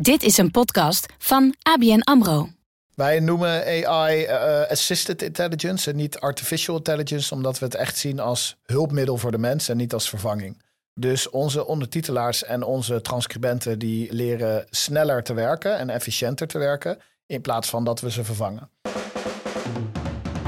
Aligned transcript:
Dit 0.00 0.22
is 0.22 0.38
een 0.38 0.50
podcast 0.50 1.06
van 1.18 1.54
ABN 1.62 2.00
AMRO. 2.00 2.48
Wij 2.94 3.20
noemen 3.20 3.64
AI 3.86 4.24
eh, 4.24 4.70
assisted 4.70 5.22
intelligence 5.22 5.90
en 5.90 5.96
niet 5.96 6.18
artificial 6.18 6.76
intelligence, 6.76 7.34
omdat 7.34 7.58
we 7.58 7.64
het 7.64 7.74
echt 7.74 7.96
zien 7.96 8.20
als 8.20 8.56
hulpmiddel 8.62 9.16
voor 9.16 9.30
de 9.30 9.38
mens 9.38 9.68
en 9.68 9.76
niet 9.76 9.92
als 9.92 10.08
vervanging. 10.08 10.62
Dus 10.94 11.30
onze 11.30 11.66
ondertitelaars 11.66 12.44
en 12.44 12.62
onze 12.62 13.00
transcribenten 13.00 13.78
die 13.78 14.12
leren 14.12 14.66
sneller 14.70 15.22
te 15.22 15.34
werken 15.34 15.78
en 15.78 15.90
efficiënter 15.90 16.46
te 16.46 16.58
werken, 16.58 16.98
in 17.26 17.40
plaats 17.40 17.68
van 17.68 17.84
dat 17.84 18.00
we 18.00 18.10
ze 18.10 18.24
vervangen. 18.24 18.70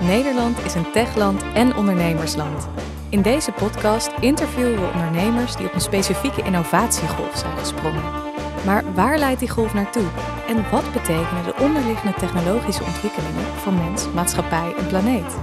Nederland 0.00 0.64
is 0.64 0.74
een 0.74 0.92
techland 0.92 1.42
en 1.54 1.76
ondernemersland. 1.76 2.68
In 3.08 3.22
deze 3.22 3.52
podcast 3.52 4.10
interviewen 4.20 4.80
we 4.80 4.90
ondernemers 4.94 5.56
die 5.56 5.66
op 5.66 5.74
een 5.74 5.80
specifieke 5.80 6.42
innovatiegolf 6.42 7.38
zijn 7.38 7.58
gesprongen. 7.58 8.29
Maar 8.64 8.94
waar 8.94 9.18
leidt 9.18 9.40
die 9.40 9.48
golf 9.48 9.74
naartoe? 9.74 10.08
En 10.48 10.70
wat 10.70 10.92
betekenen 10.92 11.44
de 11.44 11.54
onderliggende 11.60 12.14
technologische 12.18 12.84
ontwikkelingen 12.84 13.44
voor 13.44 13.72
mens, 13.72 14.12
maatschappij 14.14 14.74
en 14.78 14.86
planeet? 14.86 15.36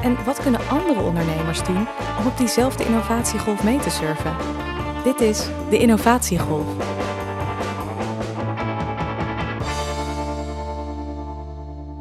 En 0.00 0.24
wat 0.24 0.42
kunnen 0.42 0.68
andere 0.68 1.00
ondernemers 1.00 1.64
doen 1.64 1.86
om 2.18 2.26
op 2.26 2.36
diezelfde 2.36 2.84
innovatiegolf 2.84 3.64
mee 3.64 3.78
te 3.78 3.90
surfen? 3.90 4.36
Dit 5.04 5.20
is 5.20 5.48
de 5.70 5.78
Innovatiegolf. 5.78 6.66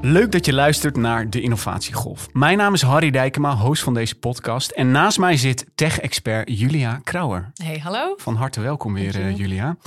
Leuk 0.01 0.31
dat 0.31 0.45
je 0.45 0.53
luistert 0.53 0.97
naar 0.97 1.29
de 1.29 1.41
Innovatiegolf. 1.41 2.27
Mijn 2.33 2.57
naam 2.57 2.73
is 2.73 2.81
Harry 2.81 3.11
Dijkema, 3.11 3.55
host 3.55 3.83
van 3.83 3.93
deze 3.93 4.15
podcast. 4.15 4.71
En 4.71 4.91
naast 4.91 5.19
mij 5.19 5.37
zit 5.37 5.65
tech-expert 5.75 6.59
Julia 6.59 6.99
Krauwer. 7.03 7.51
Hey, 7.63 7.79
hallo. 7.83 8.13
Van 8.17 8.35
harte 8.35 8.61
welkom 8.61 8.93
weer, 8.93 9.19
uh, 9.19 9.37
Julia. 9.37 9.77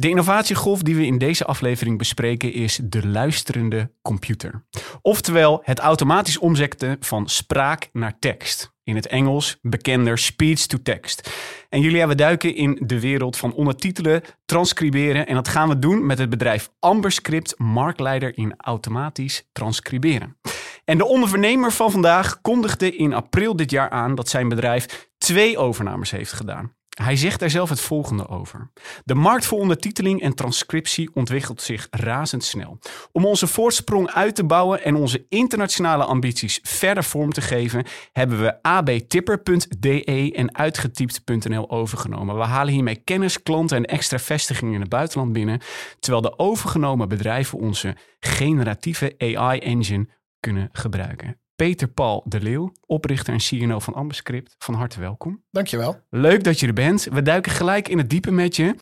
De 0.00 0.08
innovatiegolf 0.08 0.82
die 0.82 0.96
we 0.96 1.06
in 1.06 1.18
deze 1.18 1.44
aflevering 1.44 1.98
bespreken 1.98 2.52
is 2.52 2.80
de 2.82 3.06
luisterende 3.06 3.90
computer. 4.02 4.64
Oftewel 5.02 5.60
het 5.62 5.78
automatisch 5.78 6.38
omzetten 6.38 6.96
van 7.00 7.28
spraak 7.28 7.88
naar 7.92 8.18
tekst. 8.18 8.72
In 8.84 8.94
het 8.94 9.06
Engels 9.06 9.58
bekender 9.62 10.18
speech 10.18 10.66
to 10.66 10.78
text. 10.82 11.30
En 11.68 11.80
Julia, 11.80 12.08
we 12.08 12.14
duiken 12.14 12.54
in 12.54 12.82
de 12.86 13.00
wereld 13.00 13.36
van 13.36 13.54
ondertitelen, 13.54 14.22
transcriberen. 14.44 15.26
En 15.26 15.34
dat 15.34 15.48
gaan 15.48 15.68
we 15.68 15.78
doen 15.78 16.06
met 16.06 16.18
het 16.18 16.30
bedrijf 16.30 16.70
Amberscript, 16.78 17.54
marktleider 17.56 18.36
in 18.38 18.54
automatisch 18.56 19.48
transcriberen. 19.52 20.36
En 20.84 20.98
de 20.98 21.06
ondernemer 21.06 21.72
van 21.72 21.90
vandaag 21.90 22.40
kondigde 22.40 22.96
in 22.96 23.12
april 23.12 23.56
dit 23.56 23.70
jaar 23.70 23.90
aan 23.90 24.14
dat 24.14 24.28
zijn 24.28 24.48
bedrijf 24.48 25.08
twee 25.18 25.58
overnames 25.58 26.10
heeft 26.10 26.32
gedaan. 26.32 26.76
Hij 27.02 27.16
zegt 27.16 27.40
daar 27.40 27.50
zelf 27.50 27.68
het 27.68 27.80
volgende 27.80 28.28
over. 28.28 28.70
De 29.04 29.14
markt 29.14 29.46
voor 29.46 29.58
ondertiteling 29.58 30.22
en 30.22 30.34
transcriptie 30.34 31.10
ontwikkelt 31.14 31.62
zich 31.62 31.86
razendsnel. 31.90 32.78
Om 33.12 33.24
onze 33.24 33.46
voorsprong 33.46 34.10
uit 34.10 34.34
te 34.34 34.44
bouwen 34.44 34.84
en 34.84 34.94
onze 34.94 35.26
internationale 35.28 36.04
ambities 36.04 36.60
verder 36.62 37.04
vorm 37.04 37.32
te 37.32 37.40
geven, 37.40 37.84
hebben 38.12 38.40
we 38.40 38.62
abtipper.de 38.62 40.32
en 40.34 40.56
uitgetypt.nl 40.56 41.70
overgenomen. 41.70 42.36
We 42.36 42.44
halen 42.44 42.72
hiermee 42.72 43.02
kennis, 43.04 43.42
klanten 43.42 43.76
en 43.76 43.84
extra 43.84 44.18
vestigingen 44.18 44.74
in 44.74 44.80
het 44.80 44.88
buitenland 44.88 45.32
binnen, 45.32 45.60
terwijl 45.98 46.22
de 46.22 46.38
overgenomen 46.38 47.08
bedrijven 47.08 47.58
onze 47.58 47.96
generatieve 48.20 49.14
AI-engine 49.18 50.08
kunnen 50.40 50.68
gebruiken. 50.72 51.36
Peter 51.58 51.88
Paul 51.88 52.22
de 52.24 52.40
Leeuw, 52.40 52.72
oprichter 52.86 53.32
en 53.32 53.40
CEO 53.40 53.78
van 53.78 53.94
Ambascript. 53.94 54.54
Van 54.58 54.74
harte 54.74 55.00
welkom. 55.00 55.42
Dankjewel. 55.50 56.00
Leuk 56.10 56.44
dat 56.44 56.60
je 56.60 56.66
er 56.66 56.72
bent. 56.72 57.04
We 57.04 57.22
duiken 57.22 57.52
gelijk 57.52 57.88
in 57.88 57.98
het 57.98 58.10
diepe 58.10 58.30
met 58.30 58.56
je. 58.56 58.76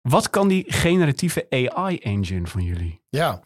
Wat 0.00 0.30
kan 0.30 0.48
die 0.48 0.64
generatieve 0.66 1.46
AI-engine 1.50 2.46
van 2.46 2.62
jullie? 2.62 3.00
Ja, 3.08 3.40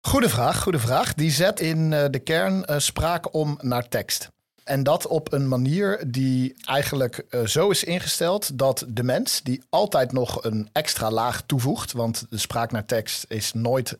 goede 0.00 0.28
vraag, 0.28 0.62
goede 0.62 0.78
vraag. 0.78 1.14
Die 1.14 1.30
zet 1.30 1.60
in 1.60 1.92
eh, 1.92 2.04
de 2.10 2.18
kern 2.18 2.64
uh, 2.70 2.78
spraak 2.78 3.34
om 3.34 3.58
naar 3.60 3.88
tekst. 3.88 4.28
En 4.64 4.82
dat 4.82 5.06
op 5.06 5.32
een 5.32 5.48
manier 5.48 6.04
die 6.06 6.54
eigenlijk 6.64 7.24
uh, 7.30 7.46
zo 7.46 7.70
is 7.70 7.84
ingesteld 7.84 8.58
dat 8.58 8.84
de 8.88 9.02
mens, 9.02 9.42
die 9.42 9.62
altijd 9.68 10.12
nog 10.12 10.44
een 10.44 10.68
extra 10.72 11.10
laag 11.10 11.42
toevoegt, 11.46 11.92
want 11.92 12.26
de 12.30 12.38
spraak 12.38 12.72
naar 12.72 12.86
tekst 12.86 13.24
is 13.28 13.52
nooit 13.52 13.96
100% 13.96 13.98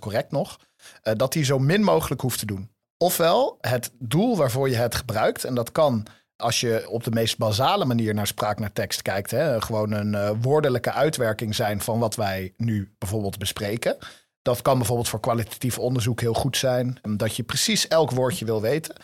correct 0.00 0.30
nog, 0.30 0.58
uh, 1.04 1.14
dat 1.16 1.34
hij 1.34 1.44
zo 1.44 1.58
min 1.58 1.82
mogelijk 1.82 2.20
hoeft 2.20 2.38
te 2.38 2.46
doen. 2.46 2.70
Ofwel 3.02 3.58
het 3.60 3.90
doel 3.98 4.36
waarvoor 4.36 4.68
je 4.68 4.76
het 4.76 4.94
gebruikt. 4.94 5.44
En 5.44 5.54
dat 5.54 5.72
kan 5.72 6.06
als 6.36 6.60
je 6.60 6.86
op 6.88 7.04
de 7.04 7.10
meest 7.10 7.38
basale 7.38 7.84
manier 7.84 8.14
naar 8.14 8.26
spraak 8.26 8.58
naar 8.58 8.72
tekst 8.72 9.02
kijkt. 9.02 9.30
Hè, 9.30 9.60
gewoon 9.60 9.92
een 9.92 10.12
uh, 10.12 10.30
woordelijke 10.40 10.92
uitwerking 10.92 11.54
zijn 11.54 11.80
van 11.80 11.98
wat 11.98 12.14
wij 12.14 12.54
nu 12.56 12.94
bijvoorbeeld 12.98 13.38
bespreken. 13.38 13.96
Dat 14.42 14.62
kan 14.62 14.76
bijvoorbeeld 14.76 15.08
voor 15.08 15.20
kwalitatief 15.20 15.78
onderzoek 15.78 16.20
heel 16.20 16.34
goed 16.34 16.56
zijn. 16.56 16.98
Dat 17.16 17.36
je 17.36 17.42
precies 17.42 17.88
elk 17.88 18.10
woordje 18.10 18.44
wil 18.44 18.60
weten. 18.60 18.94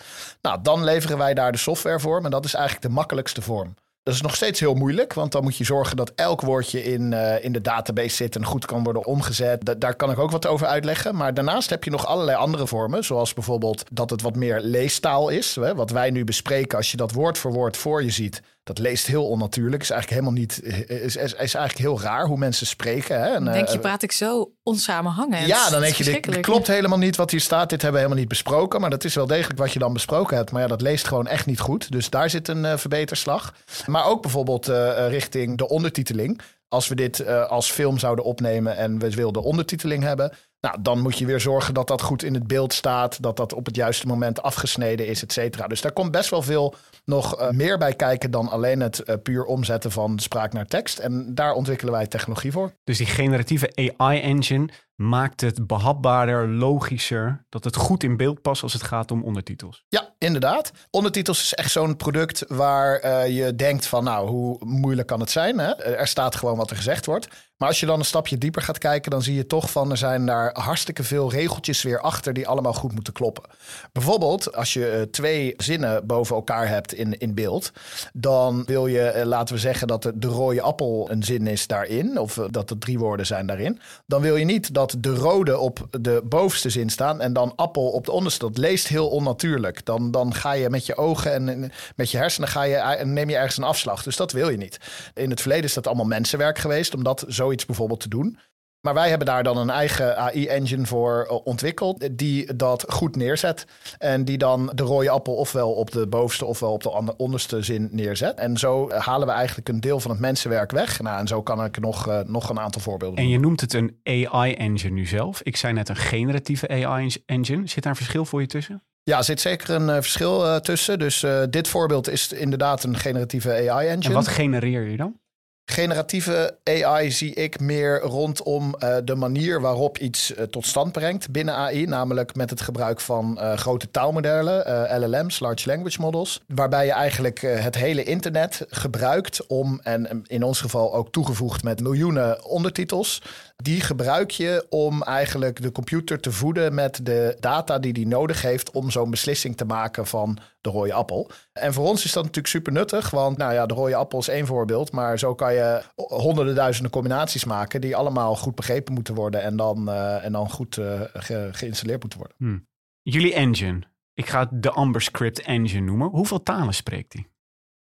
Nou, 0.42 0.62
dan 0.62 0.84
leveren 0.84 1.18
wij 1.18 1.34
daar 1.34 1.52
de 1.52 1.58
software 1.58 2.00
voor. 2.00 2.20
Maar 2.22 2.30
dat 2.30 2.44
is 2.44 2.54
eigenlijk 2.54 2.86
de 2.86 2.92
makkelijkste 2.92 3.42
vorm. 3.42 3.74
Dat 4.06 4.14
is 4.14 4.20
nog 4.20 4.34
steeds 4.34 4.60
heel 4.60 4.74
moeilijk, 4.74 5.12
want 5.12 5.32
dan 5.32 5.42
moet 5.42 5.56
je 5.56 5.64
zorgen 5.64 5.96
dat 5.96 6.12
elk 6.14 6.40
woordje 6.40 6.84
in, 6.84 7.12
uh, 7.12 7.44
in 7.44 7.52
de 7.52 7.60
database 7.60 8.16
zit 8.16 8.36
en 8.36 8.44
goed 8.44 8.64
kan 8.64 8.84
worden 8.84 9.04
omgezet. 9.04 9.80
daar 9.80 9.96
kan 9.96 10.10
ik 10.10 10.18
ook 10.18 10.30
wat 10.30 10.46
over 10.46 10.66
uitleggen. 10.66 11.16
Maar 11.16 11.34
daarnaast 11.34 11.70
heb 11.70 11.84
je 11.84 11.90
nog 11.90 12.06
allerlei 12.06 12.36
andere 12.36 12.66
vormen, 12.66 13.04
zoals 13.04 13.34
bijvoorbeeld 13.34 13.84
dat 13.92 14.10
het 14.10 14.22
wat 14.22 14.36
meer 14.36 14.60
leestaal 14.60 15.28
is. 15.28 15.54
Hè? 15.54 15.74
Wat 15.74 15.90
wij 15.90 16.10
nu 16.10 16.24
bespreken, 16.24 16.78
als 16.78 16.90
je 16.90 16.96
dat 16.96 17.12
woord 17.12 17.38
voor 17.38 17.52
woord 17.52 17.76
voor 17.76 18.02
je 18.02 18.10
ziet, 18.10 18.42
dat 18.66 18.78
leest 18.78 19.06
heel 19.06 19.28
onnatuurlijk. 19.28 19.82
Is 19.82 19.90
eigenlijk 19.90 20.22
helemaal 20.22 20.42
niet. 20.42 20.62
Is, 20.88 21.16
is, 21.16 21.32
is 21.32 21.54
eigenlijk 21.54 21.78
heel 21.78 22.00
raar 22.00 22.26
hoe 22.26 22.38
mensen 22.38 22.66
spreken. 22.66 23.20
Hè? 23.20 23.34
En, 23.34 23.44
denk 23.44 23.68
je, 23.68 23.78
praat 23.78 24.02
ik 24.02 24.12
zo 24.12 24.52
onsamenhangend. 24.62 25.46
Ja, 25.46 25.70
dan 25.70 25.80
denk 25.80 25.94
je, 25.94 26.04
dit 26.04 26.40
klopt 26.40 26.66
helemaal 26.66 26.98
niet 26.98 27.16
wat 27.16 27.30
hier 27.30 27.40
staat. 27.40 27.70
Dit 27.70 27.82
hebben 27.82 28.00
we 28.00 28.06
helemaal 28.06 28.18
niet 28.18 28.28
besproken. 28.28 28.80
Maar 28.80 28.90
dat 28.90 29.04
is 29.04 29.14
wel 29.14 29.26
degelijk 29.26 29.58
wat 29.58 29.72
je 29.72 29.78
dan 29.78 29.92
besproken 29.92 30.36
hebt. 30.36 30.50
Maar 30.50 30.62
ja, 30.62 30.68
dat 30.68 30.80
leest 30.80 31.06
gewoon 31.06 31.26
echt 31.26 31.46
niet 31.46 31.60
goed. 31.60 31.92
Dus 31.92 32.10
daar 32.10 32.30
zit 32.30 32.48
een 32.48 32.64
uh, 32.64 32.76
verbeterslag. 32.76 33.54
Maar 33.86 34.06
ook 34.06 34.22
bijvoorbeeld 34.22 34.68
uh, 34.68 35.08
richting 35.08 35.58
de 35.58 35.68
ondertiteling. 35.68 36.40
Als 36.68 36.88
we 36.88 36.94
dit 36.94 37.20
uh, 37.20 37.46
als 37.46 37.70
film 37.70 37.98
zouden 37.98 38.24
opnemen 38.24 38.76
en 38.76 38.98
we 38.98 39.10
wilden 39.10 39.42
ondertiteling 39.42 40.02
hebben, 40.02 40.32
nou, 40.60 40.76
dan 40.80 41.00
moet 41.00 41.18
je 41.18 41.26
weer 41.26 41.40
zorgen 41.40 41.74
dat 41.74 41.88
dat 41.88 42.02
goed 42.02 42.22
in 42.22 42.34
het 42.34 42.46
beeld 42.46 42.72
staat, 42.72 43.22
dat 43.22 43.36
dat 43.36 43.52
op 43.52 43.66
het 43.66 43.76
juiste 43.76 44.06
moment 44.06 44.42
afgesneden 44.42 45.06
is, 45.06 45.22
et 45.22 45.32
cetera. 45.32 45.66
Dus 45.66 45.80
daar 45.80 45.92
komt 45.92 46.10
best 46.10 46.30
wel 46.30 46.42
veel 46.42 46.74
nog 47.04 47.40
uh, 47.40 47.50
meer 47.50 47.78
bij 47.78 47.94
kijken 47.94 48.30
dan 48.30 48.48
alleen 48.48 48.80
het 48.80 49.02
uh, 49.04 49.14
puur 49.22 49.44
omzetten 49.44 49.90
van 49.90 50.18
spraak 50.18 50.52
naar 50.52 50.66
tekst. 50.66 50.98
En 50.98 51.34
daar 51.34 51.52
ontwikkelen 51.52 51.92
wij 51.92 52.06
technologie 52.06 52.52
voor. 52.52 52.72
Dus 52.84 52.98
die 52.98 53.06
generatieve 53.06 53.92
AI-engine 53.96 54.68
maakt 54.96 55.40
het 55.40 55.66
behapbaarder, 55.66 56.48
logischer, 56.48 57.44
dat 57.48 57.64
het 57.64 57.76
goed 57.76 58.02
in 58.02 58.16
beeld 58.16 58.42
past 58.42 58.62
als 58.62 58.72
het 58.72 58.82
gaat 58.82 59.10
om 59.10 59.22
ondertitels. 59.22 59.84
Ja, 59.88 60.14
inderdaad. 60.18 60.72
Ondertitels 60.90 61.42
is 61.42 61.54
echt 61.54 61.70
zo'n 61.70 61.96
product 61.96 62.44
waar 62.48 63.04
uh, 63.04 63.36
je 63.36 63.54
denkt 63.54 63.86
van, 63.86 64.04
nou, 64.04 64.28
hoe 64.28 64.64
moeilijk 64.64 65.08
kan 65.08 65.20
het 65.20 65.30
zijn? 65.30 65.58
Hè? 65.58 65.72
Er 65.74 66.06
staat 66.06 66.34
gewoon 66.34 66.56
wat 66.56 66.70
er 66.70 66.76
gezegd 66.76 67.06
wordt. 67.06 67.28
Maar 67.56 67.68
als 67.68 67.80
je 67.80 67.86
dan 67.86 67.98
een 67.98 68.04
stapje 68.04 68.38
dieper 68.38 68.62
gaat 68.62 68.78
kijken, 68.78 69.10
dan 69.10 69.22
zie 69.22 69.34
je 69.34 69.46
toch 69.46 69.70
van 69.70 69.90
er 69.90 69.96
zijn 69.96 70.26
daar 70.26 70.50
hartstikke 70.60 71.04
veel 71.04 71.30
regeltjes 71.30 71.82
weer 71.82 72.00
achter 72.00 72.32
die 72.32 72.48
allemaal 72.48 72.72
goed 72.72 72.92
moeten 72.92 73.12
kloppen. 73.12 73.44
Bijvoorbeeld, 73.92 74.54
als 74.54 74.72
je 74.72 74.96
uh, 74.96 75.02
twee 75.02 75.54
zinnen 75.56 76.06
boven 76.06 76.36
elkaar 76.36 76.68
hebt 76.68 76.94
in, 76.94 77.18
in 77.18 77.34
beeld, 77.34 77.72
dan 78.12 78.64
wil 78.64 78.86
je, 78.86 79.12
uh, 79.16 79.22
laten 79.24 79.54
we 79.54 79.60
zeggen, 79.60 79.86
dat 79.86 80.02
de, 80.02 80.18
de, 80.18 80.26
rode 80.26 80.60
appel 80.60 81.10
een 81.10 81.22
zin 81.22 81.46
is 81.46 81.66
daarin, 81.66 82.18
of 82.18 82.34
dat 82.50 82.70
er 82.70 82.78
drie 82.78 82.98
woorden 82.98 83.26
zijn 83.26 83.46
daarin. 83.46 83.80
Dan 84.06 84.22
wil 84.22 84.36
je 84.36 84.44
niet 84.44 84.74
dat 84.74 84.85
de 84.98 85.14
rode 85.14 85.58
op 85.58 85.86
de 86.00 86.22
bovenste 86.24 86.70
zin 86.70 86.90
staan 86.90 87.20
en 87.20 87.32
dan 87.32 87.52
appel 87.56 87.88
op 87.88 88.04
de 88.04 88.12
onderste. 88.12 88.44
Dat 88.44 88.58
leest 88.58 88.88
heel 88.88 89.08
onnatuurlijk. 89.08 89.84
Dan, 89.84 90.10
dan 90.10 90.34
ga 90.34 90.52
je 90.52 90.70
met 90.70 90.86
je 90.86 90.96
ogen 90.96 91.32
en, 91.32 91.48
en 91.48 91.72
met 91.96 92.10
je 92.10 92.16
hersenen 92.16 92.48
ga 92.48 92.62
je, 92.62 93.04
neem 93.04 93.30
je 93.30 93.36
ergens 93.36 93.56
een 93.56 93.64
afslag. 93.64 94.02
Dus 94.02 94.16
dat 94.16 94.32
wil 94.32 94.48
je 94.48 94.56
niet. 94.56 94.78
In 95.14 95.30
het 95.30 95.40
verleden 95.40 95.64
is 95.64 95.74
dat 95.74 95.86
allemaal 95.86 96.06
mensenwerk 96.06 96.58
geweest 96.58 96.94
om 96.94 97.02
dat 97.02 97.24
zoiets 97.28 97.66
bijvoorbeeld 97.66 98.00
te 98.00 98.08
doen. 98.08 98.38
Maar 98.86 98.94
wij 98.94 99.08
hebben 99.08 99.26
daar 99.26 99.42
dan 99.42 99.56
een 99.56 99.70
eigen 99.70 100.16
AI-engine 100.16 100.86
voor 100.86 101.40
ontwikkeld, 101.44 102.08
die 102.18 102.56
dat 102.56 102.84
goed 102.88 103.16
neerzet. 103.16 103.66
En 103.98 104.24
die 104.24 104.38
dan 104.38 104.72
de 104.74 104.82
rode 104.82 105.10
appel 105.10 105.34
ofwel 105.34 105.72
op 105.72 105.90
de 105.90 106.06
bovenste 106.06 106.44
ofwel 106.44 106.72
op 106.72 106.82
de 106.82 107.16
onderste 107.16 107.62
zin 107.62 107.88
neerzet. 107.92 108.38
En 108.38 108.56
zo 108.56 108.90
halen 108.90 109.26
we 109.26 109.32
eigenlijk 109.32 109.68
een 109.68 109.80
deel 109.80 110.00
van 110.00 110.10
het 110.10 110.20
mensenwerk 110.20 110.70
weg. 110.70 111.00
Nou, 111.00 111.18
en 111.18 111.26
zo 111.26 111.42
kan 111.42 111.64
ik 111.64 111.80
nog, 111.80 112.08
uh, 112.08 112.20
nog 112.20 112.48
een 112.48 112.60
aantal 112.60 112.80
voorbeelden 112.80 113.18
En 113.18 113.28
je 113.28 113.38
noemt 113.38 113.60
het 113.60 113.72
een 113.72 113.96
AI-engine 114.02 114.94
nu 114.94 115.06
zelf. 115.06 115.42
Ik 115.42 115.56
zei 115.56 115.72
net 115.72 115.88
een 115.88 115.96
generatieve 115.96 116.68
AI-engine. 116.68 117.68
Zit 117.68 117.82
daar 117.82 117.92
een 117.92 117.98
verschil 117.98 118.24
voor 118.24 118.40
je 118.40 118.46
tussen? 118.46 118.82
Ja, 119.02 119.18
er 119.18 119.24
zit 119.24 119.40
zeker 119.40 119.70
een 119.70 119.88
uh, 119.88 119.94
verschil 119.94 120.44
uh, 120.44 120.56
tussen. 120.56 120.98
Dus 120.98 121.26
dit 121.50 121.68
voorbeeld 121.68 122.08
is 122.08 122.32
inderdaad 122.32 122.84
een 122.84 122.96
generatieve 122.96 123.50
AI-engine. 123.50 124.08
En 124.08 124.12
wat 124.12 124.28
genereer 124.28 124.82
je 124.82 124.96
dan? 124.96 125.20
Generatieve 125.68 126.56
AI 126.64 127.10
zie 127.10 127.34
ik 127.34 127.60
meer 127.60 128.00
rondom 128.00 128.74
uh, 128.78 128.96
de 129.04 129.14
manier 129.14 129.60
waarop 129.60 129.98
iets 129.98 130.34
uh, 130.34 130.42
tot 130.42 130.66
stand 130.66 130.92
brengt 130.92 131.30
binnen 131.30 131.54
AI, 131.54 131.86
namelijk 131.86 132.34
met 132.34 132.50
het 132.50 132.60
gebruik 132.60 133.00
van 133.00 133.38
uh, 133.40 133.52
grote 133.52 133.90
taalmodellen, 133.90 135.00
LLM's, 135.00 135.40
large 135.40 135.68
language 135.68 136.00
models, 136.00 136.42
waarbij 136.46 136.86
je 136.86 136.92
eigenlijk 136.92 137.40
het 137.40 137.74
hele 137.74 138.02
internet 138.02 138.66
gebruikt 138.68 139.46
om, 139.46 139.80
en 139.82 140.22
in 140.26 140.42
ons 140.42 140.60
geval 140.60 140.94
ook 140.94 141.12
toegevoegd 141.12 141.62
met 141.62 141.80
miljoenen 141.80 142.44
ondertitels, 142.44 143.22
die 143.56 143.80
gebruik 143.80 144.30
je 144.30 144.66
om 144.68 145.02
eigenlijk 145.02 145.62
de 145.62 145.72
computer 145.72 146.20
te 146.20 146.32
voeden 146.32 146.74
met 146.74 147.06
de 147.06 147.36
data 147.40 147.78
die 147.78 147.92
die 147.92 148.06
nodig 148.06 148.42
heeft 148.42 148.70
om 148.70 148.90
zo'n 148.90 149.10
beslissing 149.10 149.56
te 149.56 149.64
maken 149.64 150.06
van 150.06 150.38
de 150.60 150.70
rode 150.70 150.92
appel. 150.92 151.30
En 151.52 151.72
voor 151.72 151.86
ons 151.86 152.04
is 152.04 152.12
dat 152.12 152.22
natuurlijk 152.22 152.54
super 152.54 152.72
nuttig, 152.72 153.10
want 153.10 153.36
nou 153.36 153.52
ja, 153.52 153.66
de 153.66 153.74
rode 153.74 153.94
appel 153.94 154.18
is 154.18 154.28
één 154.28 154.46
voorbeeld, 154.46 154.92
maar 154.92 155.18
zo 155.18 155.34
kan 155.34 155.54
je 155.54 155.82
honderden 155.94 156.54
duizenden 156.54 156.92
combinaties 156.92 157.44
maken 157.44 157.80
die 157.80 157.96
allemaal 157.96 158.36
goed 158.36 158.54
begrepen 158.54 158.94
moeten 158.94 159.14
worden 159.14 159.42
en 159.42 159.56
dan, 159.56 159.88
uh, 159.88 160.24
en 160.24 160.32
dan 160.32 160.50
goed 160.50 160.76
uh, 160.76 161.00
ge 161.12 161.48
geïnstalleerd 161.52 162.00
moeten 162.00 162.18
worden. 162.18 162.36
Hmm. 162.38 162.66
Jullie 163.02 163.34
engine, 163.34 163.82
ik 164.14 164.26
ga 164.28 164.40
het 164.40 164.62
de 164.62 164.70
Amber 164.70 165.02
Script 165.02 165.40
engine 165.40 165.84
noemen. 165.84 166.08
Hoeveel 166.08 166.42
talen 166.42 166.74
spreekt 166.74 167.12
die? 167.12 167.34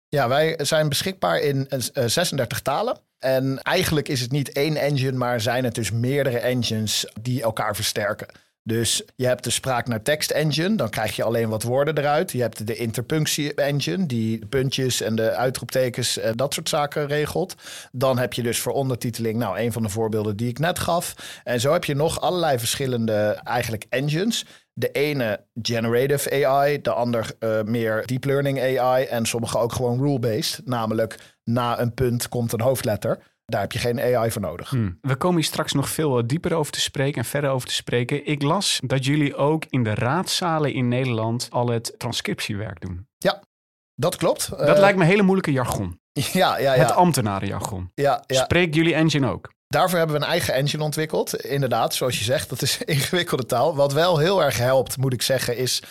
Ja, 0.08 0.28
wij 0.28 0.58
zijn 0.62 0.88
beschikbaar 0.88 1.40
in 1.40 1.66
36 1.68 2.58
eh, 2.58 2.64
talen. 2.64 2.98
En 3.22 3.62
eigenlijk 3.62 4.08
is 4.08 4.20
het 4.20 4.30
niet 4.30 4.52
één 4.52 4.76
engine, 4.76 5.16
maar 5.16 5.40
zijn 5.40 5.64
het 5.64 5.74
dus 5.74 5.90
meerdere 5.90 6.38
engines 6.38 7.06
die 7.20 7.42
elkaar 7.42 7.74
versterken. 7.74 8.26
Dus 8.64 9.02
je 9.16 9.26
hebt 9.26 9.44
de 9.44 9.50
spraak 9.50 9.88
naar 9.88 10.02
tekst 10.02 10.30
engine, 10.30 10.76
dan 10.76 10.90
krijg 10.90 11.16
je 11.16 11.22
alleen 11.22 11.48
wat 11.48 11.62
woorden 11.62 11.98
eruit. 11.98 12.32
Je 12.32 12.40
hebt 12.40 12.66
de 12.66 12.76
interpunctie 12.76 13.54
engine, 13.54 14.06
die 14.06 14.38
de 14.38 14.46
puntjes 14.46 15.00
en 15.00 15.14
de 15.16 15.30
uitroeptekens 15.30 16.18
en 16.18 16.36
dat 16.36 16.54
soort 16.54 16.68
zaken 16.68 17.06
regelt. 17.06 17.54
Dan 17.92 18.18
heb 18.18 18.32
je 18.32 18.42
dus 18.42 18.58
voor 18.58 18.72
ondertiteling, 18.72 19.38
nou, 19.38 19.58
een 19.58 19.72
van 19.72 19.82
de 19.82 19.88
voorbeelden 19.88 20.36
die 20.36 20.48
ik 20.48 20.58
net 20.58 20.78
gaf. 20.78 21.14
En 21.44 21.60
zo 21.60 21.72
heb 21.72 21.84
je 21.84 21.94
nog 21.94 22.20
allerlei 22.20 22.58
verschillende 22.58 23.40
eigenlijk 23.44 23.86
engines. 23.88 24.44
De 24.72 24.90
ene 24.90 25.40
generative 25.62 26.46
AI, 26.46 26.80
de 26.80 26.92
ander 26.92 27.32
uh, 27.40 27.62
meer 27.62 28.06
deep 28.06 28.24
learning 28.24 28.78
AI 28.78 29.04
en 29.04 29.26
sommige 29.26 29.58
ook 29.58 29.72
gewoon 29.72 29.98
rule-based, 29.98 30.60
namelijk 30.64 31.18
na 31.44 31.80
een 31.80 31.94
punt 31.94 32.28
komt 32.28 32.52
een 32.52 32.60
hoofdletter. 32.60 33.30
Daar 33.44 33.60
heb 33.60 33.72
je 33.72 33.78
geen 33.78 34.00
AI 34.00 34.30
voor 34.30 34.40
nodig. 34.40 34.70
Hmm. 34.70 34.98
We 35.00 35.16
komen 35.16 35.36
hier 35.36 35.44
straks 35.44 35.72
nog 35.72 35.88
veel 35.88 36.18
eh, 36.18 36.24
dieper 36.26 36.54
over 36.54 36.72
te 36.72 36.80
spreken 36.80 37.22
en 37.22 37.28
verder 37.28 37.50
over 37.50 37.68
te 37.68 37.74
spreken. 37.74 38.26
Ik 38.26 38.42
las 38.42 38.80
dat 38.84 39.04
jullie 39.04 39.36
ook 39.36 39.64
in 39.68 39.82
de 39.82 39.94
raadszalen 39.94 40.72
in 40.72 40.88
Nederland 40.88 41.48
al 41.50 41.68
het 41.68 41.94
transcriptiewerk 41.98 42.80
doen. 42.80 43.06
Ja, 43.18 43.42
dat 43.94 44.16
klopt. 44.16 44.50
Dat 44.50 44.78
lijkt 44.78 44.96
me 44.96 45.02
een 45.02 45.10
hele 45.10 45.22
moeilijke 45.22 45.52
jargon. 45.52 46.00
Ja, 46.12 46.58
ja, 46.58 46.74
ja. 46.74 46.74
Het 46.74 46.92
ambtenarenjargon. 46.92 47.90
Ja, 47.94 48.24
ja. 48.26 48.42
Spreekt 48.42 48.74
jullie 48.74 48.94
engine 48.94 49.30
ook? 49.30 49.52
Daarvoor 49.66 49.98
hebben 49.98 50.16
we 50.16 50.22
een 50.22 50.30
eigen 50.30 50.54
engine 50.54 50.82
ontwikkeld. 50.82 51.36
Inderdaad, 51.36 51.94
zoals 51.94 52.18
je 52.18 52.24
zegt, 52.24 52.48
dat 52.48 52.62
is 52.62 52.78
ingewikkelde 52.84 53.46
taal. 53.46 53.74
Wat 53.74 53.92
wel 53.92 54.18
heel 54.18 54.42
erg 54.42 54.58
helpt, 54.58 54.96
moet 54.96 55.12
ik 55.12 55.22
zeggen, 55.22 55.56
is 55.56 55.82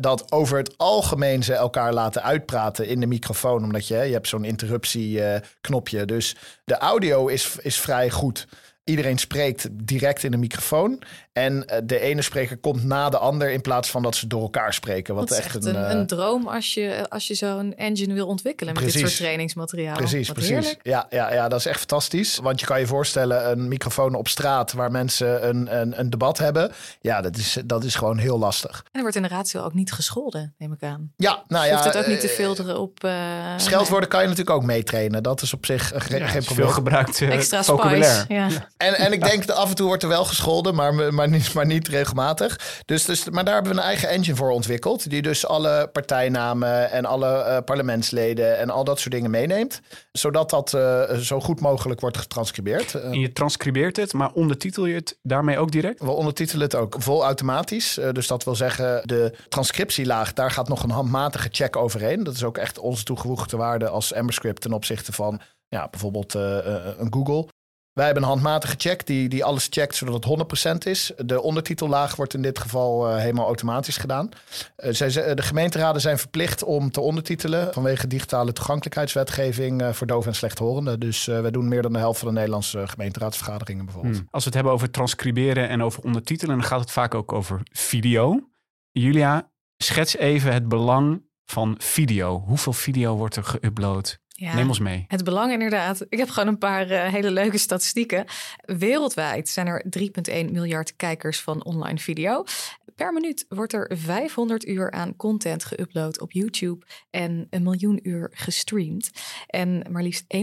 dat 0.00 0.32
over 0.32 0.58
het 0.58 0.78
algemeen 0.78 1.42
ze 1.42 1.54
elkaar 1.54 1.92
laten 1.92 2.22
uitpraten 2.22 2.86
in 2.86 3.00
de 3.00 3.06
microfoon. 3.06 3.64
Omdat 3.64 3.88
je, 3.88 3.96
je 3.96 4.12
hebt 4.12 4.28
zo'n 4.28 4.44
interruptieknopje. 4.44 6.04
dus 6.04 6.36
de 6.64 6.78
audio 6.78 7.26
is, 7.26 7.56
is 7.62 7.80
vrij 7.80 8.10
goed. 8.10 8.46
Iedereen 8.88 9.18
spreekt 9.18 9.68
direct 9.72 10.22
in 10.22 10.30
de 10.30 10.36
microfoon. 10.36 11.02
En 11.32 11.66
eh, 11.66 11.78
de 11.84 12.00
ene 12.00 12.22
spreker 12.22 12.56
komt 12.56 12.84
na 12.84 13.08
de 13.08 13.18
ander 13.18 13.50
in 13.50 13.60
plaats 13.60 13.90
van 13.90 14.02
dat 14.02 14.16
ze 14.16 14.26
door 14.26 14.42
elkaar 14.42 14.74
spreken. 14.74 15.14
Wat 15.14 15.30
echt, 15.30 15.64
een, 15.64 15.74
een, 15.74 15.96
een, 15.96 16.06
droom 16.06 16.48
als 16.48 16.74
je, 16.74 17.06
als 17.08 17.26
je 17.26 17.34
zo'n 17.34 17.74
engine 17.74 18.14
wil 18.14 18.26
ontwikkelen 18.26 18.74
met 18.74 18.82
dit 18.82 18.92
soort 18.92 19.16
trainingsmateriaal. 19.16 19.96
Precies, 19.96 20.32
precies. 20.32 20.76
Ja, 20.82 21.06
ja, 21.10 21.32
ja, 21.32 21.48
dat 21.48 21.58
is 21.58 21.66
echt 21.66 21.78
fantastisch. 21.78 22.38
Want 22.38 22.60
je 22.60 22.66
kan 22.66 22.80
je 22.80 22.86
voorstellen, 22.86 23.50
een 23.50 23.68
microfoon 23.68 24.14
op 24.14 24.28
straat 24.28 24.72
waar 24.72 24.90
mensen 24.90 25.48
een, 25.48 25.80
een, 25.80 26.00
een 26.00 26.10
debat 26.10 26.38
hebben. 26.38 26.72
Ja, 27.00 27.20
dat 27.20 27.36
is, 27.36 27.58
dat 27.64 27.84
is 27.84 27.94
gewoon 27.94 28.18
heel 28.18 28.38
lastig. 28.38 28.78
En 28.84 28.90
er 28.92 29.00
wordt 29.00 29.16
in 29.16 29.22
de 29.22 29.28
ratio 29.28 29.62
ook 29.62 29.74
niet 29.74 29.92
gescholden, 29.92 30.54
neem 30.58 30.72
ik 30.72 30.82
aan. 30.82 31.12
Ja, 31.16 31.44
nou 31.48 31.64
ja. 31.64 31.70
Je 31.70 31.76
hoeft 31.76 31.94
het 31.94 31.96
ook 31.96 32.06
niet 32.06 32.20
te 32.20 32.28
filteren 32.28 32.78
op... 32.78 33.04
Uh, 33.04 33.12
scheldwoorden 33.56 34.08
kan 34.08 34.22
je 34.22 34.28
natuurlijk 34.28 34.56
ook 34.56 34.64
meetrainen. 34.64 35.22
Dat 35.22 35.42
is 35.42 35.54
op 35.54 35.66
zich 35.66 35.92
geen, 35.94 36.28
geen 36.28 36.44
probleem. 36.44 36.66
Veel 36.66 36.68
gebruikt 36.68 37.20
uh, 37.20 37.32
Extra 37.32 37.62
spice, 37.62 38.24
ja. 38.28 38.48
En, 38.78 38.94
en 38.94 39.12
ik 39.12 39.24
denk 39.24 39.46
dat 39.46 39.56
af 39.56 39.68
en 39.68 39.74
toe 39.74 39.86
wordt 39.86 40.02
er 40.02 40.08
wel 40.08 40.24
gescholden, 40.24 40.74
maar, 40.74 41.14
maar, 41.14 41.28
niet, 41.28 41.54
maar 41.54 41.66
niet 41.66 41.88
regelmatig. 41.88 42.82
Dus, 42.84 43.04
dus, 43.04 43.30
maar 43.30 43.44
daar 43.44 43.54
hebben 43.54 43.72
we 43.72 43.78
een 43.78 43.84
eigen 43.84 44.08
engine 44.08 44.36
voor 44.36 44.50
ontwikkeld. 44.50 45.10
Die 45.10 45.22
dus 45.22 45.46
alle 45.46 45.88
partijnamen 45.92 46.90
en 46.90 47.04
alle 47.04 47.44
uh, 47.46 47.56
parlementsleden 47.64 48.58
en 48.58 48.70
al 48.70 48.84
dat 48.84 48.98
soort 48.98 49.14
dingen 49.14 49.30
meeneemt. 49.30 49.80
Zodat 50.12 50.50
dat 50.50 50.72
uh, 50.72 51.10
zo 51.10 51.40
goed 51.40 51.60
mogelijk 51.60 52.00
wordt 52.00 52.16
getranscribeerd. 52.16 52.94
En 52.94 53.20
je 53.20 53.32
transcribeert 53.32 53.96
het, 53.96 54.12
maar 54.12 54.32
ondertitel 54.32 54.86
je 54.86 54.94
het 54.94 55.18
daarmee 55.22 55.58
ook 55.58 55.70
direct? 55.70 56.00
We 56.00 56.10
ondertitelen 56.10 56.64
het 56.64 56.74
ook 56.74 56.94
vol 56.98 57.24
automatisch. 57.24 57.98
Uh, 57.98 58.12
dus 58.12 58.26
dat 58.26 58.44
wil 58.44 58.54
zeggen, 58.54 59.02
de 59.04 59.34
transcriptielaag, 59.48 60.32
daar 60.32 60.50
gaat 60.50 60.68
nog 60.68 60.82
een 60.82 60.90
handmatige 60.90 61.48
check 61.50 61.76
overheen. 61.76 62.24
Dat 62.24 62.34
is 62.34 62.44
ook 62.44 62.58
echt 62.58 62.78
onze 62.78 63.04
toegevoegde 63.04 63.56
waarde 63.56 63.88
als 63.88 64.12
Emberscript 64.12 64.60
ten 64.60 64.72
opzichte 64.72 65.12
van 65.12 65.40
ja, 65.68 65.88
bijvoorbeeld 65.90 66.34
een 66.34 67.12
Google. 67.12 67.48
Wij 67.98 68.06
hebben 68.06 68.24
een 68.24 68.28
handmatige 68.28 68.74
check 68.78 69.06
die, 69.06 69.28
die 69.28 69.44
alles 69.44 69.66
checkt 69.70 69.94
zodat 69.94 70.24
het 70.24 70.86
100% 70.86 70.88
is. 70.88 71.12
De 71.16 71.42
ondertitellaag 71.42 72.16
wordt 72.16 72.34
in 72.34 72.42
dit 72.42 72.58
geval 72.58 73.08
uh, 73.10 73.16
helemaal 73.16 73.46
automatisch 73.46 73.96
gedaan. 73.96 74.28
Uh, 74.78 74.92
zij, 74.92 75.34
de 75.34 75.42
gemeenteraden 75.42 76.00
zijn 76.00 76.18
verplicht 76.18 76.62
om 76.62 76.90
te 76.90 77.00
ondertitelen 77.00 77.72
vanwege 77.72 78.06
digitale 78.06 78.52
toegankelijkheidswetgeving 78.52 79.82
uh, 79.82 79.92
voor 79.92 80.06
doven 80.06 80.30
en 80.30 80.36
slechthorenden. 80.36 81.00
Dus 81.00 81.24
wij 81.24 81.50
doen 81.50 81.68
meer 81.68 81.82
dan 81.82 81.92
de 81.92 81.98
helft 81.98 82.18
van 82.18 82.28
de 82.28 82.34
Nederlandse 82.34 82.88
gemeenteraadsvergaderingen 82.88 83.84
bijvoorbeeld. 83.84 84.16
Hmm. 84.16 84.28
Als 84.30 84.42
we 84.42 84.48
het 84.48 84.54
hebben 84.54 84.72
over 84.72 84.90
transcriberen 84.90 85.68
en 85.68 85.82
over 85.82 86.02
ondertitelen, 86.02 86.58
dan 86.58 86.66
gaat 86.66 86.80
het 86.80 86.90
vaak 86.90 87.14
ook 87.14 87.32
over 87.32 87.60
video. 87.72 88.48
Julia, 88.90 89.50
schets 89.76 90.16
even 90.16 90.52
het 90.52 90.68
belang 90.68 91.22
van 91.44 91.74
video. 91.78 92.42
Hoeveel 92.46 92.72
video 92.72 93.16
wordt 93.16 93.36
er 93.36 93.44
geüpload? 93.44 94.27
Ja, 94.40 94.54
Neem 94.54 94.68
ons 94.68 94.78
mee. 94.78 95.04
Het 95.08 95.24
belang 95.24 95.52
inderdaad. 95.52 96.06
Ik 96.08 96.18
heb 96.18 96.28
gewoon 96.28 96.48
een 96.48 96.58
paar 96.58 96.90
uh, 96.90 97.06
hele 97.06 97.30
leuke 97.30 97.58
statistieken. 97.58 98.24
Wereldwijd 98.64 99.48
zijn 99.48 99.66
er 99.66 99.84
3,1 99.98 100.50
miljard 100.50 100.96
kijkers 100.96 101.40
van 101.40 101.64
online 101.64 101.98
video. 101.98 102.44
Per 102.94 103.12
minuut 103.12 103.46
wordt 103.48 103.72
er 103.72 103.90
500 103.94 104.66
uur 104.66 104.90
aan 104.90 105.16
content 105.16 105.64
geüpload 105.64 106.20
op 106.20 106.32
YouTube 106.32 106.86
en 107.10 107.46
een 107.50 107.62
miljoen 107.62 108.00
uur 108.02 108.30
gestreamd. 108.32 109.10
En 109.46 109.84
maar 109.90 110.02
liefst 110.02 110.24
91% 110.36 110.38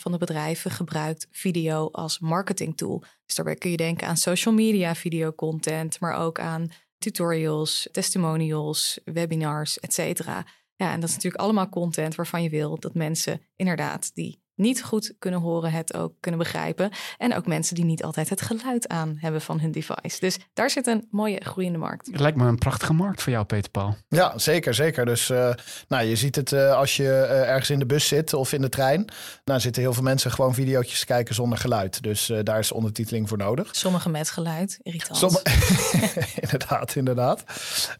van 0.00 0.12
de 0.12 0.18
bedrijven 0.18 0.70
gebruikt 0.70 1.26
video 1.30 1.88
als 1.92 2.18
marketingtool. 2.18 3.02
Dus 3.26 3.34
daarbij 3.34 3.56
kun 3.56 3.70
je 3.70 3.76
denken 3.76 4.06
aan 4.06 4.16
social 4.16 4.54
media 4.54 4.94
video 4.94 5.32
content, 5.32 6.00
maar 6.00 6.14
ook 6.14 6.40
aan 6.40 6.70
tutorials, 6.98 7.88
testimonials, 7.92 9.00
webinars, 9.04 9.80
etc. 9.80 10.20
Ja, 10.80 10.92
en 10.92 11.00
dat 11.00 11.08
is 11.08 11.14
natuurlijk 11.14 11.42
allemaal 11.42 11.68
content 11.68 12.14
waarvan 12.14 12.42
je 12.42 12.50
wil 12.50 12.78
dat 12.78 12.94
mensen 12.94 13.40
inderdaad 13.56 14.14
die 14.14 14.39
niet 14.54 14.82
goed 14.82 15.12
kunnen 15.18 15.40
horen, 15.40 15.72
het 15.72 15.94
ook 15.94 16.12
kunnen 16.20 16.40
begrijpen. 16.40 16.90
En 17.18 17.36
ook 17.36 17.46
mensen 17.46 17.74
die 17.74 17.84
niet 17.84 18.02
altijd 18.02 18.28
het 18.28 18.42
geluid 18.42 18.88
aan 18.88 19.16
hebben 19.20 19.40
van 19.40 19.60
hun 19.60 19.70
device. 19.70 20.20
Dus 20.20 20.38
daar 20.52 20.70
zit 20.70 20.86
een 20.86 21.06
mooie 21.10 21.40
groeiende 21.44 21.78
markt. 21.78 22.06
Het 22.06 22.20
lijkt 22.20 22.36
me 22.36 22.46
een 22.46 22.58
prachtige 22.58 22.92
markt 22.92 23.22
voor 23.22 23.32
jou, 23.32 23.44
Peter 23.44 23.70
Paul. 23.70 23.96
Ja, 24.08 24.38
zeker, 24.38 24.74
zeker. 24.74 25.04
Dus 25.04 25.28
uh, 25.28 25.52
nou, 25.88 26.04
je 26.04 26.16
ziet 26.16 26.36
het 26.36 26.52
uh, 26.52 26.76
als 26.76 26.96
je 26.96 27.02
uh, 27.02 27.48
ergens 27.48 27.70
in 27.70 27.78
de 27.78 27.86
bus 27.86 28.08
zit 28.08 28.34
of 28.34 28.52
in 28.52 28.60
de 28.60 28.68
trein. 28.68 29.04
Nou 29.44 29.60
zitten 29.60 29.82
heel 29.82 29.92
veel 29.92 30.02
mensen 30.02 30.30
gewoon 30.30 30.54
video's 30.54 30.98
te 30.98 31.06
kijken 31.06 31.34
zonder 31.34 31.58
geluid. 31.58 32.02
Dus 32.02 32.32
daar 32.42 32.58
is 32.58 32.72
ondertiteling 32.72 33.28
voor 33.28 33.38
nodig. 33.38 33.68
Sommigen 33.70 34.10
met 34.10 34.30
geluid, 34.30 34.78
irritant. 34.82 35.18
Somm 35.18 35.36
inderdaad, 36.44 36.94
inderdaad. 36.94 37.44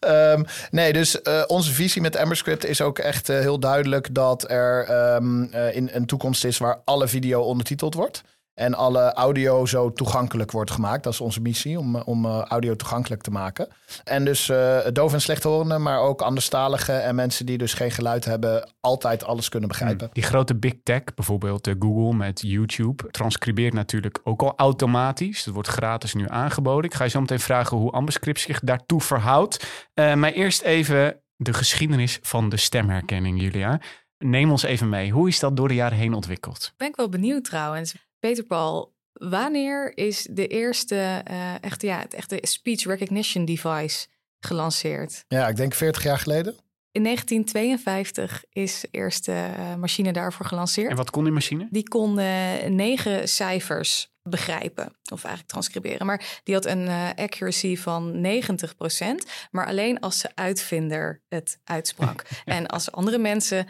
Um, 0.01 0.45
nee, 0.71 0.93
dus 0.93 1.23
onze 1.47 1.73
visie 1.73 2.03
met 2.03 2.17
Emberscript 2.17 2.65
is 2.65 2.81
ook 2.81 2.99
echt 2.99 3.27
heel 3.27 3.61
duidelijk 3.61 4.15
dat 4.15 4.51
er 4.51 4.91
um, 5.15 5.53
in 5.53 5.89
een 5.93 6.07
toekomst 6.07 6.41
is 6.51 6.59
waar 6.59 6.81
alle 6.85 7.09
video 7.09 7.41
ondertiteld 7.41 7.95
wordt. 7.95 8.23
En 8.55 8.75
alle 8.75 9.13
audio 9.13 9.67
zo 9.67 9.93
toegankelijk 9.93 10.51
wordt 10.51 10.71
gemaakt. 10.71 11.05
Dat 11.05 11.13
is 11.13 11.21
onze 11.21 11.41
missie, 11.41 11.79
om, 11.79 11.97
om 11.97 12.25
uh, 12.25 12.43
audio 12.43 12.77
toegankelijk 12.77 13.23
te 13.23 13.31
maken. 13.31 13.69
En 14.05 14.25
dus 14.25 14.49
uh, 14.49 14.79
doof 14.93 15.13
en 15.13 15.21
slechthorenden, 15.21 15.83
maar 15.83 16.01
ook 16.01 16.23
anderstaligen 16.23 17.03
en 17.03 17.15
mensen 17.15 17.47
die 17.47 17.59
dus 17.59 17.75
geen 17.75 17.91
geluid 17.91 18.25
hebben, 18.25 18.73
altijd 18.81 19.25
alles 19.25 19.49
kunnen 19.49 19.69
begrijpen. 19.69 20.05
Hmm. 20.05 20.15
Die 20.15 20.23
grote 20.23 20.55
big 20.55 20.75
tech, 20.83 21.03
bijvoorbeeld 21.15 21.71
Google 21.79 22.17
met 22.17 22.41
YouTube, 22.41 23.11
transcribeert 23.11 23.73
natuurlijk 23.73 24.21
ook 24.25 24.43
al 24.43 24.53
automatisch. 24.57 25.45
Dat 25.45 25.55
wordt 25.55 25.69
gratis 25.69 26.15
nu 26.15 26.25
aangeboden. 26.29 26.85
Ik 26.85 26.95
ga 26.97 27.05
je 27.05 27.11
zo 27.11 27.21
meteen 27.21 27.41
vragen 27.41 27.77
hoe 27.77 27.91
Ambascript 27.91 28.41
zich 28.41 28.61
daartoe 28.61 29.01
verhoudt. 29.01 29.67
maar 29.95 30.33
eerst 30.33 30.63
even 30.63 31.21
de 31.37 31.53
geschiedenis 31.53 32.19
van 32.23 32.49
de 32.49 32.57
stemherkenning, 32.57 33.41
Julia. 33.41 33.81
Neem 34.25 34.51
ons 34.51 34.63
even 34.63 34.89
mee. 34.89 35.11
Hoe 35.11 35.29
is 35.29 35.39
dat 35.39 35.57
door 35.57 35.69
de 35.69 35.75
jaren 35.75 35.99
heen 35.99 36.15
ontwikkeld? 36.15 36.73
Ben 36.77 36.89
ik 36.89 36.97
wel 36.97 37.09
benieuwd 37.09 37.45
trouwens. 37.45 37.95
Peter 38.19 38.45
Paul, 38.45 38.95
wanneer 39.13 39.97
is 39.97 40.29
de 40.31 40.47
eerste 40.47 41.25
uh, 41.31 41.63
echt, 41.63 41.83
ja, 41.83 41.99
het 41.99 42.15
echte 42.15 42.39
speech 42.43 42.85
recognition 42.85 43.45
device 43.45 44.07
gelanceerd? 44.41 45.25
Ja, 45.29 45.49
ik 45.49 45.57
denk 45.57 45.75
40 45.75 46.03
jaar 46.03 46.19
geleden. 46.19 46.57
In 46.93 47.03
1952 47.03 48.45
is 48.53 48.81
de 48.81 48.89
eerste 48.91 49.33
uh, 49.33 49.75
machine 49.75 50.13
daarvoor 50.13 50.47
gelanceerd. 50.47 50.91
En 50.91 50.97
wat 50.97 51.11
kon 51.11 51.25
die 51.25 51.33
machine? 51.33 51.69
Die 51.71 51.89
kon 51.89 52.19
uh, 52.19 52.65
negen 52.67 53.29
cijfers 53.29 54.10
begrijpen 54.23 54.85
of 55.13 55.25
eigenlijk 55.25 55.47
transcriberen. 55.47 56.07
Maar 56.07 56.41
die 56.43 56.55
had 56.55 56.67
een 56.67 56.87
uh, 56.87 57.09
accuracy 57.15 57.77
van 57.77 58.27
90%, 58.27 59.29
maar 59.51 59.67
alleen 59.67 60.01
als 60.01 60.21
de 60.21 60.31
uitvinder 60.35 61.23
het 61.29 61.61
uitsprak. 61.65 62.25
en 62.45 62.67
als 62.67 62.93
andere 62.93 63.19
mensen 63.19 63.67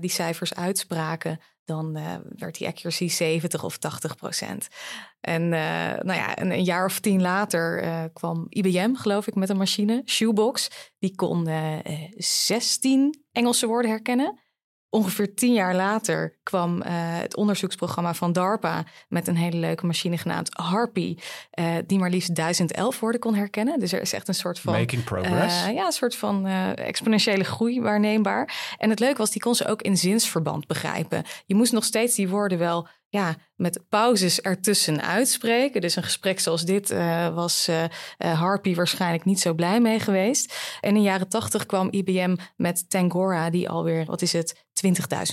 die 0.00 0.10
cijfers 0.10 0.54
uitspraken, 0.54 1.40
dan 1.64 1.96
uh, 1.96 2.14
werd 2.36 2.58
die 2.58 2.66
accuracy 2.66 3.08
70 3.08 3.64
of 3.64 3.78
80 3.78 4.16
procent. 4.16 4.68
En 5.20 5.42
uh, 5.42 5.48
nou 6.02 6.12
ja, 6.12 6.38
een, 6.38 6.50
een, 6.50 6.64
jaar 6.64 6.84
of 6.84 7.00
tien 7.00 7.22
later 7.22 7.84
uh, 7.84 8.04
kwam 8.12 8.46
IBM, 8.48 8.94
geloof 8.94 9.26
ik, 9.26 9.34
met 9.34 9.48
een 9.48 9.56
machine, 9.56 10.02
Shoebox. 10.04 10.70
Die 10.98 11.14
kon 11.14 11.48
16 12.16 13.24
Engelse 13.32 13.66
woorden 13.66 13.90
herkennen. 13.90 14.38
Ongeveer 14.94 15.34
tien 15.34 15.52
jaar 15.52 15.74
later 15.74 16.34
kwam 16.42 16.76
uh, 16.76 16.82
het 16.88 17.36
onderzoeksprogramma 17.36 18.14
van 18.14 18.32
DARPA 18.32 18.84
met 19.08 19.28
een 19.28 19.36
hele 19.36 19.56
leuke 19.56 19.86
machine 19.86 20.18
genaamd 20.18 20.50
Harpy, 20.52 21.16
uh, 21.60 21.74
die 21.86 21.98
maar 21.98 22.10
liefst 22.10 22.34
1011 22.34 23.00
woorden 23.00 23.20
kon 23.20 23.34
herkennen. 23.34 23.78
Dus 23.78 23.92
er 23.92 24.00
is 24.00 24.12
echt 24.12 24.28
een 24.28 24.34
soort 24.34 24.58
van. 24.58 24.72
Making 24.72 25.04
progress. 25.04 25.66
Uh, 25.66 25.74
ja, 25.74 25.86
een 25.86 25.92
soort 25.92 26.16
van 26.16 26.46
exponentiële 26.46 27.44
groei 27.44 27.80
waarneembaar. 27.80 28.74
En 28.78 28.90
het 28.90 29.00
leuke 29.00 29.18
was, 29.18 29.30
die 29.30 29.40
kon 29.40 29.54
ze 29.54 29.66
ook 29.66 29.82
in 29.82 29.96
zinsverband 29.96 30.66
begrijpen. 30.66 31.24
Je 31.46 31.54
moest 31.54 31.72
nog 31.72 31.84
steeds 31.84 32.14
die 32.14 32.28
woorden 32.28 32.58
wel 32.58 32.88
ja, 33.14 33.36
met 33.56 33.88
pauzes 33.88 34.40
ertussen 34.40 35.02
uitspreken. 35.02 35.80
Dus 35.80 35.96
een 35.96 36.02
gesprek 36.02 36.40
zoals 36.40 36.64
dit 36.64 36.90
uh, 36.90 37.34
was 37.34 37.68
uh, 37.68 37.84
Harpy 38.32 38.74
waarschijnlijk 38.74 39.24
niet 39.24 39.40
zo 39.40 39.54
blij 39.54 39.80
mee 39.80 40.00
geweest. 40.00 40.78
En 40.80 40.88
in 40.88 40.94
de 40.94 41.00
jaren 41.00 41.28
tachtig 41.28 41.66
kwam 41.66 41.88
IBM 41.90 42.36
met 42.56 42.90
Tangora, 42.90 43.50
die 43.50 43.68
alweer, 43.68 44.04
wat 44.04 44.22
is 44.22 44.32
het, 44.32 44.62
20.000 44.86 44.92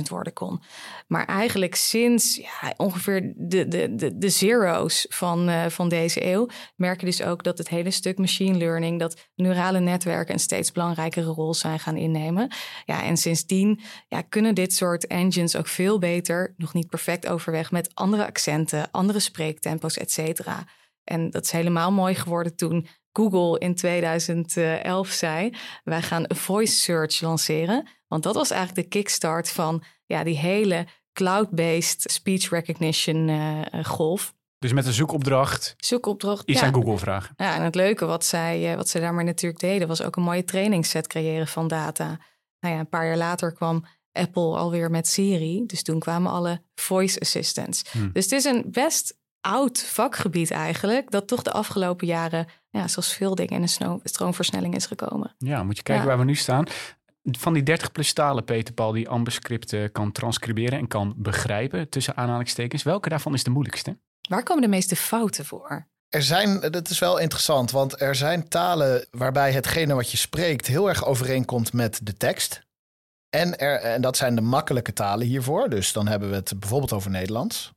woorden 0.09 0.33
kon. 0.33 0.61
Maar 1.07 1.25
eigenlijk 1.25 1.75
sinds 1.75 2.35
ja, 2.35 2.73
ongeveer 2.77 3.33
de, 3.35 3.67
de, 3.67 4.17
de, 4.17 4.29
zero's 4.29 5.05
van, 5.09 5.71
van 5.71 5.89
deze 5.89 6.25
eeuw 6.25 6.47
merken 6.75 7.05
dus 7.05 7.23
ook 7.23 7.43
dat 7.43 7.57
het 7.57 7.69
hele 7.69 7.91
stuk 7.91 8.17
machine 8.17 8.57
learning, 8.57 8.99
dat 8.99 9.29
neurale 9.35 9.79
netwerken 9.79 10.33
een 10.33 10.39
steeds 10.39 10.71
belangrijkere 10.71 11.25
rol 11.25 11.53
zijn 11.53 11.79
gaan 11.79 11.97
innemen. 11.97 12.51
Ja, 12.85 13.03
en 13.03 13.17
sindsdien 13.17 13.79
ja, 14.07 14.21
kunnen 14.21 14.55
dit 14.55 14.73
soort 14.73 15.07
engines 15.07 15.55
ook 15.55 15.67
veel 15.67 15.99
beter, 15.99 16.53
nog 16.57 16.73
niet 16.73 16.89
perfect 16.89 17.27
overweg, 17.27 17.70
met 17.71 17.91
andere 17.93 18.25
accenten, 18.25 18.91
andere 18.91 19.19
spreektempo's, 19.19 19.97
et 19.97 20.11
cetera. 20.11 20.65
En 21.03 21.29
dat 21.29 21.43
is 21.43 21.51
helemaal 21.51 21.91
mooi 21.91 22.15
geworden 22.15 22.55
toen 22.55 22.87
Google 23.13 23.59
in 23.59 23.75
2011 23.75 25.07
zei: 25.07 25.53
wij 25.83 26.01
gaan 26.01 26.23
een 26.27 26.35
voice 26.35 26.75
search 26.75 27.21
lanceren. 27.21 27.87
Want 28.07 28.23
dat 28.23 28.35
was 28.35 28.51
eigenlijk 28.51 28.81
de 28.81 28.99
kickstart 28.99 29.49
van 29.49 29.83
ja, 30.05 30.23
die 30.23 30.37
hele 30.37 30.87
cloud-based 31.13 32.11
speech 32.11 32.49
recognition 32.49 33.27
uh, 33.27 33.61
golf. 33.83 34.33
Dus 34.57 34.73
met 34.73 34.85
een 34.85 34.93
zoekopdracht, 34.93 35.73
zoekopdracht 35.77 36.49
iets 36.49 36.59
ja. 36.59 36.65
aan 36.65 36.73
Google 36.73 36.97
vragen. 36.97 37.33
Ja, 37.37 37.55
en 37.55 37.63
het 37.63 37.75
leuke 37.75 38.05
wat 38.05 38.25
zij, 38.25 38.75
wat 38.75 38.89
zij 38.89 39.01
daarmee 39.01 39.25
natuurlijk 39.25 39.61
deden, 39.61 39.87
was 39.87 40.01
ook 40.01 40.15
een 40.15 40.23
mooie 40.23 40.43
trainingsset 40.43 41.07
creëren 41.07 41.47
van 41.47 41.67
data. 41.67 42.19
Nou 42.59 42.73
ja, 42.73 42.79
een 42.79 42.89
paar 42.89 43.05
jaar 43.05 43.17
later 43.17 43.53
kwam 43.53 43.85
Apple 44.11 44.57
alweer 44.57 44.91
met 44.91 45.07
Siri. 45.07 45.63
Dus 45.65 45.83
toen 45.83 45.99
kwamen 45.99 46.31
alle 46.31 46.61
voice 46.75 47.19
assistants. 47.19 47.83
Hmm. 47.91 48.09
Dus 48.13 48.23
het 48.23 48.33
is 48.33 48.43
een 48.43 48.65
best 48.67 49.19
oud 49.41 49.83
vakgebied 49.83 50.51
eigenlijk, 50.51 51.11
dat 51.11 51.27
toch 51.27 51.41
de 51.41 51.51
afgelopen 51.51 52.07
jaren, 52.07 52.47
ja, 52.69 52.87
zoals 52.87 53.13
veel 53.13 53.35
dingen 53.35 53.53
in 53.53 53.61
een 53.79 53.99
stroomversnelling 54.03 54.75
is 54.75 54.85
gekomen. 54.85 55.35
Ja, 55.37 55.63
moet 55.63 55.77
je 55.77 55.83
kijken 55.83 56.05
waar 56.05 56.17
we 56.17 56.23
nu 56.23 56.35
staan. 56.35 56.65
Van 57.23 57.53
die 57.53 57.63
30 57.63 57.91
plus 57.91 58.13
talen, 58.13 58.43
Peter 58.43 58.73
Paul, 58.73 58.91
die 58.91 59.09
Amber-scripten 59.09 59.91
kan 59.91 60.11
transcriberen 60.11 60.79
en 60.79 60.87
kan 60.87 61.13
begrijpen, 61.17 61.89
tussen 61.89 62.15
aanhalingstekens, 62.15 62.83
welke 62.83 63.09
daarvan 63.09 63.33
is 63.33 63.43
de 63.43 63.49
moeilijkste? 63.49 63.97
Waar 64.29 64.43
komen 64.43 64.61
de 64.61 64.67
meeste 64.67 64.95
fouten 64.95 65.45
voor? 65.45 65.89
Er 66.09 66.23
zijn, 66.23 66.59
dat 66.59 66.89
is 66.89 66.99
wel 66.99 67.17
interessant, 67.17 67.71
want 67.71 68.01
er 68.01 68.15
zijn 68.15 68.47
talen 68.47 69.07
waarbij 69.11 69.51
hetgene 69.51 69.93
wat 69.93 70.11
je 70.11 70.17
spreekt 70.17 70.67
heel 70.67 70.89
erg 70.89 71.05
overeenkomt 71.05 71.73
met 71.73 71.99
de 72.03 72.13
tekst. 72.13 72.65
En, 73.31 73.57
en 73.57 74.01
dat 74.01 74.17
zijn 74.17 74.35
de 74.35 74.41
makkelijke 74.41 74.93
talen 74.93 75.27
hiervoor. 75.27 75.69
Dus 75.69 75.93
dan 75.93 76.07
hebben 76.07 76.29
we 76.29 76.35
het 76.35 76.59
bijvoorbeeld 76.59 76.93
over 76.93 77.11
Nederlands. 77.11 77.71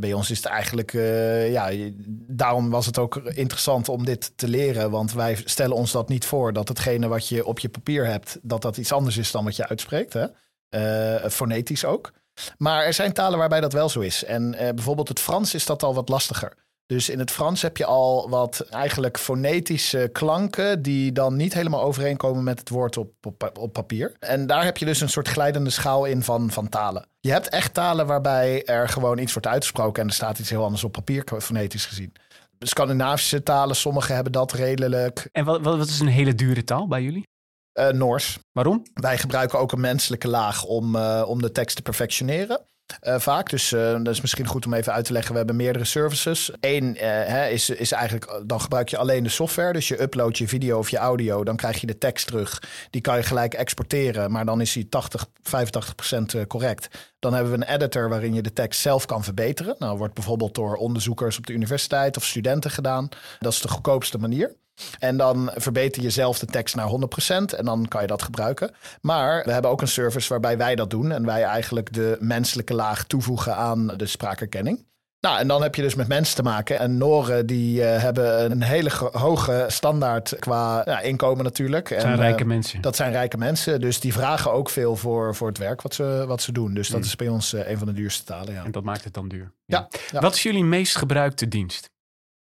bij 0.00 0.12
ons 0.12 0.30
is 0.30 0.36
het 0.36 0.46
eigenlijk, 0.46 0.92
uh, 0.92 1.52
ja, 1.52 1.90
daarom 2.28 2.70
was 2.70 2.86
het 2.86 2.98
ook 2.98 3.16
interessant 3.16 3.88
om 3.88 4.04
dit 4.04 4.32
te 4.36 4.48
leren. 4.48 4.90
Want 4.90 5.12
wij 5.12 5.40
stellen 5.44 5.76
ons 5.76 5.92
dat 5.92 6.08
niet 6.08 6.24
voor 6.24 6.52
dat 6.52 6.68
hetgene 6.68 7.08
wat 7.08 7.28
je 7.28 7.44
op 7.44 7.58
je 7.58 7.68
papier 7.68 8.06
hebt, 8.06 8.38
dat 8.42 8.62
dat 8.62 8.76
iets 8.76 8.92
anders 8.92 9.16
is 9.16 9.30
dan 9.30 9.44
wat 9.44 9.56
je 9.56 9.68
uitspreekt. 9.68 10.12
Hè? 10.12 10.26
Uh, 10.70 11.28
fonetisch 11.30 11.84
ook. 11.84 12.12
Maar 12.58 12.84
er 12.84 12.94
zijn 12.94 13.12
talen 13.12 13.38
waarbij 13.38 13.60
dat 13.60 13.72
wel 13.72 13.88
zo 13.88 14.00
is. 14.00 14.24
En 14.24 14.52
uh, 14.52 14.58
bijvoorbeeld 14.58 15.08
het 15.08 15.20
Frans 15.20 15.54
is 15.54 15.66
dat 15.66 15.82
al 15.82 15.94
wat 15.94 16.08
lastiger. 16.08 16.54
Dus 16.92 17.08
in 17.08 17.18
het 17.18 17.30
Frans 17.30 17.62
heb 17.62 17.76
je 17.76 17.84
al 17.84 18.28
wat 18.28 18.60
eigenlijk 18.70 19.18
fonetische 19.18 20.08
klanken 20.12 20.82
die 20.82 21.12
dan 21.12 21.36
niet 21.36 21.54
helemaal 21.54 21.82
overeenkomen 21.82 22.44
met 22.44 22.58
het 22.58 22.68
woord 22.68 22.96
op, 22.96 23.12
op, 23.22 23.50
op, 23.58 23.72
papier. 23.72 24.12
En 24.18 24.46
daar 24.46 24.64
heb 24.64 24.76
je 24.76 24.84
dus 24.84 25.00
een 25.00 25.08
soort 25.08 25.28
glijdende 25.28 25.70
schaal 25.70 26.04
in 26.04 26.22
van, 26.22 26.50
van 26.50 26.68
talen. 26.68 27.06
Je 27.20 27.30
hebt 27.30 27.48
echt 27.48 27.74
talen 27.74 28.06
waarbij 28.06 28.64
er 28.64 28.88
gewoon 28.88 29.18
iets 29.18 29.32
wordt 29.32 29.48
uitgesproken 29.48 30.02
en 30.02 30.08
er 30.08 30.14
staat 30.14 30.38
iets 30.38 30.50
heel 30.50 30.64
anders 30.64 30.84
op 30.84 30.92
papier 30.92 31.24
fonetisch 31.38 31.86
gezien. 31.86 32.12
Scandinavische 32.58 33.42
talen, 33.42 33.76
sommige 33.76 34.12
hebben 34.12 34.32
dat 34.32 34.52
redelijk. 34.52 35.28
En 35.32 35.44
wat, 35.44 35.60
wat 35.60 35.88
is 35.88 36.00
een 36.00 36.06
hele 36.06 36.34
dure 36.34 36.64
taal 36.64 36.88
bij 36.88 37.02
jullie? 37.02 37.28
Uh, 37.74 37.88
Noors. 37.88 38.38
Waarom? 38.52 38.82
Wij 38.94 39.18
gebruiken 39.18 39.58
ook 39.58 39.72
een 39.72 39.80
menselijke 39.80 40.28
laag 40.28 40.64
om, 40.64 40.96
uh, 40.96 41.24
om 41.26 41.42
de 41.42 41.52
tekst 41.52 41.76
te 41.76 41.82
perfectioneren. 41.82 42.60
Uh, 43.02 43.18
vaak. 43.18 43.50
Dus 43.50 43.72
uh, 43.72 43.92
dat 43.92 44.08
is 44.08 44.20
misschien 44.20 44.46
goed 44.46 44.66
om 44.66 44.74
even 44.74 44.92
uit 44.92 45.04
te 45.04 45.12
leggen. 45.12 45.32
We 45.32 45.38
hebben 45.38 45.56
meerdere 45.56 45.84
services. 45.84 46.50
Eén 46.60 46.96
hè, 46.98 47.48
is, 47.48 47.70
is 47.70 47.92
eigenlijk, 47.92 48.42
dan 48.46 48.60
gebruik 48.60 48.88
je 48.88 48.96
alleen 48.96 49.22
de 49.22 49.28
software. 49.28 49.72
Dus 49.72 49.88
je 49.88 50.02
upload 50.02 50.38
je 50.38 50.48
video 50.48 50.78
of 50.78 50.90
je 50.90 50.96
audio. 50.96 51.44
Dan 51.44 51.56
krijg 51.56 51.80
je 51.80 51.86
de 51.86 51.98
tekst 51.98 52.26
terug. 52.26 52.62
Die 52.90 53.00
kan 53.00 53.16
je 53.16 53.22
gelijk 53.22 53.54
exporteren. 53.54 54.30
Maar 54.30 54.44
dan 54.44 54.60
is 54.60 54.72
die 54.72 54.88
80, 54.88 55.26
85 55.42 55.94
procent 55.94 56.46
correct. 56.46 56.88
Dan 57.18 57.34
hebben 57.34 57.52
we 57.52 57.66
een 57.66 57.74
editor 57.74 58.08
waarin 58.08 58.34
je 58.34 58.42
de 58.42 58.52
tekst 58.52 58.80
zelf 58.80 59.06
kan 59.06 59.24
verbeteren. 59.24 59.74
Nou, 59.78 59.98
wordt 59.98 60.14
bijvoorbeeld 60.14 60.54
door 60.54 60.74
onderzoekers 60.74 61.38
op 61.38 61.46
de 61.46 61.52
universiteit 61.52 62.16
of 62.16 62.24
studenten 62.24 62.70
gedaan. 62.70 63.08
Dat 63.38 63.52
is 63.52 63.60
de 63.60 63.68
goedkoopste 63.68 64.18
manier. 64.18 64.54
En 64.98 65.16
dan 65.16 65.50
verbeter 65.54 66.02
je 66.02 66.10
zelf 66.10 66.38
de 66.38 66.46
tekst 66.46 66.74
naar 66.74 66.88
100% 66.88 67.56
en 67.56 67.64
dan 67.64 67.88
kan 67.88 68.00
je 68.00 68.06
dat 68.06 68.22
gebruiken. 68.22 68.74
Maar 69.00 69.44
we 69.44 69.52
hebben 69.52 69.70
ook 69.70 69.80
een 69.80 69.88
service 69.88 70.28
waarbij 70.28 70.56
wij 70.56 70.74
dat 70.74 70.90
doen 70.90 71.12
en 71.12 71.26
wij 71.26 71.42
eigenlijk 71.42 71.92
de 71.92 72.16
menselijke 72.20 72.74
laag 72.74 73.04
toevoegen 73.04 73.56
aan 73.56 73.86
de 73.86 74.06
spraakherkenning. 74.06 74.84
Nou, 75.22 75.38
en 75.38 75.48
dan 75.48 75.62
heb 75.62 75.74
je 75.74 75.82
dus 75.82 75.94
met 75.94 76.08
mensen 76.08 76.36
te 76.36 76.42
maken. 76.42 76.78
En 76.78 76.96
Noren 76.96 77.46
die 77.46 77.80
uh, 77.80 77.98
hebben 77.98 78.50
een 78.50 78.62
hele 78.62 78.90
hoge 79.12 79.64
standaard 79.68 80.36
qua 80.38 80.82
ja, 80.84 81.00
inkomen 81.00 81.44
natuurlijk. 81.44 81.88
Dat 81.88 82.00
zijn 82.00 82.12
en, 82.12 82.18
rijke 82.18 82.42
uh, 82.42 82.48
mensen. 82.48 82.80
Dat 82.80 82.96
zijn 82.96 83.12
rijke 83.12 83.36
mensen. 83.36 83.80
Dus 83.80 84.00
die 84.00 84.12
vragen 84.12 84.52
ook 84.52 84.70
veel 84.70 84.96
voor, 84.96 85.34
voor 85.34 85.48
het 85.48 85.58
werk 85.58 85.82
wat 85.82 85.94
ze, 85.94 86.24
wat 86.26 86.42
ze 86.42 86.52
doen. 86.52 86.74
Dus 86.74 86.88
dat 86.88 87.00
mm. 87.00 87.06
is 87.06 87.16
bij 87.16 87.28
ons 87.28 87.54
uh, 87.54 87.68
een 87.68 87.78
van 87.78 87.86
de 87.86 87.92
duurste 87.92 88.24
talen. 88.24 88.54
Ja. 88.54 88.64
En 88.64 88.70
dat 88.70 88.82
maakt 88.82 89.04
het 89.04 89.14
dan 89.14 89.28
duur. 89.28 89.52
Ja. 89.64 89.88
ja. 90.10 90.20
Wat 90.20 90.34
is 90.34 90.42
jullie 90.42 90.64
meest 90.64 90.96
gebruikte 90.96 91.48
dienst? 91.48 91.91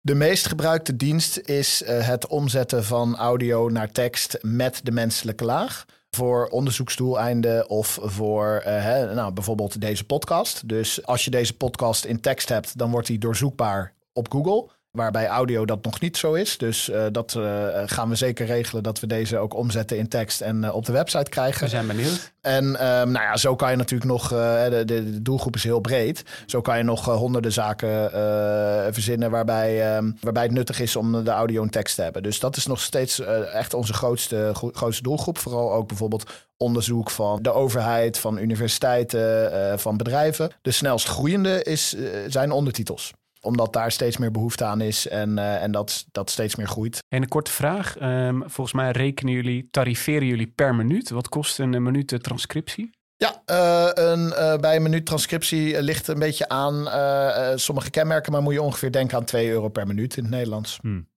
De 0.04 0.16
meest 0.16 0.48
gebruikte 0.48 0.96
dienst 0.96 1.38
is 1.38 1.82
uh, 1.82 2.08
het 2.08 2.28
omzetten 2.28 2.84
van 2.84 3.16
audio 3.16 3.70
naar 3.70 3.92
tekst 3.92 4.38
met 4.42 4.80
de 4.84 4.92
menselijke 4.92 5.46
laag. 5.46 5.86
Voor 6.10 6.48
onderzoeksdoeleinden 6.48 7.70
of 7.70 8.00
voor 8.02 8.56
uh, 8.58 8.64
hè, 8.64 9.14
nou, 9.14 9.34
bijvoorbeeld 9.34 9.82
deze 9.82 10.06
podcast. 10.06 10.68
Dus 10.70 11.06
als 11.06 11.26
je 11.26 11.32
deze 11.32 11.58
podcast 11.58 12.06
in 12.06 12.20
tekst 12.20 12.50
hebt, 12.50 12.78
dan 12.78 12.92
wordt 12.92 13.08
die 13.08 13.20
doorzoekbaar 13.20 13.94
op 14.14 14.32
Google. 14.32 14.70
Waarbij 14.92 15.28
audio 15.28 15.66
dat 15.66 15.84
nog 15.84 16.00
niet 16.00 16.18
zo 16.18 16.34
is. 16.34 16.58
Dus 16.58 16.90
uh, 16.90 17.06
dat 17.12 17.36
uh, 17.38 17.68
gaan 17.86 18.10
we 18.10 18.16
zeker 18.16 18.46
regelen 18.46 18.84
dat 18.84 19.00
we 19.00 19.08
deze 19.08 19.38
ook 19.38 19.54
omzetten 19.54 19.98
in 19.98 20.08
tekst 20.08 20.42
en 20.42 20.64
uh, 20.64 20.76
op 20.76 20.86
de 20.86 20.92
website 20.92 21.30
krijgen. 21.30 21.64
We 21.64 21.70
zijn 21.70 21.88
benieuwd. 21.88 22.34
En 22.42 22.66
um, 22.66 23.12
nou 23.12 23.26
ja, 23.26 23.38
zo 23.38 23.56
kan 23.56 23.72
je 23.72 23.76
natuurlijk 23.76 24.12
nog, 24.12 24.28
de, 24.28 24.82
de, 24.86 25.22
doelgroep 25.22 25.56
is 25.56 25.64
heel 25.64 25.80
breed. 25.80 26.24
Zo 26.46 26.62
kan 26.62 26.78
je 26.78 26.84
nog 26.84 27.06
honderden 27.06 27.52
zaken 27.52 28.12
verzinnen 28.94 29.32
waarbij, 29.32 29.98
um, 29.98 30.18
waarbij 30.22 30.44
het 30.44 30.52
nuttig 30.52 30.80
is 30.80 30.96
om 30.96 31.24
de 31.24 31.32
audio 31.32 31.64
en 31.64 31.70
tekst 31.70 31.96
te 31.96 32.02
hebben. 32.02 32.24
Dus 32.24 32.40
dat 32.40 32.58
is 32.58 32.66
nog 32.66 32.82
steeds 32.82 33.20
echt 33.54 33.74
onze 33.74 33.94
grootste, 33.94 34.52
grootste 34.54 35.04
doelgroep. 35.04 35.38
Vooral 35.38 35.74
ook 35.74 35.88
bijvoorbeeld 35.88 36.32
onderzoek 36.58 37.10
van 37.10 37.42
de 37.42 37.52
overheid, 37.52 38.18
van 38.18 38.38
universiteiten, 38.38 39.80
van 39.80 39.98
bedrijven. 39.98 40.52
De 40.62 40.72
snelst 40.72 41.08
groeiende 41.08 41.64
is, 41.64 41.96
zijn 42.28 42.52
ondertitels 42.52 43.14
omdat 43.42 43.74
daar 43.74 43.92
steeds 43.92 44.18
meer 44.18 44.32
behoefte 44.32 44.66
aan 44.66 44.82
is 44.82 45.08
en, 45.08 45.38
uh, 45.38 45.64
en 45.64 45.72
dat, 45.72 46.06
dat 46.12 46.30
steeds 46.30 46.56
meer 46.56 46.68
groeit. 46.68 47.04
En 47.08 47.22
een 47.22 47.28
korte 47.28 47.52
vraag. 47.52 48.02
Um, 48.02 48.44
volgens 48.46 48.74
mij 48.74 48.92
rekenen 48.92 49.34
jullie, 49.34 49.68
tariveren 49.72 50.28
jullie 50.28 50.48
per 50.48 50.76
minuut. 50.76 51.10
Wat 51.10 51.30
kost 51.30 51.60
een 51.60 51.84
minuut 51.84 52.24
transcriptie? 52.24 52.90
Ja, 53.16 53.42
uh, 53.46 53.90
een, 54.06 54.26
uh, 54.26 54.56
bij 54.56 54.76
een 54.76 54.82
minuut 54.82 55.06
transcriptie 55.06 55.82
ligt 55.82 56.08
een 56.08 56.20
beetje 56.20 56.50
aan 56.50 57.60
sommige 57.60 57.90
kenmerken, 57.90 58.32
maar 58.32 58.42
moet 58.42 58.54
je 58.54 58.62
ongeveer 58.62 58.92
denken 58.92 59.18
aan 59.18 59.26
2 59.26 59.50
euro 59.50 59.70
per 59.70 59.88
minuut 59.88 60.18
in 60.18 60.24
het 60.24 60.32
Nederlands. 60.32 60.78
Hmm. 60.82 61.10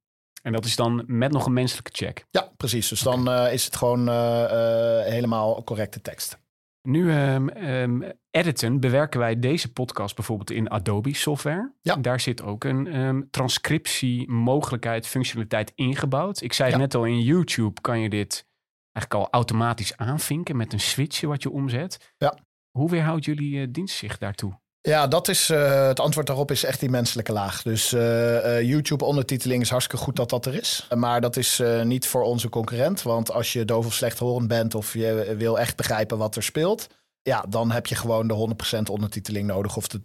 En 0.43 0.53
dat 0.53 0.65
is 0.65 0.77
dan 0.77 1.05
met 1.07 1.33
nog 1.33 1.47
een 1.47 1.53
menselijke 1.53 1.91
check. 1.95 2.25
Ja, 2.31 2.49
precies. 2.57 2.89
Dus 2.89 3.01
dan 3.01 3.31
is 3.31 3.65
het 3.65 3.77
gewoon 3.77 4.09
helemaal 5.05 5.65
correcte 5.65 6.01
tekst. 6.01 6.39
Nu 6.89 7.13
um, 7.13 7.49
um, 7.49 8.13
editen 8.31 8.81
bewerken 8.81 9.21
wij 9.21 9.39
deze 9.39 9.73
podcast 9.73 10.15
bijvoorbeeld 10.15 10.51
in 10.51 10.71
Adobe 10.71 11.15
software. 11.15 11.73
Ja. 11.81 11.97
Daar 11.97 12.21
zit 12.21 12.43
ook 12.43 12.65
een 12.65 13.01
um, 13.01 13.31
transcriptie 13.31 14.31
mogelijkheid, 14.31 15.07
functionaliteit 15.07 15.73
ingebouwd. 15.75 16.41
Ik 16.41 16.53
zei 16.53 16.71
het 16.71 16.79
net 16.79 16.95
al, 16.95 17.05
in 17.05 17.21
YouTube 17.21 17.81
kan 17.81 18.01
je 18.01 18.09
dit 18.09 18.47
eigenlijk 18.93 19.27
al 19.27 19.33
automatisch 19.33 19.97
aanvinken 19.97 20.57
met 20.57 20.73
een 20.73 20.81
switchje 20.81 21.27
wat 21.27 21.43
je 21.43 21.51
omzet. 21.51 22.15
Ja. 22.17 22.39
Hoe 22.71 22.91
weerhoudt 22.91 23.25
jullie 23.25 23.55
uh, 23.55 23.67
dienst 23.71 23.97
zich 23.97 24.19
daartoe? 24.19 24.59
Ja, 24.87 25.07
dat 25.07 25.29
is, 25.29 25.51
uh, 25.51 25.87
het 25.87 26.01
antwoord 26.01 26.27
daarop 26.27 26.51
is 26.51 26.65
echt 26.65 26.81
die 26.81 26.91
menselijke 26.91 27.33
laag. 27.33 27.63
Dus 27.63 27.93
uh, 27.93 28.63
YouTube 28.63 29.05
ondertiteling 29.05 29.63
is 29.63 29.71
hartstikke 29.71 30.05
goed 30.05 30.17
dat 30.17 30.31
dat 30.31 30.47
er 30.47 30.55
is. 30.55 30.87
Maar 30.95 31.21
dat 31.21 31.37
is 31.37 31.63
niet 31.83 32.07
voor 32.07 32.23
onze 32.23 32.49
concurrent. 32.49 33.03
Want 33.03 33.31
als 33.31 33.53
je 33.53 33.65
doof 33.65 33.87
of 33.87 33.95
slechthorend 33.95 34.49
bent 34.49 34.75
of 34.75 34.95
je 34.95 35.35
wil 35.39 35.59
echt 35.59 35.77
begrijpen 35.77 36.19
wat 36.19 36.37
er 36.37 36.43
speelt... 36.43 36.87
ja, 37.25 37.45
dan 37.49 37.71
heb 37.71 37.87
je 37.87 37.95
gewoon 37.95 38.29
de 38.29 38.55
100% 38.79 38.91
ondertiteling 38.91 39.47
nodig 39.47 39.77
of 39.77 39.89
de 39.89 40.01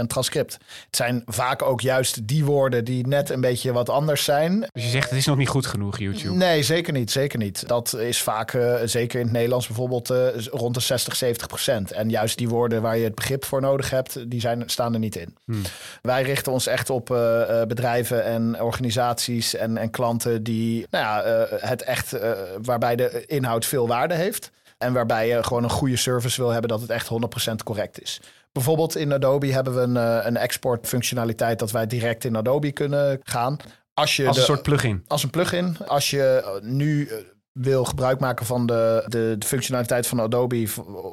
100% 0.00 0.06
transcript. 0.06 0.52
Het 0.52 0.96
zijn 0.96 1.22
vaak 1.26 1.62
ook 1.62 1.80
juist 1.80 2.26
die 2.26 2.44
woorden 2.44 2.84
die 2.84 3.06
net 3.06 3.30
een 3.30 3.40
beetje 3.40 3.72
wat 3.72 3.88
anders 3.88 4.24
zijn. 4.24 4.60
Dus 4.60 4.82
je 4.82 4.88
zegt 4.88 5.08
het 5.08 5.18
is 5.18 5.26
nog 5.26 5.36
niet 5.36 5.48
goed 5.48 5.66
genoeg, 5.66 5.98
YouTube? 5.98 6.34
Nee, 6.34 6.62
zeker 6.62 6.92
niet. 6.92 7.10
Zeker 7.10 7.38
niet. 7.38 7.68
Dat 7.68 7.94
is 7.94 8.22
vaak, 8.22 8.52
uh, 8.52 8.74
zeker 8.84 9.18
in 9.18 9.24
het 9.24 9.34
Nederlands 9.34 9.66
bijvoorbeeld, 9.66 10.10
uh, 10.10 10.26
rond 10.50 10.74
de 10.74 10.80
60, 10.80 11.16
70 11.16 11.46
procent. 11.46 11.92
En 11.92 12.10
juist 12.10 12.38
die 12.38 12.48
woorden 12.48 12.82
waar 12.82 12.96
je 12.96 13.04
het 13.04 13.14
begrip 13.14 13.44
voor 13.44 13.60
nodig 13.60 13.90
hebt, 13.90 14.30
die 14.30 14.40
zijn, 14.40 14.62
staan 14.66 14.92
er 14.92 14.98
niet 14.98 15.16
in. 15.16 15.36
Hmm. 15.44 15.62
Wij 16.02 16.22
richten 16.22 16.52
ons 16.52 16.66
echt 16.66 16.90
op 16.90 17.10
uh, 17.10 17.16
bedrijven 17.62 18.24
en 18.24 18.62
organisaties 18.62 19.54
en, 19.54 19.76
en 19.76 19.90
klanten 19.90 20.42
die 20.42 20.86
nou 20.90 21.04
ja, 21.04 21.46
het 21.50 21.82
echt, 21.82 22.16
waarbij 22.62 22.96
de 22.96 23.26
inhoud 23.26 23.66
veel 23.66 23.88
waarde 23.88 24.14
heeft. 24.14 24.50
En 24.82 24.92
waarbij 24.92 25.28
je 25.28 25.42
gewoon 25.42 25.64
een 25.64 25.70
goede 25.70 25.96
service 25.96 26.40
wil 26.40 26.50
hebben 26.50 26.70
dat 26.70 26.80
het 26.80 26.90
echt 26.90 27.08
100% 27.50 27.54
correct 27.64 28.02
is. 28.02 28.20
Bijvoorbeeld 28.52 28.96
in 28.96 29.12
Adobe 29.12 29.52
hebben 29.52 29.74
we 29.74 29.80
een, 29.80 30.26
een 30.26 30.36
export 30.36 30.86
functionaliteit 30.86 31.58
dat 31.58 31.70
wij 31.70 31.86
direct 31.86 32.24
in 32.24 32.36
Adobe 32.36 32.72
kunnen 32.72 33.20
gaan. 33.22 33.56
Als, 33.94 34.16
je 34.16 34.26
als 34.26 34.36
een 34.36 34.42
de, 34.42 34.48
soort 34.48 34.62
plugin. 34.62 35.04
Als 35.06 35.22
een 35.22 35.30
plugin. 35.30 35.76
Als 35.86 36.10
je 36.10 36.58
nu 36.62 37.08
wil 37.52 37.84
gebruik 37.84 38.20
maken 38.20 38.46
van 38.46 38.66
de, 38.66 39.04
de, 39.06 39.34
de, 39.38 39.46
functionaliteit 39.46 40.06
van 40.06 40.20
Adobe 40.20 40.66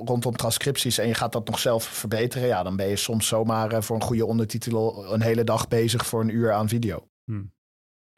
rondom 0.05 0.35
transcripties 0.35 0.97
en 0.97 1.07
je 1.07 1.13
gaat 1.13 1.31
dat 1.31 1.47
nog 1.47 1.59
zelf 1.59 1.83
verbeteren, 1.83 2.47
ja, 2.47 2.63
dan 2.63 2.75
ben 2.75 2.87
je 2.87 2.95
soms 2.95 3.27
zomaar 3.27 3.83
voor 3.83 3.95
een 3.95 4.01
goede 4.01 4.25
ondertitel 4.25 5.13
een 5.13 5.21
hele 5.21 5.43
dag 5.43 5.67
bezig 5.67 6.05
voor 6.05 6.21
een 6.21 6.35
uur 6.35 6.51
aan 6.51 6.69
video. 6.69 7.07
Hmm. 7.25 7.51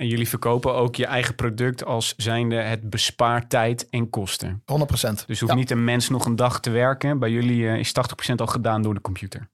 En 0.01 0.07
jullie 0.07 0.29
verkopen 0.29 0.73
ook 0.73 0.95
je 0.95 1.05
eigen 1.05 1.35
product 1.35 1.85
als 1.85 2.13
zijnde 2.17 2.55
het 2.55 2.89
bespaart 2.89 3.49
tijd 3.49 3.89
en 3.89 4.09
kosten. 4.09 4.61
100%. 4.61 4.63
Dus 5.25 5.39
hoeft 5.39 5.51
ja. 5.51 5.53
niet 5.53 5.71
een 5.71 5.83
mens 5.83 6.09
nog 6.09 6.25
een 6.25 6.35
dag 6.35 6.59
te 6.59 6.69
werken. 6.69 7.19
Bij 7.19 7.31
jullie 7.31 7.61
uh, 7.61 7.75
is 7.75 7.93
80% 8.31 8.35
al 8.35 8.47
gedaan 8.47 8.81
door 8.81 8.93
de 8.93 9.01
computer. 9.01 9.49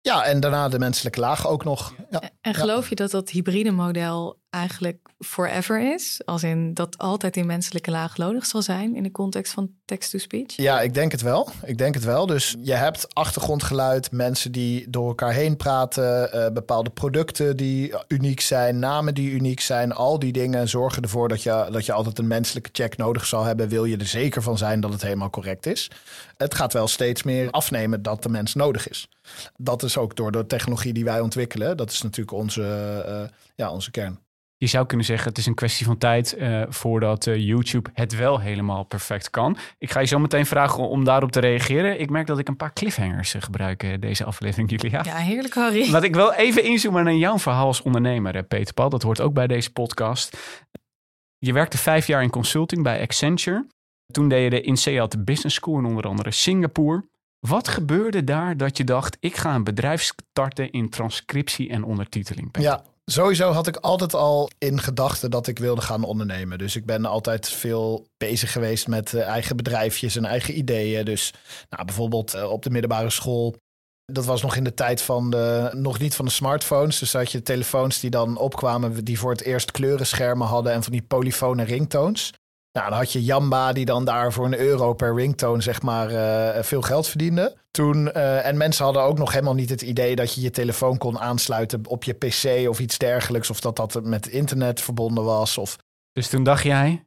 Ja, 0.00 0.24
en 0.24 0.40
daarna 0.40 0.68
de 0.68 0.78
menselijke 0.78 1.20
laag 1.20 1.48
ook 1.48 1.64
nog. 1.64 1.94
Ja. 2.10 2.30
En 2.40 2.54
geloof 2.54 2.82
ja. 2.82 2.86
je 2.88 2.94
dat 2.94 3.10
dat 3.10 3.30
hybride 3.30 3.70
model 3.70 4.40
eigenlijk 4.50 5.08
forever 5.18 5.94
is? 5.94 6.20
Als 6.24 6.42
in 6.42 6.74
dat 6.74 6.98
altijd 6.98 7.34
die 7.34 7.44
menselijke 7.44 7.90
laag 7.90 8.16
nodig 8.16 8.46
zal 8.46 8.62
zijn 8.62 8.96
in 8.96 9.02
de 9.02 9.10
context 9.10 9.52
van 9.52 9.70
text-to-speech? 9.84 10.56
Ja, 10.56 10.80
ik 10.80 10.94
denk 10.94 11.12
het 11.12 11.22
wel. 11.22 11.48
Ik 11.64 11.78
denk 11.78 11.94
het 11.94 12.04
wel. 12.04 12.26
Dus 12.26 12.56
je 12.60 12.74
hebt 12.74 13.14
achtergrondgeluid, 13.14 14.12
mensen 14.12 14.52
die 14.52 14.90
door 14.90 15.08
elkaar 15.08 15.32
heen 15.32 15.56
praten, 15.56 16.30
uh, 16.34 16.46
bepaalde 16.52 16.90
producten 16.90 17.56
die 17.56 17.94
uniek 18.08 18.40
zijn, 18.40 18.78
namen 18.78 19.14
die 19.14 19.30
uniek 19.30 19.60
zijn. 19.60 19.92
Al 19.92 20.18
die 20.18 20.32
dingen 20.32 20.68
zorgen 20.68 21.02
ervoor 21.02 21.28
dat 21.28 21.42
je, 21.42 21.68
dat 21.70 21.86
je 21.86 21.92
altijd 21.92 22.18
een 22.18 22.26
menselijke 22.26 22.70
check 22.72 22.96
nodig 22.96 23.26
zal 23.26 23.44
hebben. 23.44 23.68
Wil 23.68 23.84
je 23.84 23.96
er 23.96 24.06
zeker 24.06 24.42
van 24.42 24.58
zijn 24.58 24.80
dat 24.80 24.92
het 24.92 25.02
helemaal 25.02 25.30
correct 25.30 25.66
is? 25.66 25.90
Het 26.36 26.54
gaat 26.54 26.72
wel 26.72 26.88
steeds 26.88 27.22
meer 27.22 27.50
afnemen 27.50 28.02
dat 28.02 28.22
de 28.22 28.28
mens 28.28 28.54
nodig 28.54 28.88
is. 28.88 29.08
Dat 29.56 29.82
is 29.82 29.96
ook 29.96 30.16
door 30.16 30.32
de 30.32 30.46
technologie 30.46 30.92
die 30.92 31.04
wij 31.04 31.20
ontwikkelen. 31.20 31.76
Dat 31.76 31.90
is 31.90 32.02
natuurlijk 32.02 32.36
onze, 32.36 32.62
uh, 33.08 33.38
ja, 33.54 33.70
onze 33.70 33.90
kern. 33.90 34.18
Je 34.60 34.66
zou 34.66 34.86
kunnen 34.86 35.06
zeggen, 35.06 35.28
het 35.28 35.38
is 35.38 35.46
een 35.46 35.54
kwestie 35.54 35.86
van 35.86 35.98
tijd 35.98 36.36
uh, 36.38 36.62
voordat 36.68 37.26
uh, 37.26 37.36
YouTube 37.36 37.90
het 37.92 38.16
wel 38.16 38.40
helemaal 38.40 38.84
perfect 38.84 39.30
kan. 39.30 39.56
Ik 39.78 39.90
ga 39.90 40.00
je 40.00 40.06
zo 40.06 40.18
meteen 40.18 40.46
vragen 40.46 40.88
om 40.88 41.04
daarop 41.04 41.32
te 41.32 41.40
reageren. 41.40 42.00
Ik 42.00 42.10
merk 42.10 42.26
dat 42.26 42.38
ik 42.38 42.48
een 42.48 42.56
paar 42.56 42.72
cliffhangers 42.72 43.34
uh, 43.34 43.42
gebruik 43.42 44.00
deze 44.00 44.24
aflevering, 44.24 44.70
Julia. 44.70 45.02
Ja, 45.04 45.16
heerlijk, 45.16 45.54
Harry. 45.54 45.90
Laat 45.90 46.02
ik 46.02 46.14
wel 46.14 46.34
even 46.34 46.64
inzoomen 46.64 47.04
naar 47.04 47.14
jouw 47.14 47.38
verhaal 47.38 47.66
als 47.66 47.82
ondernemer, 47.82 48.42
Peter 48.42 48.74
Paul. 48.74 48.88
Dat 48.88 49.02
hoort 49.02 49.20
ook 49.20 49.32
bij 49.34 49.46
deze 49.46 49.72
podcast. 49.72 50.36
Je 51.38 51.52
werkte 51.52 51.78
vijf 51.78 52.06
jaar 52.06 52.22
in 52.22 52.30
consulting 52.30 52.82
bij 52.82 53.00
Accenture. 53.00 53.66
Toen 54.12 54.28
deed 54.28 54.42
je 54.42 54.50
de 54.50 54.60
INSEAD 54.60 55.24
Business 55.24 55.56
School 55.56 55.78
in 55.78 55.84
onder 55.84 56.04
andere 56.04 56.30
Singapore. 56.30 57.04
Wat 57.38 57.68
gebeurde 57.68 58.24
daar 58.24 58.56
dat 58.56 58.76
je 58.76 58.84
dacht, 58.84 59.16
ik 59.20 59.36
ga 59.36 59.54
een 59.54 59.64
bedrijf 59.64 60.02
starten 60.02 60.70
in 60.70 60.88
transcriptie 60.88 61.70
en 61.70 61.84
ondertiteling? 61.84 62.50
Peter? 62.50 62.70
Ja, 62.70 62.82
Sowieso 63.10 63.52
had 63.52 63.66
ik 63.66 63.76
altijd 63.76 64.14
al 64.14 64.50
in 64.58 64.80
gedachten 64.80 65.30
dat 65.30 65.46
ik 65.46 65.58
wilde 65.58 65.80
gaan 65.80 66.04
ondernemen. 66.04 66.58
Dus 66.58 66.76
ik 66.76 66.86
ben 66.86 67.04
altijd 67.04 67.48
veel 67.48 68.06
bezig 68.16 68.52
geweest 68.52 68.88
met 68.88 69.12
uh, 69.12 69.22
eigen 69.22 69.56
bedrijfjes 69.56 70.16
en 70.16 70.24
eigen 70.24 70.58
ideeën. 70.58 71.04
Dus 71.04 71.32
nou, 71.68 71.84
bijvoorbeeld 71.84 72.34
uh, 72.34 72.50
op 72.50 72.62
de 72.62 72.70
middelbare 72.70 73.10
school. 73.10 73.56
Dat 74.04 74.24
was 74.24 74.42
nog 74.42 74.56
in 74.56 74.64
de 74.64 74.74
tijd 74.74 75.02
van 75.02 75.30
de, 75.30 75.70
nog 75.72 75.98
niet 75.98 76.14
van 76.14 76.24
de 76.24 76.30
smartphones. 76.30 76.98
Dus 76.98 77.12
had 77.12 77.32
je 77.32 77.42
telefoons 77.42 78.00
die 78.00 78.10
dan 78.10 78.36
opkwamen, 78.36 79.04
die 79.04 79.18
voor 79.18 79.30
het 79.30 79.42
eerst 79.42 79.70
kleurenschermen 79.70 80.46
hadden 80.46 80.72
en 80.72 80.82
van 80.82 80.92
die 80.92 81.02
polyfone 81.02 81.62
ringtones. 81.62 82.32
Nou, 82.78 82.90
dan 82.90 82.98
had 82.98 83.12
je 83.12 83.24
Jamba 83.24 83.72
die 83.72 83.84
dan 83.84 84.04
daar 84.04 84.32
voor 84.32 84.44
een 84.44 84.58
euro 84.58 84.92
per 84.92 85.14
ringtone 85.14 85.62
zeg 85.62 85.82
maar 85.82 86.12
uh, 86.12 86.62
veel 86.62 86.82
geld 86.82 87.08
verdiende. 87.08 87.56
Toen, 87.70 88.10
uh, 88.16 88.46
en 88.46 88.56
mensen 88.56 88.84
hadden 88.84 89.02
ook 89.02 89.18
nog 89.18 89.32
helemaal 89.32 89.54
niet 89.54 89.70
het 89.70 89.82
idee 89.82 90.16
dat 90.16 90.34
je 90.34 90.40
je 90.40 90.50
telefoon 90.50 90.98
kon 90.98 91.18
aansluiten 91.18 91.80
op 91.86 92.04
je 92.04 92.12
pc 92.12 92.68
of 92.68 92.78
iets 92.80 92.98
dergelijks. 92.98 93.50
Of 93.50 93.60
dat 93.60 93.76
dat 93.76 94.00
met 94.02 94.26
internet 94.26 94.80
verbonden 94.80 95.24
was. 95.24 95.58
Of... 95.58 95.76
Dus 96.12 96.28
toen 96.28 96.42
dacht 96.42 96.62
jij? 96.62 97.04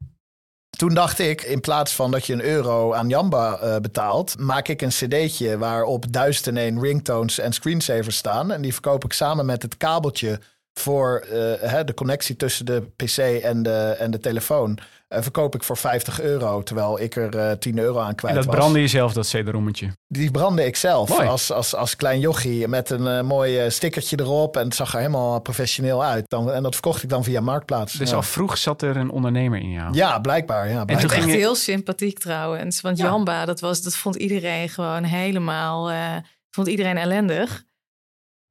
Toen 0.78 0.94
dacht 0.94 1.20
ik, 1.20 1.42
in 1.42 1.62
plaats 1.62 1.96
van 1.96 2.12
dat 2.12 2.26
je 2.26 2.34
een 2.34 2.44
euro 2.44 2.94
aan 2.94 3.10
Jamba 3.10 3.64
uh, 3.64 3.76
betaalt, 3.78 4.40
maak 4.40 4.68
ik 4.68 4.82
een 4.82 4.90
cd'tje 4.90 5.58
waarop 5.58 6.12
duizend 6.12 6.48
en 6.48 6.58
één 6.58 6.82
ringtones 6.82 7.40
en 7.40 7.54
screensavers 7.54 8.18
staan. 8.18 8.52
En 8.52 8.62
die 8.62 8.74
verkoop 8.74 9.04
ik 9.04 9.14
samen 9.14 9.46
met 9.46 9.62
het 9.62 9.78
kabeltje 9.78 10.40
voor 10.74 11.26
hè, 11.60 11.84
de 11.84 11.94
connectie 11.94 12.36
tussen 12.36 12.66
de 12.66 12.82
pc 12.96 13.18
en 13.18 13.64
de, 13.64 13.96
en 14.00 14.12
de 14.12 14.20
telefoon. 14.20 14.80
Uh, 15.14 15.22
verkoop 15.22 15.56
ik 15.56 15.64
voor 15.64 15.78
50 15.78 16.22
euro, 16.22 16.64
terwijl 16.64 17.00
ik 17.00 17.16
er 17.16 17.36
uh, 17.36 17.52
10 17.52 17.78
euro 17.78 18.00
aan 18.00 18.16
kwijt 18.16 18.22
was. 18.22 18.30
En 18.30 18.36
dat 18.36 18.46
was. 18.46 18.56
brandde 18.56 18.80
je 18.80 18.88
zelf, 18.88 19.14
dat 19.14 19.28
CD-rommetje? 19.28 19.92
Die 20.08 20.32
brandde 20.32 20.66
ik 20.66 20.76
zelf 20.76 21.10
Mooi. 21.10 21.28
als, 21.28 21.52
als, 21.52 21.76
als 21.76 21.96
klein 21.96 22.20
jochie 22.20 22.68
met 22.68 22.90
een 22.90 23.06
uh, 23.06 23.22
mooi 23.22 23.72
stickertje 23.72 24.20
erop. 24.20 24.58
En 24.58 24.64
het 24.64 24.76
zag 24.76 24.94
er 24.94 24.98
helemaal 24.98 25.42
professioneel 25.42 26.04
uit. 26.04 26.24
Dan, 26.28 26.52
en 26.52 26.64
dat 26.64 26.74
verkocht 26.74 27.04
ik 27.04 27.10
dan 27.10 27.24
via 27.24 27.42
Marktplaats. 27.42 27.94
Dus 27.94 28.10
ja. 28.10 28.16
al 28.16 28.22
vroeg 28.22 28.58
zat 28.58 28.82
er 28.82 28.98
een 28.98 29.10
ondernemer 29.10 29.60
in 29.60 29.72
jou? 29.72 29.94
Ja, 29.94 30.20
blijkbaar. 30.20 30.70
Ja, 30.70 30.86
blijkbaar. 30.86 30.96
En 30.96 31.02
toen 31.02 31.10
ging 31.10 31.32
je... 31.32 31.38
heel 31.38 31.56
sympathiek 31.56 32.20
trouwens. 32.20 32.82
Want 32.82 32.98
ja. 32.98 33.06
Jamba, 33.06 33.46
dat, 33.46 33.60
was, 33.60 33.82
dat 33.82 33.96
vond 33.96 34.16
iedereen 34.16 34.70
gewoon 34.70 35.04
helemaal... 35.04 35.92
Uh, 35.92 36.16
vond 36.50 36.68
iedereen 36.68 36.98
ellendig. 36.98 37.64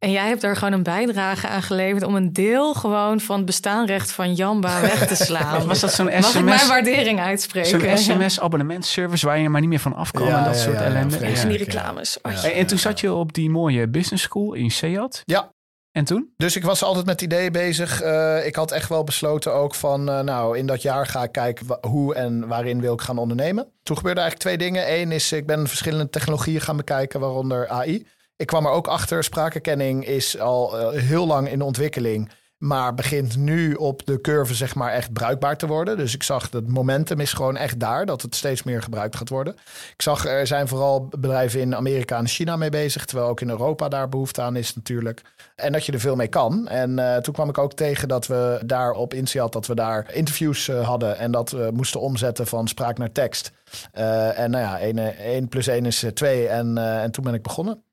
En 0.00 0.10
jij 0.10 0.28
hebt 0.28 0.40
daar 0.40 0.56
gewoon 0.56 0.72
een 0.72 0.82
bijdrage 0.82 1.48
aan 1.48 1.62
geleverd 1.62 2.02
om 2.02 2.14
een 2.14 2.32
deel 2.32 2.74
gewoon 2.74 3.20
van 3.20 3.36
het 3.36 3.46
bestaanrecht 3.46 4.12
van 4.12 4.34
Jamba 4.34 4.80
weg 4.80 5.06
te 5.06 5.14
slaan. 5.14 5.66
Was 5.66 5.80
dat 5.80 5.92
zo'n 5.92 6.04
Mag 6.04 6.24
SMS? 6.24 6.34
ik 6.34 6.44
mijn 6.44 6.68
waardering 6.68 7.20
uitspreken? 7.20 7.98
Zo'n 7.98 7.98
SMS-abonnementservice 8.18 9.26
waar 9.26 9.38
je 9.38 9.48
maar 9.48 9.60
niet 9.60 9.70
meer 9.70 9.78
van 9.78 9.94
afkwam 9.94 10.28
Ja, 10.28 10.38
en 10.38 10.44
dat 10.44 10.54
ja, 10.54 10.60
soort 10.60 10.74
ja, 10.74 10.82
ja, 10.82 10.88
ellende. 10.88 11.16
En 11.16 11.48
die 11.48 11.58
reclames. 11.58 12.18
Oh, 12.22 12.32
Ja. 12.32 12.42
En, 12.42 12.52
en 12.52 12.66
toen 12.66 12.78
zat 12.78 13.00
je 13.00 13.12
op 13.12 13.32
die 13.32 13.50
mooie 13.50 13.88
business 13.88 14.22
school 14.24 14.52
in 14.52 14.70
Seat. 14.70 15.22
Ja. 15.24 15.52
En 15.92 16.04
toen? 16.04 16.32
Dus 16.36 16.56
ik 16.56 16.64
was 16.64 16.82
altijd 16.82 17.06
met 17.06 17.22
ideeën 17.22 17.52
bezig. 17.52 18.02
Uh, 18.02 18.46
ik 18.46 18.56
had 18.56 18.72
echt 18.72 18.88
wel 18.88 19.04
besloten 19.04 19.54
ook 19.54 19.74
van, 19.74 20.08
uh, 20.08 20.20
nou, 20.20 20.58
in 20.58 20.66
dat 20.66 20.82
jaar 20.82 21.06
ga 21.06 21.22
ik 21.22 21.32
kijken 21.32 21.78
hoe 21.80 22.14
en 22.14 22.46
waarin 22.48 22.80
wil 22.80 22.92
ik 22.92 23.00
gaan 23.00 23.18
ondernemen. 23.18 23.72
Toen 23.82 23.96
gebeurde 23.96 24.20
eigenlijk 24.20 24.50
twee 24.50 24.68
dingen. 24.68 25.00
Eén 25.00 25.12
is, 25.12 25.32
ik 25.32 25.46
ben 25.46 25.68
verschillende 25.68 26.10
technologieën 26.10 26.60
gaan 26.60 26.76
bekijken, 26.76 27.20
waaronder 27.20 27.68
AI. 27.68 28.06
Ik 28.40 28.46
kwam 28.46 28.66
er 28.66 28.72
ook 28.72 28.86
achter, 28.86 29.24
spraakherkenning 29.24 30.06
is 30.06 30.38
al 30.38 30.94
uh, 30.94 31.00
heel 31.00 31.26
lang 31.26 31.50
in 31.50 31.62
ontwikkeling. 31.62 32.30
Maar 32.58 32.94
begint 32.94 33.36
nu 33.36 33.74
op 33.74 34.06
de 34.06 34.20
curve 34.20 34.54
zeg 34.54 34.74
maar 34.74 34.92
echt 34.92 35.12
bruikbaar 35.12 35.56
te 35.56 35.66
worden. 35.66 35.96
Dus 35.96 36.14
ik 36.14 36.22
zag 36.22 36.50
dat 36.50 36.66
momentum 36.66 37.20
is 37.20 37.32
gewoon 37.32 37.56
echt 37.56 37.80
daar. 37.80 38.06
Dat 38.06 38.22
het 38.22 38.34
steeds 38.34 38.62
meer 38.62 38.82
gebruikt 38.82 39.16
gaat 39.16 39.28
worden. 39.28 39.54
Ik 39.94 40.02
zag 40.02 40.26
er 40.26 40.46
zijn 40.46 40.68
vooral 40.68 41.08
bedrijven 41.08 41.60
in 41.60 41.76
Amerika 41.76 42.18
en 42.18 42.26
China 42.26 42.56
mee 42.56 42.70
bezig. 42.70 43.04
Terwijl 43.04 43.28
ook 43.28 43.40
in 43.40 43.50
Europa 43.50 43.88
daar 43.88 44.08
behoefte 44.08 44.42
aan 44.42 44.56
is 44.56 44.74
natuurlijk. 44.74 45.22
En 45.56 45.72
dat 45.72 45.86
je 45.86 45.92
er 45.92 46.00
veel 46.00 46.16
mee 46.16 46.28
kan. 46.28 46.68
En 46.68 46.98
uh, 46.98 47.16
toen 47.16 47.34
kwam 47.34 47.48
ik 47.48 47.58
ook 47.58 47.72
tegen 47.72 48.08
dat 48.08 48.26
we 48.26 48.60
daar 48.66 48.92
op 48.92 49.14
Insiat... 49.14 49.52
dat 49.52 49.66
we 49.66 49.74
daar 49.74 50.14
interviews 50.14 50.68
uh, 50.68 50.86
hadden. 50.86 51.18
En 51.18 51.30
dat 51.30 51.50
we 51.50 51.70
moesten 51.74 52.00
omzetten 52.00 52.46
van 52.46 52.68
spraak 52.68 52.98
naar 52.98 53.12
tekst. 53.12 53.52
En 53.92 54.50
nou 54.50 54.64
ja, 54.64 54.78
1 55.18 55.48
plus 55.48 55.66
1 55.66 55.86
is 55.86 56.04
2. 56.14 56.48
En, 56.48 56.78
en 56.78 57.10
toen 57.10 57.24
ben 57.24 57.34
ik 57.34 57.42
begonnen. 57.42 57.88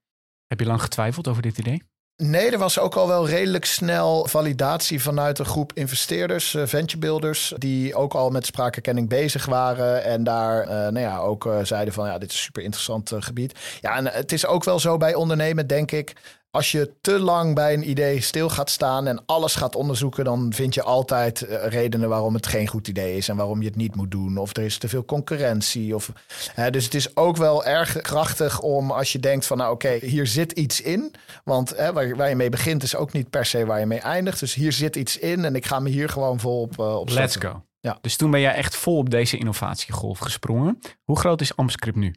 Heb 0.48 0.60
je 0.60 0.66
lang 0.66 0.82
getwijfeld 0.82 1.28
over 1.28 1.42
dit 1.42 1.58
idee? 1.58 1.84
Nee, 2.24 2.52
er 2.52 2.58
was 2.58 2.80
ook 2.80 2.96
al 2.96 3.08
wel 3.08 3.28
redelijk 3.28 3.66
snel 3.66 4.28
validatie 4.28 5.02
vanuit 5.02 5.40
een 5.40 5.46
groep 5.46 5.74
investeerders, 5.74 6.54
uh, 6.54 6.66
venture 6.66 7.00
builders, 7.00 7.54
die 7.58 7.96
ook 7.96 8.14
al 8.14 8.30
met 8.30 8.46
spraakherkenning 8.46 9.10
bezig 9.10 9.46
waren 9.46 10.04
en 10.04 10.24
daar 10.24 10.64
uh, 10.64 10.70
nou 10.70 11.00
ja, 11.00 11.18
ook 11.18 11.46
uh, 11.46 11.60
zeiden 11.64 11.94
van 11.94 12.08
ja, 12.08 12.18
dit 12.18 12.30
is 12.30 12.36
een 12.36 12.44
super 12.44 12.64
interessant 12.64 13.12
gebied. 13.20 13.60
Ja, 13.82 13.96
en 13.96 14.06
het 14.06 14.32
is 14.32 14.46
ook 14.46 14.64
wel 14.64 14.80
zo 14.80 14.98
bij 14.98 15.16
ondernemen, 15.16 15.68
denk 15.68 15.92
ik, 15.92 16.14
als 16.58 16.72
je 16.72 16.92
te 17.02 17.20
lang 17.20 17.56
bij 17.56 17.74
een 17.74 17.90
idee 17.90 18.22
stil 18.22 18.50
gaat 18.50 18.70
staan 18.70 19.08
en 19.08 19.26
alles 19.26 19.56
gaat 19.56 19.76
onderzoeken, 19.76 20.24
dan 20.26 20.54
vind 20.54 20.74
je 20.74 20.84
altijd 20.84 21.42
eh, 21.42 21.68
redenen 21.68 22.10
waarom 22.10 22.34
het 22.34 22.48
geen 22.48 22.68
goed 22.68 22.88
idee 22.88 23.18
is 23.18 23.30
en 23.30 23.36
waarom 23.36 23.62
je 23.62 23.68
het 23.68 23.76
niet 23.76 23.96
moet 23.96 24.12
doen. 24.12 24.38
Of 24.38 24.56
er 24.56 24.64
is 24.64 24.78
te 24.78 24.88
veel 24.88 25.06
concurrentie. 25.06 25.96
Of, 25.96 26.12
hè, 26.54 26.70
dus 26.70 26.86
het 26.86 26.94
is 26.94 27.16
ook 27.16 27.38
wel 27.38 27.66
erg 27.66 28.02
krachtig 28.02 28.60
om 28.60 28.92
als 28.92 29.12
je 29.12 29.20
denkt 29.20 29.46
van 29.46 29.58
nou 29.58 29.74
oké, 29.74 29.98
hier 30.02 30.28
zit 30.28 30.52
iets 30.52 30.82
in. 30.82 31.14
Want 31.44 31.78
hè, 31.78 31.94
waar, 31.94 32.16
waar, 32.16 32.30
je 32.30 32.36
mee 32.36 32.50
begint 32.50 32.84
is 32.84 32.96
ook 32.96 33.14
niet 33.14 33.30
per 33.30 33.46
se 33.46 33.66
waar 33.66 33.80
je 33.80 33.86
mee 33.86 34.00
eindigt. 34.00 34.40
Dus 34.40 34.54
hier 34.54 34.72
zit 34.72 34.96
iets 34.96 35.18
in 35.18 35.46
en 35.46 35.56
ik 35.56 35.66
ga 35.66 35.80
me 35.80 35.90
hier 35.90 36.10
gewoon 36.10 36.40
vol 36.40 36.62
op, 36.62 36.80
uh, 36.80 36.96
op 36.96 37.10
Let's 37.10 37.36
go. 37.36 37.64
Ja. 37.80 37.98
Dus 38.02 38.16
toen 38.16 38.32
ben 38.32 38.40
jij 38.40 38.54
echt 38.54 38.76
vol 38.76 38.98
op 38.98 39.10
deze 39.10 39.38
innovatiegolf 39.38 40.20
gesprongen. 40.20 40.80
Hoe 41.04 41.20
groot 41.20 41.42
is 41.42 41.56
Amscript 41.56 41.98
nu? 41.98 42.16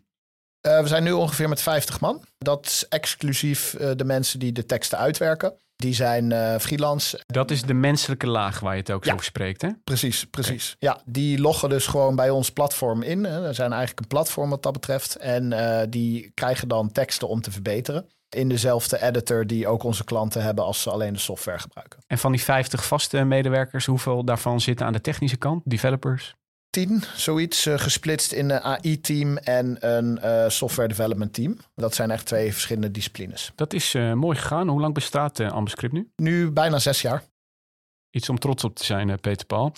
Uh, 0.66 0.80
we 0.80 0.88
zijn 0.88 1.02
nu 1.02 1.12
ongeveer 1.12 1.48
met 1.48 1.62
50 1.62 2.00
man. 2.00 2.24
Dat 2.38 2.66
is 2.66 2.88
exclusief 2.88 3.74
uh, 3.80 3.90
de 3.96 4.04
mensen 4.04 4.38
die 4.38 4.52
de 4.52 4.66
teksten 4.66 4.98
uitwerken. 4.98 5.52
Die 5.76 5.94
zijn 5.94 6.30
uh, 6.30 6.56
freelance. 6.58 7.20
Dat 7.26 7.50
is 7.50 7.62
de 7.62 7.74
menselijke 7.74 8.26
laag 8.26 8.60
waar 8.60 8.72
je 8.72 8.80
het 8.80 8.90
ook 8.90 9.04
ja. 9.04 9.12
over 9.12 9.24
spreekt, 9.24 9.62
hè? 9.62 9.68
Precies, 9.84 10.26
precies. 10.26 10.74
Okay. 10.80 10.94
Ja, 10.94 11.02
die 11.04 11.38
loggen 11.38 11.68
dus 11.68 11.86
gewoon 11.86 12.16
bij 12.16 12.30
ons 12.30 12.50
platform 12.50 13.02
in. 13.02 13.22
We 13.22 13.52
zijn 13.52 13.72
eigenlijk 13.72 14.00
een 14.00 14.06
platform 14.06 14.50
wat 14.50 14.62
dat 14.62 14.72
betreft. 14.72 15.16
En 15.16 15.54
die 15.90 16.30
krijgen 16.34 16.68
dan 16.68 16.92
teksten 16.92 17.28
om 17.28 17.40
te 17.40 17.50
verbeteren. 17.50 18.08
In 18.28 18.48
dezelfde 18.48 19.02
editor 19.02 19.46
die 19.46 19.68
ook 19.68 19.82
onze 19.82 20.04
klanten 20.04 20.42
hebben 20.42 20.64
als 20.64 20.82
ze 20.82 20.90
alleen 20.90 21.12
de 21.12 21.18
software 21.18 21.58
gebruiken. 21.58 21.98
En 22.06 22.18
van 22.18 22.32
die 22.32 22.42
50 22.42 22.84
vaste 22.84 23.24
medewerkers, 23.24 23.86
hoeveel 23.86 24.24
daarvan 24.24 24.60
zitten 24.60 24.86
aan 24.86 24.92
de 24.92 25.00
technische 25.00 25.36
kant, 25.36 25.62
developers? 25.64 26.34
Tien, 26.70 27.02
zoiets, 27.14 27.66
uh, 27.66 27.78
gesplitst 27.78 28.32
in 28.32 28.50
een 28.50 28.60
AI-team 28.60 29.36
en 29.36 29.76
een 29.80 30.18
uh, 30.24 30.48
software 30.48 30.88
development 30.88 31.32
team. 31.32 31.56
Dat 31.74 31.94
zijn 31.94 32.10
echt 32.10 32.26
twee 32.26 32.52
verschillende 32.52 32.90
disciplines. 32.90 33.52
Dat 33.54 33.72
is 33.72 33.94
uh, 33.94 34.12
mooi 34.12 34.36
gegaan. 34.38 34.68
Hoe 34.68 34.80
lang 34.80 34.94
bestaat 34.94 35.40
Ambascript 35.40 35.92
nu? 35.92 36.10
Nu 36.16 36.50
bijna 36.50 36.78
zes 36.78 37.02
jaar. 37.02 37.24
Iets 38.10 38.28
om 38.28 38.38
trots 38.38 38.64
op 38.64 38.74
te 38.74 38.84
zijn, 38.84 39.20
Peter 39.20 39.46
Paul. 39.46 39.72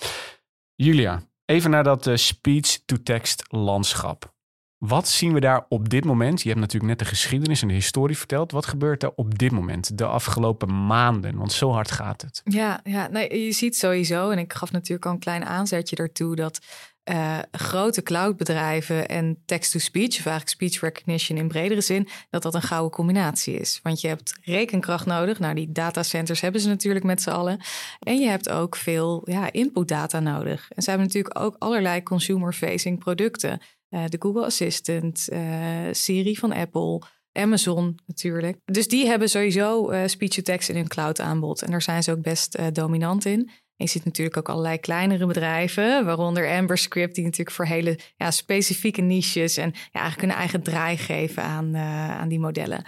Julia, 0.75 1.23
even 1.45 1.69
naar 1.69 1.83
dat 1.83 2.09
speech-to-text 2.13 3.43
landschap. 3.47 4.32
Wat 4.87 5.07
zien 5.07 5.33
we 5.33 5.39
daar 5.39 5.65
op 5.69 5.89
dit 5.89 6.05
moment? 6.05 6.41
Je 6.41 6.49
hebt 6.49 6.59
natuurlijk 6.59 6.89
net 6.89 6.99
de 6.99 7.05
geschiedenis 7.05 7.61
en 7.61 7.67
de 7.67 7.73
historie 7.73 8.17
verteld. 8.17 8.51
Wat 8.51 8.65
gebeurt 8.65 9.03
er 9.03 9.11
op 9.15 9.39
dit 9.39 9.51
moment, 9.51 9.97
de 9.97 10.05
afgelopen 10.05 10.85
maanden? 10.85 11.37
Want 11.37 11.51
zo 11.51 11.71
hard 11.71 11.91
gaat 11.91 12.21
het. 12.21 12.41
Ja, 12.43 12.79
ja 12.83 13.09
je 13.19 13.51
ziet 13.51 13.77
sowieso, 13.77 14.29
en 14.29 14.37
ik 14.37 14.53
gaf 14.53 14.71
natuurlijk 14.71 15.05
al 15.05 15.11
een 15.11 15.19
klein 15.19 15.45
aanzetje 15.45 15.95
daartoe, 15.95 16.35
dat 16.35 16.59
uh, 17.11 17.39
grote 17.51 18.03
cloudbedrijven 18.03 19.07
en 19.07 19.37
text-to-speech, 19.45 20.17
of 20.17 20.25
eigenlijk 20.25 20.49
speech 20.49 20.81
recognition 20.81 21.37
in 21.37 21.47
bredere 21.47 21.81
zin, 21.81 22.07
dat 22.29 22.41
dat 22.41 22.53
een 22.53 22.61
gouden 22.61 22.91
combinatie 22.91 23.55
is. 23.55 23.79
Want 23.83 24.01
je 24.01 24.07
hebt 24.07 24.39
rekenkracht 24.41 25.05
nodig. 25.05 25.39
Nou, 25.39 25.55
die 25.55 25.71
datacenters 25.71 26.41
hebben 26.41 26.61
ze 26.61 26.67
natuurlijk 26.67 27.05
met 27.05 27.21
z'n 27.21 27.29
allen. 27.29 27.59
En 27.99 28.19
je 28.19 28.27
hebt 28.27 28.49
ook 28.49 28.75
veel 28.75 29.21
ja, 29.25 29.51
input 29.51 29.87
data 29.87 30.19
nodig. 30.19 30.67
En 30.69 30.83
ze 30.83 30.89
hebben 30.89 31.07
natuurlijk 31.07 31.39
ook 31.39 31.55
allerlei 31.59 32.03
consumer-facing 32.03 32.99
producten. 32.99 33.61
Uh, 33.93 34.03
de 34.07 34.17
Google 34.19 34.45
Assistant, 34.45 35.27
uh, 35.33 35.39
Siri 35.91 36.35
van 36.35 36.53
Apple, 36.53 37.01
Amazon 37.31 37.99
natuurlijk. 38.05 38.57
Dus 38.65 38.87
die 38.87 39.05
hebben 39.05 39.29
sowieso 39.29 39.91
uh, 39.91 40.01
speech-to-text 40.05 40.69
in 40.69 40.75
hun 40.75 40.87
cloud 40.87 41.19
aanbod. 41.19 41.61
En 41.61 41.71
daar 41.71 41.81
zijn 41.81 42.03
ze 42.03 42.11
ook 42.11 42.21
best 42.21 42.75
dominant 42.75 43.25
in. 43.25 43.39
En 43.75 43.85
je 43.85 43.87
ziet 43.87 44.05
natuurlijk 44.05 44.37
ook 44.37 44.49
allerlei 44.49 44.77
kleinere 44.77 45.25
bedrijven, 45.25 46.05
waaronder 46.05 46.49
Amber 46.49 46.77
Script, 46.77 47.15
die 47.15 47.23
natuurlijk 47.23 47.55
voor 47.55 47.65
hele 47.65 47.99
ja, 48.15 48.31
specifieke 48.31 49.01
niches 49.01 49.57
en 49.57 49.71
ja, 49.91 49.99
eigenlijk 49.99 50.31
een 50.31 50.39
eigen 50.39 50.63
draai 50.63 50.97
geven 50.97 51.43
aan, 51.43 51.77
aan 51.77 52.27
die 52.27 52.39
modellen. 52.39 52.83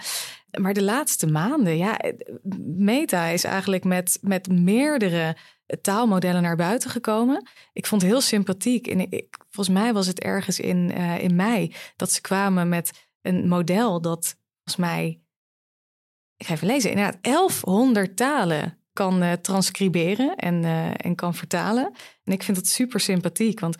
Maar 0.60 0.72
de 0.72 0.82
laatste 0.82 1.26
maanden, 1.26 1.76
ja, 1.76 2.00
Meta 2.76 3.26
is 3.26 3.44
eigenlijk 3.44 3.84
met, 3.84 4.18
met 4.20 4.48
meerdere 4.48 5.36
taalmodellen 5.80 6.42
naar 6.42 6.56
buiten 6.56 6.90
gekomen. 6.90 7.48
Ik 7.72 7.86
vond 7.86 8.02
het 8.02 8.10
heel 8.10 8.20
sympathiek. 8.20 8.86
En 8.86 9.00
ik, 9.00 9.36
volgens 9.50 9.76
mij 9.76 9.92
was 9.92 10.06
het 10.06 10.20
ergens 10.20 10.60
in, 10.60 10.90
uh, 10.96 11.22
in 11.22 11.36
mei 11.36 11.74
dat 11.96 12.12
ze 12.12 12.20
kwamen 12.20 12.68
met 12.68 13.08
een 13.22 13.48
model 13.48 14.00
dat 14.00 14.36
volgens 14.64 14.90
mij, 14.90 15.20
ik 16.36 16.46
ga 16.46 16.54
even 16.54 16.66
lezen, 16.66 16.90
inderdaad 16.90 17.22
1100 17.22 18.16
talen 18.16 18.80
kan 18.92 19.22
uh, 19.22 19.32
transcriberen 19.32 20.36
en, 20.36 20.62
uh, 20.62 20.90
en 20.96 21.14
kan 21.14 21.34
vertalen. 21.34 21.92
En 22.24 22.32
ik 22.32 22.42
vind 22.42 22.56
dat 22.56 22.66
super 22.66 23.00
sympathiek, 23.00 23.60
want 23.60 23.76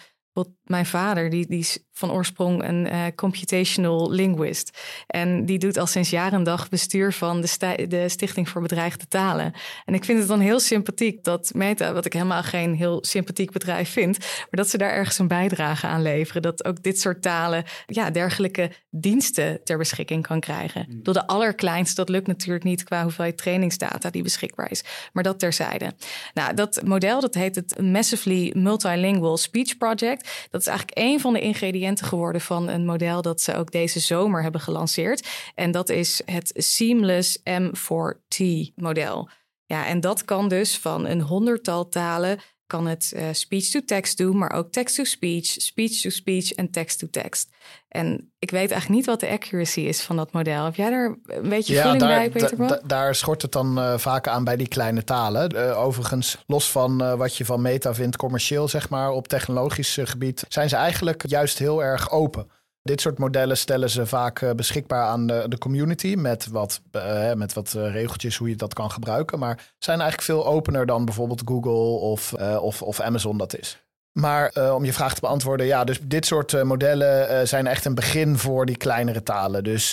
mijn 0.67 0.87
vader, 0.87 1.31
die, 1.31 1.47
die 1.47 1.59
is 1.59 1.79
van 1.93 2.11
oorsprong 2.11 2.69
een 2.69 2.87
uh, 2.87 3.05
computational 3.15 4.11
linguist. 4.11 4.79
En 5.07 5.47
die 5.47 5.59
doet 5.59 5.77
al 5.77 5.87
sinds 5.87 6.11
jaar 6.11 6.33
en 6.33 6.43
dag 6.43 6.69
bestuur 6.69 7.13
van 7.13 7.41
de, 7.41 7.87
de 7.89 8.09
Stichting 8.09 8.49
voor 8.49 8.63
Bedreigde 8.63 9.09
Talen. 9.09 9.53
En 9.85 9.95
ik 9.95 10.05
vind 10.05 10.19
het 10.19 10.29
dan 10.29 10.41
heel 10.41 10.61
sympathiek 10.61 11.25
dat 11.25 11.51
Meta, 11.55 11.93
wat 11.93 12.05
ik 12.05 12.13
helemaal 12.13 12.43
geen 12.43 12.75
heel 12.75 13.05
sympathiek 13.05 13.51
bedrijf 13.51 13.91
vind, 13.91 14.19
maar 14.19 14.49
dat 14.51 14.69
ze 14.69 14.79
daar 14.79 14.91
ergens 14.91 15.19
een 15.19 15.29
bijdrage 15.29 15.87
aan 15.87 16.03
leveren. 16.03 16.43
Dat 16.43 16.65
ook 16.65 16.83
dit 16.83 17.01
soort 17.01 17.23
talen, 17.23 17.65
ja, 17.87 18.11
dergelijke 18.11 18.71
diensten 18.91 19.61
ter 19.65 19.79
beschikking 19.79 20.27
kan 20.27 20.41
krijgen. 20.41 21.01
Door 21.03 21.15
de 21.15 21.27
allerkleinste, 21.27 21.95
dat 21.95 22.09
lukt 22.09 22.27
natuurlijk 22.27 22.65
niet 22.65 22.85
qua 22.85 23.03
hoeveelheid 23.03 23.37
trainingsdata 23.37 24.11
die 24.11 24.23
beschikbaar 24.23 24.71
is. 24.71 24.85
Maar 25.13 25.23
dat 25.23 25.39
terzijde. 25.39 25.95
Nou, 26.35 26.55
dat 26.55 26.83
model, 26.85 27.21
dat 27.21 27.35
heet 27.35 27.55
het 27.55 27.81
Massively 27.81 28.53
Multilingual 28.57 29.37
Speech 29.37 29.77
Project. 29.77 30.49
Dat 30.57 30.65
is 30.67 30.71
eigenlijk 30.71 30.99
een 30.99 31.21
van 31.21 31.33
de 31.33 31.41
ingrediënten 31.41 32.07
geworden 32.07 32.41
van 32.41 32.69
een 32.69 32.85
model 32.85 33.23
dat 33.23 33.41
ze 33.41 33.57
ook 33.57 33.71
deze 33.71 34.01
zomer 34.01 34.43
hebben 34.43 34.61
gelanceerd. 34.61 35.29
En 35.55 35.71
dat 35.71 35.89
is 35.89 36.23
het 36.25 36.53
Seamless 36.55 37.39
M4T 37.39 38.45
model. 38.75 39.29
Ja, 39.65 39.87
en 39.87 40.01
dat 40.01 40.25
kan 40.25 40.49
dus 40.49 40.79
van 40.79 41.07
een 41.07 41.21
honderdtal 41.21 41.89
talen 41.89 42.39
kan 42.67 42.87
het 42.87 43.13
uh, 43.17 43.29
speech-to-text 43.33 44.19
doen, 44.19 44.39
maar 44.39 44.53
ook 44.53 44.73
text-to-speech, 44.73 45.47
speech-to-speech 45.47 46.53
en 46.53 46.71
text-to-text. 46.71 47.51
En 47.89 48.33
ik 48.39 48.51
weet 48.51 48.71
eigenlijk 48.71 48.89
niet 48.89 49.07
wat 49.07 49.21
de 49.21 49.29
accuracy 49.29 49.81
is 49.81 50.03
van 50.03 50.17
dat 50.17 50.33
model. 50.33 50.65
Heb 50.65 50.75
jij 50.75 50.91
daar 50.91 51.17
een 51.27 51.49
beetje 51.49 51.75
ja, 51.75 51.83
voeling 51.83 52.03
daar, 52.03 52.31
bij, 52.31 52.31
Peter? 52.31 52.81
daar 52.87 53.15
schort 53.15 53.43
het 53.43 53.53
dan 53.53 53.79
uh, 53.79 53.99
vaak 53.99 54.29
aan 54.29 54.45
bij 54.45 54.57
die 54.57 54.69
kleine 54.69 55.05
talen. 55.05 55.55
Uh, 55.55 55.79
overigens, 55.79 56.39
los 56.47 56.71
van 56.71 57.17
wat 57.17 57.37
je 57.37 57.45
van 57.45 57.63
Meta 57.63 57.95
vindt 57.95 58.17
commercieel, 58.17 58.69
zeg 58.69 58.89
maar, 58.89 59.11
op 59.11 59.29
technologisch 59.29 59.99
gebied, 60.03 60.45
zijn 60.49 60.69
ze 60.69 60.77
eigenlijk 60.77 61.29
juist 61.29 61.59
heel 61.59 61.83
erg 61.83 62.11
open. 62.11 62.51
Dit 62.87 63.01
soort 63.01 63.19
modellen 63.19 63.57
stellen 63.57 63.91
ze 63.91 64.07
vaak 64.07 64.41
eh, 64.41 64.51
beschikbaar 64.51 65.07
aan 65.07 65.27
de, 65.27 65.45
de 65.49 65.59
community 65.59 66.15
met 66.15 66.47
wat, 66.47 66.81
uh, 66.93 67.33
met 67.33 67.53
wat 67.53 67.75
uh, 67.77 67.91
regeltjes 67.93 68.37
hoe 68.37 68.49
je 68.49 68.57
dat 68.57 68.75
kan 68.75 68.91
gebruiken. 68.91 69.39
Maar 69.39 69.73
zijn 69.79 70.01
eigenlijk 70.01 70.31
veel 70.31 70.47
opener 70.47 70.87
dan 70.87 71.05
bijvoorbeeld 71.05 71.43
Google 71.45 72.01
of, 72.01 72.33
of, 72.61 72.83
of 72.83 73.01
Amazon 73.01 73.39
dat 73.39 73.59
is. 73.59 73.86
Maar 74.17 74.51
uh, 74.55 74.75
om 74.75 74.85
je 74.85 74.93
vraag 74.93 75.15
te 75.15 75.21
beantwoorden, 75.21 75.67
ja, 75.67 75.85
dus 75.85 75.99
dit 76.03 76.27
soort 76.27 76.53
uh, 76.53 76.63
modellen 76.63 77.31
uh, 77.31 77.41
zijn 77.47 77.67
echt 77.67 77.85
een 77.85 77.95
begin 77.95 78.39
voor 78.39 78.67
die 78.67 78.77
kleinere 78.77 79.23
talen. 79.23 79.65
Dus 79.65 79.91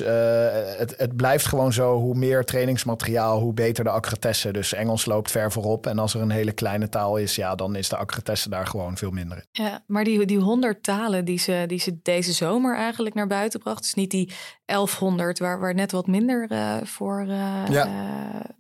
het, 0.77 0.93
het 0.97 1.15
blijft 1.15 1.45
gewoon 1.45 1.73
zo, 1.73 1.99
hoe 1.99 2.15
meer 2.15 2.45
trainingsmateriaal, 2.45 3.39
hoe 3.39 3.53
beter 3.53 3.83
de 3.83 3.89
accuratessen. 3.89 4.53
Dus 4.53 4.73
Engels 4.73 5.05
loopt 5.05 5.31
ver 5.31 5.51
voorop. 5.51 5.87
En 5.87 5.99
als 5.99 6.13
er 6.13 6.21
een 6.21 6.29
hele 6.29 6.51
kleine 6.51 6.89
taal 6.89 7.17
is, 7.17 7.35
ja, 7.35 7.55
dan 7.55 7.75
is 7.75 7.89
de 7.89 7.97
accuratessen 7.97 8.51
daar 8.51 8.67
gewoon 8.67 8.97
veel 8.97 9.11
minder 9.11 9.37
in. 9.37 9.63
Ja, 9.63 9.83
maar 9.87 10.03
die, 10.03 10.25
die 10.25 10.39
100 10.39 10.83
talen 10.83 11.25
die 11.25 11.39
ze, 11.39 11.63
die 11.67 11.79
ze 11.79 11.97
deze 12.03 12.33
zomer 12.33 12.75
eigenlijk 12.75 13.15
naar 13.15 13.27
buiten 13.27 13.59
bracht, 13.59 13.81
dus 13.81 13.93
niet 13.93 14.11
die 14.11 14.33
1100, 14.65 15.39
waar, 15.39 15.59
waar 15.59 15.73
net 15.73 15.91
wat 15.91 16.07
minder 16.07 16.47
voor 16.83 17.25
ja. 17.69 17.87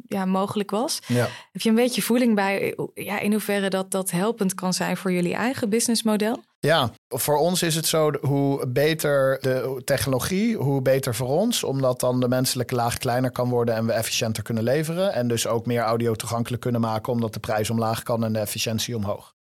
ja. 0.07 0.25
mogelijk 0.25 0.71
was. 0.71 0.99
Ja. 1.07 1.27
Heb 1.51 1.61
je 1.61 1.69
een 1.69 1.75
beetje 1.75 2.01
voeling 2.01 2.35
bij 2.35 2.77
ja, 2.93 3.19
in 3.19 3.31
hoeverre 3.31 3.69
dat, 3.69 3.91
dat 3.91 4.11
helpend 4.11 4.53
kan 4.53 4.73
zijn 4.73 4.97
voor 4.97 5.11
jullie 5.11 5.33
eigen 5.33 5.51
eigen 5.53 5.69
businessmodel? 5.69 6.43
Ja, 6.59 6.91
voor 7.07 7.37
ons 7.37 7.63
is 7.63 7.75
het 7.75 7.85
zo, 7.85 8.11
hoe 8.21 8.67
beter 8.67 9.37
de 9.41 9.81
technologie, 9.85 10.55
hoe 10.57 10.81
beter 10.81 11.15
voor 11.15 11.27
ons. 11.27 11.63
Omdat 11.63 11.99
dan 11.99 12.19
de 12.19 12.27
menselijke 12.27 12.75
laag 12.75 12.97
kleiner 12.97 13.31
kan 13.31 13.49
worden 13.49 13.75
en 13.75 13.85
we 13.85 13.91
efficiënter 13.91 14.43
kunnen 14.43 14.63
leveren. 14.63 15.13
En 15.13 15.27
dus 15.27 15.47
ook 15.47 15.65
meer 15.65 15.81
audio 15.81 16.13
toegankelijk 16.13 16.61
kunnen 16.61 16.81
maken, 16.81 17.13
omdat 17.13 17.33
de 17.33 17.39
prijs 17.39 17.69
omlaag 17.69 18.03
kan 18.03 18.23
en 18.23 18.33
de 18.33 18.39
efficiëntie 18.39 18.95
omhoog. 18.95 19.33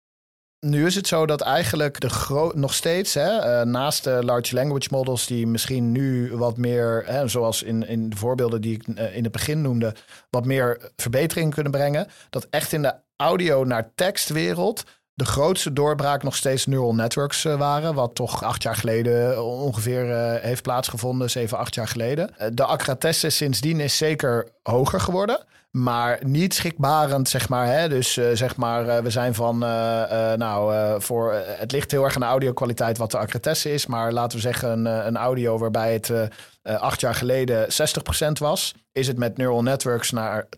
Nu 0.67 0.87
is 0.87 0.95
het 0.95 1.07
zo 1.07 1.27
dat 1.27 1.41
eigenlijk 1.41 2.01
de 2.01 2.51
nog 2.55 2.75
steeds, 2.75 3.15
hè, 3.15 3.61
uh, 3.61 3.67
naast 3.67 4.05
de 4.05 4.25
large 4.25 4.55
language 4.55 4.89
models, 4.91 5.27
die 5.27 5.47
misschien 5.47 5.93
nu 5.93 6.37
wat 6.37 6.57
meer, 6.57 7.03
hè, 7.07 7.29
zoals 7.29 7.63
in, 7.63 7.87
in 7.89 8.11
de 8.11 8.17
voorbeelden 8.17 8.61
die 8.61 8.75
ik 8.75 8.87
uh, 8.87 9.17
in 9.17 9.23
het 9.23 9.33
begin 9.33 9.61
noemde, 9.61 9.95
wat 10.31 10.45
meer 10.45 10.91
verbetering 10.97 11.55
kunnen 11.55 11.73
brengen, 11.73 12.07
dat 12.31 12.47
echt 12.51 12.73
in 12.73 12.83
de 12.83 12.95
audio 13.17 13.65
naar 13.65 13.91
tekstwereld 13.95 14.85
de 15.15 15.25
grootste 15.25 15.73
doorbraak 15.73 16.23
nog 16.23 16.37
steeds 16.37 16.67
neural 16.67 16.95
networks 16.95 17.45
uh, 17.45 17.59
waren. 17.59 17.95
Wat 17.95 18.15
toch 18.15 18.43
acht 18.43 18.63
jaar 18.63 18.77
geleden 18.77 19.45
ongeveer 19.45 20.09
uh, 20.09 20.35
heeft 20.41 20.63
plaatsgevonden, 20.63 21.31
zeven, 21.31 21.59
acht 21.59 21.75
jaar 21.75 21.89
geleden. 21.89 22.35
De 22.55 22.65
accuratesse 22.65 23.31
sindsdien 23.31 23.81
is 23.81 23.97
zeker 23.97 24.49
hoger 24.63 25.01
geworden. 25.01 25.45
Maar 25.71 26.19
niet 26.25 26.55
schrikbarend, 26.55 27.29
zeg 27.29 27.49
maar. 27.49 27.67
Hè? 27.67 27.89
Dus 27.89 28.17
uh, 28.17 28.27
zeg 28.33 28.57
maar, 28.57 28.87
uh, 28.87 28.99
we 28.99 29.11
zijn 29.11 29.35
van, 29.35 29.55
uh, 29.55 30.33
nou, 30.33 31.01
voor, 31.01 31.33
het 31.33 31.73
ligt 31.73 31.91
heel 31.91 32.05
erg 32.05 32.15
aan 32.15 32.21
de 32.21 32.27
audio-kwaliteit 32.27 32.99
wat 32.99 33.11
de 33.11 33.19
accretesse 33.19 33.73
is. 33.73 33.87
Maar 33.87 34.13
laten 34.13 34.37
we 34.37 34.43
zeggen, 34.43 34.71
een, 34.71 35.07
een 35.07 35.17
audio 35.17 35.59
waarbij 35.59 35.93
het 35.93 36.13
acht 36.63 37.01
jaar 37.01 37.15
geleden 37.15 37.67
60% 38.29 38.33
was, 38.39 38.75
is 38.93 39.07
het 39.07 39.19
met 39.19 39.37
neural 39.37 39.63
networks 39.63 40.11
naar 40.11 40.45
80% 40.45 40.49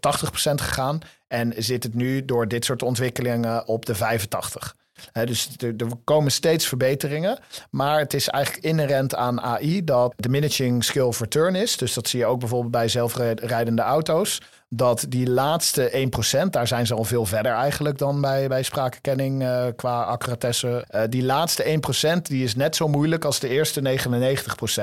gegaan. 0.54 0.98
En 1.28 1.52
zit 1.56 1.82
het 1.82 1.94
nu 1.94 2.24
door 2.24 2.48
dit 2.48 2.64
soort 2.64 2.82
ontwikkelingen 2.82 3.66
op 3.66 3.86
de 3.86 3.94
85%. 3.96 4.83
Dus 5.24 5.48
er, 5.58 5.74
komen 6.04 6.32
steeds 6.32 6.66
verbeteringen. 6.66 7.38
Maar 7.70 7.98
het 7.98 8.14
is 8.14 8.28
eigenlijk 8.28 8.64
inherent 8.64 9.14
aan 9.14 9.40
AI 9.40 9.84
dat 9.84 10.14
diminishing 10.16 10.84
skill 10.84 11.02
of 11.02 11.20
return 11.20 11.54
is. 11.54 11.76
Dus 11.76 11.94
dat 11.94 12.08
zie 12.08 12.18
je 12.18 12.26
ook 12.26 12.38
bijvoorbeeld 12.38 12.72
bij 12.72 12.88
zelfrijdende 12.88 13.82
auto's 13.82 14.40
dat 14.76 15.06
die 15.08 15.30
laatste 15.30 16.08
1%, 16.46 16.50
daar 16.50 16.66
zijn 16.66 16.86
ze 16.86 16.94
al 16.94 17.04
veel 17.04 17.26
verder 17.26 17.52
eigenlijk 17.52 17.98
dan 17.98 18.20
bij, 18.20 18.48
bij 18.48 18.62
spraakkenning 18.62 19.42
uh, 19.42 19.66
qua 19.76 20.02
accuratesse. 20.02 20.86
Uh, 20.90 21.02
die 21.08 21.24
laatste 21.24 21.80
1% 22.18 22.22
die 22.22 22.44
is 22.44 22.56
net 22.56 22.76
zo 22.76 22.88
moeilijk 22.88 23.24
als 23.24 23.40
de 23.40 23.48
eerste 23.48 23.98
99%. 23.98 24.82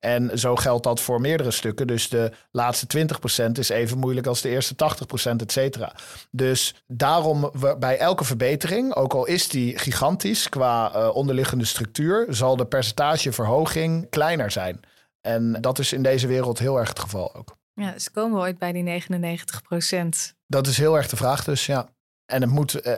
En 0.00 0.38
zo 0.38 0.56
geldt 0.56 0.84
dat 0.84 1.00
voor 1.00 1.20
meerdere 1.20 1.50
stukken. 1.50 1.86
Dus 1.86 2.08
de 2.08 2.32
laatste 2.50 3.06
20% 3.48 3.50
is 3.52 3.68
even 3.68 3.98
moeilijk 3.98 4.26
als 4.26 4.40
de 4.40 4.48
eerste 4.48 4.74
80%, 4.74 5.36
et 5.36 5.52
cetera. 5.52 5.92
Dus 6.30 6.82
daarom 6.86 7.50
bij 7.78 7.98
elke 7.98 8.24
verbetering, 8.24 8.94
ook 8.94 9.14
al 9.14 9.26
is 9.26 9.48
die 9.48 9.78
gigantisch 9.78 10.48
qua 10.48 10.94
uh, 10.94 11.16
onderliggende 11.16 11.64
structuur, 11.64 12.26
zal 12.28 12.56
de 12.56 12.66
percentageverhoging 12.66 14.10
kleiner 14.10 14.50
zijn. 14.50 14.80
En 15.20 15.58
dat 15.60 15.78
is 15.78 15.92
in 15.92 16.02
deze 16.02 16.26
wereld 16.26 16.58
heel 16.58 16.78
erg 16.78 16.88
het 16.88 16.98
geval 16.98 17.34
ook. 17.34 17.58
Ja, 17.74 17.92
dus 17.92 18.10
komen 18.10 18.38
we 18.38 18.42
ooit 18.44 18.58
bij 18.58 18.72
die 18.72 18.82
99 18.82 19.62
procent? 19.62 20.34
Dat 20.46 20.66
is 20.66 20.78
heel 20.78 20.96
erg 20.96 21.08
de 21.08 21.16
vraag 21.16 21.44
dus, 21.44 21.66
ja. 21.66 21.88
En 22.26 22.40
het 22.40 22.50
moet 22.50 22.74
eh, 22.74 22.94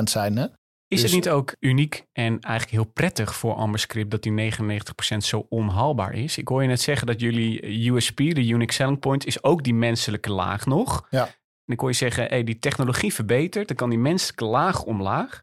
100% 0.00 0.02
zijn, 0.02 0.36
hè? 0.36 0.46
Is 0.88 1.02
het 1.02 1.10
dus- 1.10 1.12
niet 1.12 1.28
ook 1.28 1.54
uniek 1.60 2.04
en 2.12 2.40
eigenlijk 2.40 2.70
heel 2.70 2.92
prettig 2.92 3.34
voor 3.34 3.54
AmberScript 3.54 4.10
dat 4.10 4.22
die 4.22 4.32
99% 4.32 5.24
zo 5.24 5.46
onhaalbaar 5.48 6.14
is? 6.14 6.38
Ik 6.38 6.48
hoor 6.48 6.62
je 6.62 6.68
net 6.68 6.80
zeggen 6.80 7.06
dat 7.06 7.20
jullie 7.20 7.90
USP, 7.90 8.16
de 8.16 8.46
Unique 8.46 8.72
Selling 8.72 8.98
Point, 8.98 9.26
is 9.26 9.42
ook 9.42 9.64
die 9.64 9.74
menselijke 9.74 10.32
laag 10.32 10.66
nog. 10.66 11.06
Ja. 11.10 11.26
En 11.64 11.74
ik 11.74 11.80
hoor 11.80 11.88
je 11.88 11.96
zeggen, 11.96 12.24
hey, 12.24 12.44
die 12.44 12.58
technologie 12.58 13.14
verbetert, 13.14 13.68
dan 13.68 13.76
kan 13.76 13.90
die 13.90 13.98
menselijke 13.98 14.44
laag 14.44 14.82
omlaag. 14.82 15.42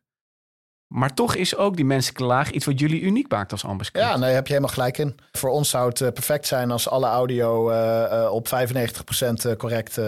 Maar 0.88 1.14
toch 1.14 1.36
is 1.36 1.56
ook 1.56 1.76
die 1.76 1.86
menselijke 1.86 2.24
laag 2.24 2.52
iets 2.52 2.66
wat 2.66 2.80
jullie 2.80 3.02
uniek 3.02 3.32
maakt 3.32 3.52
als 3.52 3.66
Amberscript. 3.66 4.06
Ja, 4.06 4.18
nee, 4.18 4.34
heb 4.34 4.48
je 4.48 4.54
helemaal 4.54 4.74
gelijk 4.74 4.98
in. 4.98 5.16
Voor 5.32 5.50
ons 5.50 5.70
zou 5.70 5.90
het 5.90 6.02
eh, 6.02 6.12
perfect 6.12 6.48
zijn 6.48 6.72
als 6.72 6.90
alle 6.90 7.08
audio 7.08 7.72
uh, 7.72 8.04
uh, 8.12 8.32
op 8.32 8.48
95% 9.54 9.58
correct 9.58 10.00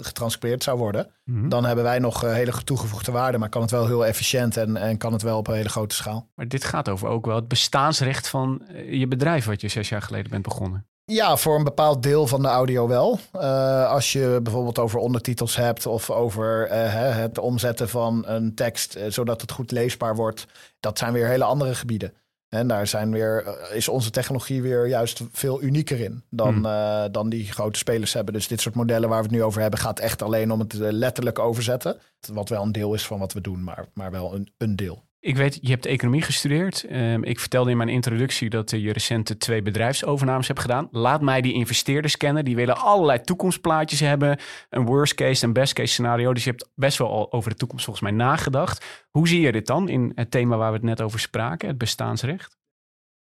getranscribeerd 0.00 0.62
zou 0.62 0.78
worden. 0.78 1.10
Mhm. 1.24 1.48
Dan 1.48 1.64
hebben 1.64 1.84
wij 1.84 1.98
nog 1.98 2.20
hele 2.20 2.64
toegevoegde 2.64 3.12
waarde, 3.12 3.38
maar 3.38 3.48
kan 3.48 3.62
het 3.62 3.70
wel 3.70 3.86
heel 3.86 4.06
efficiënt 4.06 4.56
en, 4.56 4.76
en 4.76 4.98
kan 4.98 5.12
het 5.12 5.22
wel 5.22 5.38
op 5.38 5.48
een 5.48 5.54
hele 5.54 5.68
grote 5.68 5.94
schaal. 5.94 6.28
Maar 6.34 6.48
dit 6.48 6.64
gaat 6.64 6.88
over 6.88 7.08
ook 7.08 7.26
wel 7.26 7.36
het 7.36 7.48
bestaansrecht 7.48 8.28
van 8.28 8.62
je 8.90 9.08
bedrijf 9.08 9.44
wat 9.44 9.60
je 9.60 9.68
zes 9.68 9.88
jaar 9.88 10.02
geleden 10.02 10.30
bent 10.30 10.42
begonnen. 10.42 10.86
Ja, 11.12 11.36
voor 11.36 11.56
een 11.56 11.64
bepaald 11.64 12.02
deel 12.02 12.26
van 12.26 12.42
de 12.42 12.48
audio 12.48 12.88
wel. 12.88 13.18
Uh, 13.34 13.90
als 13.90 14.12
je 14.12 14.40
bijvoorbeeld 14.42 14.78
over 14.78 14.98
ondertitels 14.98 15.56
hebt 15.56 15.86
of 15.86 16.10
over 16.10 16.70
uh, 16.70 16.72
het 17.16 17.38
omzetten 17.38 17.88
van 17.88 18.26
een 18.26 18.54
tekst 18.54 18.96
uh, 18.96 19.04
zodat 19.08 19.40
het 19.40 19.52
goed 19.52 19.70
leesbaar 19.70 20.16
wordt, 20.16 20.46
dat 20.80 20.98
zijn 20.98 21.12
weer 21.12 21.26
hele 21.26 21.44
andere 21.44 21.74
gebieden. 21.74 22.12
En 22.48 22.68
daar 22.68 22.86
zijn 22.86 23.12
weer, 23.12 23.58
is 23.72 23.88
onze 23.88 24.10
technologie 24.10 24.62
weer 24.62 24.86
juist 24.86 25.22
veel 25.32 25.62
unieker 25.62 26.00
in 26.00 26.22
dan, 26.30 26.54
hmm. 26.54 27.12
dan 27.12 27.28
die 27.28 27.52
grote 27.52 27.78
spelers 27.78 28.12
hebben. 28.12 28.34
Dus 28.34 28.48
dit 28.48 28.60
soort 28.60 28.74
modellen 28.74 29.08
waar 29.08 29.18
we 29.18 29.24
het 29.24 29.34
nu 29.34 29.42
over 29.42 29.60
hebben, 29.60 29.80
gaat 29.80 29.98
echt 29.98 30.22
alleen 30.22 30.50
om 30.50 30.58
het 30.58 30.72
letterlijk 30.74 31.38
overzetten. 31.38 31.98
Wat 32.32 32.48
wel 32.48 32.62
een 32.62 32.72
deel 32.72 32.94
is 32.94 33.06
van 33.06 33.18
wat 33.18 33.32
we 33.32 33.40
doen, 33.40 33.64
maar, 33.64 33.86
maar 33.94 34.10
wel 34.10 34.34
een, 34.34 34.48
een 34.56 34.76
deel. 34.76 35.05
Ik 35.20 35.36
weet, 35.36 35.58
je 35.60 35.70
hebt 35.70 35.86
economie 35.86 36.22
gestudeerd. 36.22 36.86
Um, 36.90 37.24
ik 37.24 37.40
vertelde 37.40 37.70
in 37.70 37.76
mijn 37.76 37.88
introductie 37.88 38.50
dat 38.50 38.70
je 38.70 38.92
recente 38.92 39.36
twee 39.36 39.62
bedrijfsovernames 39.62 40.46
hebt 40.46 40.60
gedaan. 40.60 40.88
Laat 40.90 41.20
mij 41.20 41.40
die 41.40 41.52
investeerders 41.52 42.16
kennen. 42.16 42.44
Die 42.44 42.56
willen 42.56 42.76
allerlei 42.76 43.20
toekomstplaatjes 43.20 44.00
hebben. 44.00 44.38
Een 44.70 44.84
worst 44.84 45.14
case 45.14 45.44
en 45.44 45.52
best 45.52 45.72
case 45.72 45.92
scenario. 45.92 46.32
Dus 46.32 46.44
je 46.44 46.50
hebt 46.50 46.68
best 46.74 46.98
wel 46.98 47.10
al 47.10 47.32
over 47.32 47.50
de 47.50 47.56
toekomst 47.56 47.84
volgens 47.84 48.10
mij 48.10 48.16
nagedacht. 48.16 48.84
Hoe 49.10 49.28
zie 49.28 49.40
je 49.40 49.52
dit 49.52 49.66
dan 49.66 49.88
in 49.88 50.12
het 50.14 50.30
thema 50.30 50.56
waar 50.56 50.70
we 50.70 50.76
het 50.76 50.86
net 50.86 51.02
over 51.02 51.20
spraken, 51.20 51.68
het 51.68 51.78
bestaansrecht? 51.78 52.56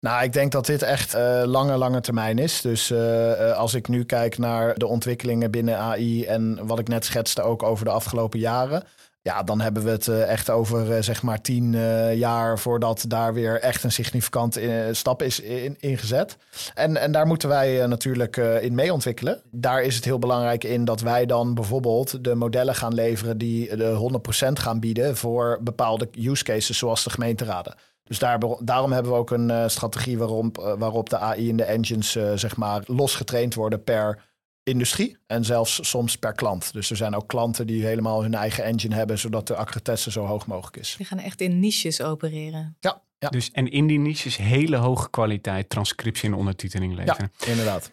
Nou, 0.01 0.25
ik 0.25 0.33
denk 0.33 0.53
dat 0.53 0.67
dit 0.67 0.83
echt 0.83 1.15
uh, 1.15 1.43
lange, 1.45 1.77
lange 1.77 2.01
termijn 2.01 2.39
is. 2.39 2.61
Dus 2.61 2.91
uh, 2.91 3.53
als 3.53 3.75
ik 3.75 3.89
nu 3.89 4.05
kijk 4.05 4.39
naar 4.39 4.75
de 4.79 4.87
ontwikkelingen 4.87 5.51
binnen 5.51 5.79
AI 5.79 6.25
en 6.25 6.67
wat 6.67 6.79
ik 6.79 6.89
net 6.89 7.05
schetste 7.05 7.43
ook 7.43 7.63
over 7.63 7.85
de 7.85 7.91
afgelopen 7.91 8.39
jaren. 8.39 8.85
Ja, 9.25 9.43
dan 9.43 9.61
hebben 9.61 9.85
we 9.85 9.91
het 9.91 10.07
uh, 10.07 10.29
echt 10.29 10.51
over 10.51 10.97
uh, 10.97 11.03
zeg 11.03 11.23
maar 11.23 11.41
tien 11.41 11.73
uh, 11.73 12.15
jaar 12.15 12.59
voordat 12.59 13.05
daar 13.09 13.35
weer 13.35 13.61
echt 13.61 13.85
een 13.85 13.93
significante 13.93 14.89
stap 14.93 15.23
is 15.23 15.41
in, 15.41 15.77
ingezet. 15.81 16.37
En, 16.75 16.97
en 16.97 17.13
daar 17.13 17.27
moeten 17.27 17.49
wij 17.49 17.87
natuurlijk 17.87 18.37
in 18.37 18.75
mee 18.75 18.93
ontwikkelen. 18.93 19.43
Daar 19.51 19.83
is 19.83 19.95
het 19.95 20.05
heel 20.05 20.19
belangrijk 20.19 20.65
in 20.65 20.85
dat 20.85 21.01
wij 21.01 21.27
dan 21.27 21.55
bijvoorbeeld 21.55 22.25
de 22.25 22.35
modellen 22.35 22.75
gaan 22.75 22.95
leveren 22.95 23.39
die 23.39 23.77
de 23.77 24.21
100% 24.49 24.53
gaan 24.53 24.81
bieden 24.81 25.17
voor 25.17 25.59
bepaalde 25.61 26.09
use 26.19 26.45
cases 26.45 26.79
zoals 26.79 27.05
de 27.05 27.11
gemeenteraden. 27.11 27.75
Dus 28.05 28.19
daar, 28.19 28.39
daarom 28.59 28.93
hebben 28.93 29.13
we 29.13 29.19
ook 29.19 29.31
een 29.31 29.71
strategie 29.71 30.19
waarop, 30.19 30.75
waarop 30.79 31.11
de 31.11 31.19
AI 31.19 31.51
en 31.51 31.57
de 31.57 31.65
engines 31.65 32.11
zeg 32.35 32.57
maar 32.57 32.83
los 32.87 33.15
getraind 33.15 33.55
worden 33.55 33.85
per 33.85 34.32
industrie 34.63 35.17
en 35.27 35.45
zelfs 35.45 35.89
soms 35.89 36.17
per 36.19 36.33
klant. 36.33 36.73
Dus 36.73 36.91
er 36.91 36.97
zijn 36.97 37.15
ook 37.15 37.29
klanten 37.29 37.67
die 37.67 37.85
helemaal 37.85 38.23
hun 38.23 38.35
eigen 38.35 38.65
engine 38.65 38.95
hebben, 38.95 39.19
zodat 39.19 39.47
de 39.47 39.57
accuracy 39.57 40.11
zo 40.11 40.25
hoog 40.25 40.47
mogelijk 40.47 40.77
is. 40.77 40.95
Die 40.97 41.07
gaan 41.07 41.19
echt 41.19 41.41
in 41.41 41.61
niches 41.61 42.03
opereren. 42.03 42.77
Ja. 42.81 43.03
ja. 43.19 43.29
Dus, 43.29 43.51
en 43.51 43.71
in 43.71 43.87
die 43.87 43.99
niches 43.99 44.37
hele 44.37 44.77
hoge 44.77 45.11
kwaliteit 45.11 45.69
transcriptie 45.69 46.29
en 46.29 46.35
ondertiteling 46.35 46.95
leveren. 46.95 47.33
Ja, 47.37 47.47
inderdaad. 47.47 47.91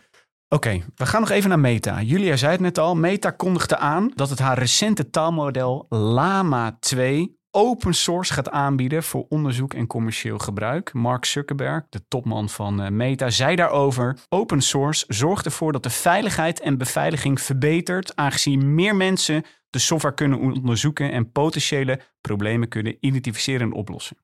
Oké, 0.48 0.84
we 0.96 1.06
gaan 1.06 1.22
nog 1.22 1.30
even 1.30 1.50
naar 1.50 1.60
Meta. 1.60 2.02
Julia 2.02 2.36
zei 2.36 2.52
het 2.52 2.62
net 2.62 2.78
al. 2.78 2.96
Meta 2.96 3.32
kondigde 3.32 3.78
aan 3.78 4.12
dat 4.16 4.30
het 4.30 4.40
haar 4.40 4.58
recente 4.58 5.10
taalmodel 5.10 5.86
Lama 5.90 6.78
2 6.80 7.39
open 7.52 7.94
source 7.94 8.34
gaat 8.34 8.50
aanbieden 8.50 9.04
voor 9.04 9.26
onderzoek 9.30 9.74
en 9.74 9.88
commercieel 9.88 10.38
gebruik. 10.38 10.94
Mark 10.94 11.26
Zuckerberg, 11.26 11.86
de 11.90 12.08
topman 12.08 12.50
van 12.50 12.82
eh, 12.82 12.90
Meta, 12.90 13.30
zei 13.30 13.56
daarover: 13.56 14.18
Open 14.30 14.62
source 14.62 15.06
zorgt 15.08 15.46
ervoor 15.46 15.72
dat 15.72 15.84
de 15.84 15.90
veiligheid 15.90 16.60
en 16.60 16.78
beveiliging 16.78 17.42
verbetert, 17.42 18.16
aangezien 18.16 18.76
meer 18.76 18.96
mensen 18.96 19.44
de 19.70 19.80
software 19.80 20.16
kunnen 20.16 20.40
onderzoeken 20.40 21.12
en 21.12 21.32
potentiële 21.32 22.02
problemen 22.22 22.68
kunnen 22.68 22.98
identificeren 23.00 23.62
en 23.62 23.74
oplossen. 23.74 24.18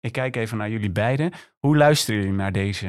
Ik 0.00 0.12
kijk 0.12 0.36
even 0.36 0.56
naar 0.56 0.70
jullie 0.70 0.90
beiden. 0.90 1.32
Hoe 1.58 1.76
luisteren 1.76 2.20
jullie 2.20 2.36
naar 2.36 2.52
deze, 2.52 2.86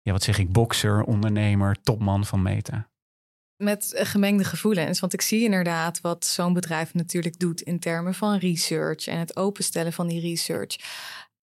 ja, 0.00 0.12
wat 0.12 0.22
zeg 0.22 0.38
ik, 0.38 0.52
bokser, 0.52 1.02
ondernemer, 1.02 1.82
topman 1.82 2.24
van 2.24 2.42
Meta? 2.42 2.91
Met 3.62 3.92
gemengde 3.94 4.44
gevoelens. 4.44 5.00
Want 5.00 5.12
ik 5.12 5.22
zie 5.22 5.44
inderdaad 5.44 6.00
wat 6.00 6.26
zo'n 6.26 6.52
bedrijf 6.52 6.94
natuurlijk 6.94 7.38
doet 7.38 7.60
in 7.60 7.78
termen 7.78 8.14
van 8.14 8.38
research 8.38 9.06
en 9.06 9.18
het 9.18 9.36
openstellen 9.36 9.92
van 9.92 10.06
die 10.06 10.20
research. 10.20 10.76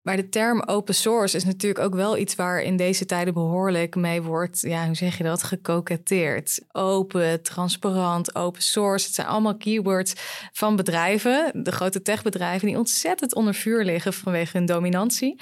Maar 0.02 0.16
de 0.16 0.28
term 0.28 0.62
open 0.66 0.94
source 0.94 1.36
is 1.36 1.44
natuurlijk 1.44 1.84
ook 1.84 1.94
wel 1.94 2.16
iets 2.16 2.34
waar 2.34 2.62
in 2.62 2.76
deze 2.76 3.06
tijden 3.06 3.34
behoorlijk 3.34 3.94
mee 3.94 4.22
wordt, 4.22 4.60
ja, 4.60 4.86
hoe 4.86 4.94
zeg 4.94 5.18
je 5.18 5.24
dat, 5.24 5.42
gekoketteerd. 5.42 6.60
Open, 6.72 7.42
transparant, 7.42 8.34
open 8.34 8.62
source. 8.62 9.06
Het 9.06 9.14
zijn 9.14 9.26
allemaal 9.26 9.56
keywords 9.56 10.12
van 10.52 10.76
bedrijven, 10.76 11.50
de 11.62 11.72
grote 11.72 12.02
techbedrijven, 12.02 12.66
die 12.66 12.78
ontzettend 12.78 13.34
onder 13.34 13.54
vuur 13.54 13.84
liggen 13.84 14.12
vanwege 14.12 14.56
hun 14.56 14.66
dominantie. 14.66 15.40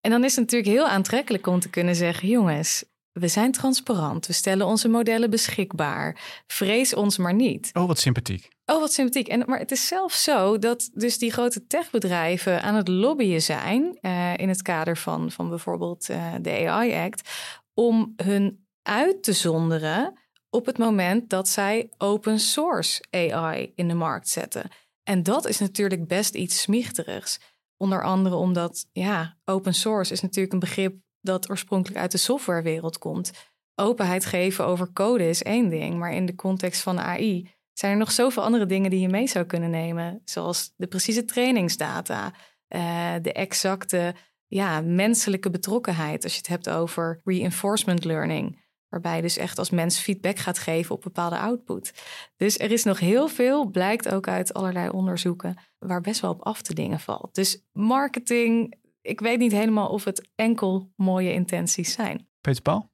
En 0.00 0.10
dan 0.10 0.24
is 0.24 0.36
het 0.36 0.40
natuurlijk 0.40 0.70
heel 0.70 0.88
aantrekkelijk 0.88 1.46
om 1.46 1.60
te 1.60 1.70
kunnen 1.70 1.94
zeggen: 1.94 2.28
jongens, 2.28 2.84
we 3.18 3.28
zijn 3.28 3.52
transparant. 3.52 4.26
We 4.26 4.32
stellen 4.32 4.66
onze 4.66 4.88
modellen 4.88 5.30
beschikbaar. 5.30 6.42
Vrees 6.46 6.94
ons 6.94 7.16
maar 7.16 7.34
niet. 7.34 7.70
Oh, 7.72 7.86
wat 7.86 7.98
sympathiek. 7.98 8.48
Oh, 8.64 8.80
wat 8.80 8.92
sympathiek. 8.92 9.28
En, 9.28 9.42
maar 9.46 9.58
het 9.58 9.70
is 9.70 9.86
zelfs 9.86 10.22
zo 10.22 10.58
dat 10.58 10.90
dus 10.94 11.18
die 11.18 11.32
grote 11.32 11.66
techbedrijven 11.66 12.62
aan 12.62 12.74
het 12.74 12.88
lobbyen 12.88 13.42
zijn... 13.42 13.98
Uh, 14.00 14.36
in 14.36 14.48
het 14.48 14.62
kader 14.62 14.96
van, 14.96 15.30
van 15.30 15.48
bijvoorbeeld 15.48 16.08
uh, 16.10 16.34
de 16.40 16.68
AI 16.68 16.92
Act... 16.92 17.30
om 17.74 18.12
hun 18.16 18.66
uit 18.82 19.22
te 19.22 19.32
zonderen 19.32 20.12
op 20.50 20.66
het 20.66 20.78
moment 20.78 21.30
dat 21.30 21.48
zij 21.48 21.90
open 21.98 22.38
source 22.40 23.04
AI 23.10 23.72
in 23.74 23.88
de 23.88 23.94
markt 23.94 24.28
zetten. 24.28 24.70
En 25.02 25.22
dat 25.22 25.46
is 25.46 25.58
natuurlijk 25.58 26.06
best 26.06 26.34
iets 26.34 26.60
smichterigs. 26.60 27.40
Onder 27.76 28.04
andere 28.04 28.34
omdat, 28.34 28.86
ja, 28.92 29.36
open 29.44 29.74
source 29.74 30.12
is 30.12 30.20
natuurlijk 30.20 30.52
een 30.52 30.58
begrip 30.58 31.04
dat 31.26 31.50
oorspronkelijk 31.50 32.00
uit 32.00 32.10
de 32.10 32.18
softwarewereld 32.18 32.98
komt. 32.98 33.32
Openheid 33.74 34.24
geven 34.24 34.66
over 34.66 34.92
code 34.92 35.28
is 35.28 35.42
één 35.42 35.68
ding, 35.68 35.98
maar 35.98 36.12
in 36.12 36.26
de 36.26 36.34
context 36.34 36.82
van 36.82 36.98
AI 36.98 37.50
zijn 37.72 37.92
er 37.92 37.98
nog 37.98 38.12
zoveel 38.12 38.42
andere 38.42 38.66
dingen 38.66 38.90
die 38.90 39.00
je 39.00 39.08
mee 39.08 39.26
zou 39.26 39.44
kunnen 39.44 39.70
nemen, 39.70 40.22
zoals 40.24 40.72
de 40.76 40.86
precieze 40.86 41.24
trainingsdata, 41.24 42.32
uh, 42.68 43.14
de 43.22 43.32
exacte 43.32 44.14
ja, 44.46 44.80
menselijke 44.80 45.50
betrokkenheid 45.50 46.24
als 46.24 46.32
je 46.32 46.38
het 46.38 46.48
hebt 46.48 46.68
over 46.68 47.20
reinforcement 47.24 48.04
learning. 48.04 48.64
Waarbij 48.88 49.16
je 49.16 49.22
dus 49.22 49.36
echt 49.36 49.58
als 49.58 49.70
mens 49.70 49.98
feedback 49.98 50.38
gaat 50.38 50.58
geven 50.58 50.94
op 50.94 51.02
bepaalde 51.02 51.38
output. 51.38 51.92
Dus 52.36 52.58
er 52.58 52.70
is 52.70 52.84
nog 52.84 52.98
heel 52.98 53.28
veel, 53.28 53.70
blijkt 53.70 54.08
ook 54.08 54.28
uit 54.28 54.54
allerlei 54.54 54.88
onderzoeken, 54.88 55.58
waar 55.78 56.00
best 56.00 56.20
wel 56.20 56.30
op 56.30 56.42
af 56.42 56.62
te 56.62 56.74
dingen 56.74 57.00
valt. 57.00 57.34
Dus 57.34 57.66
marketing, 57.72 58.74
ik 59.06 59.20
weet 59.20 59.38
niet 59.38 59.52
helemaal 59.52 59.88
of 59.88 60.04
het 60.04 60.28
enkel 60.34 60.92
mooie 60.96 61.32
intenties 61.32 61.92
zijn. 61.92 62.28
Peter 62.40 62.62
Paul? 62.62 62.90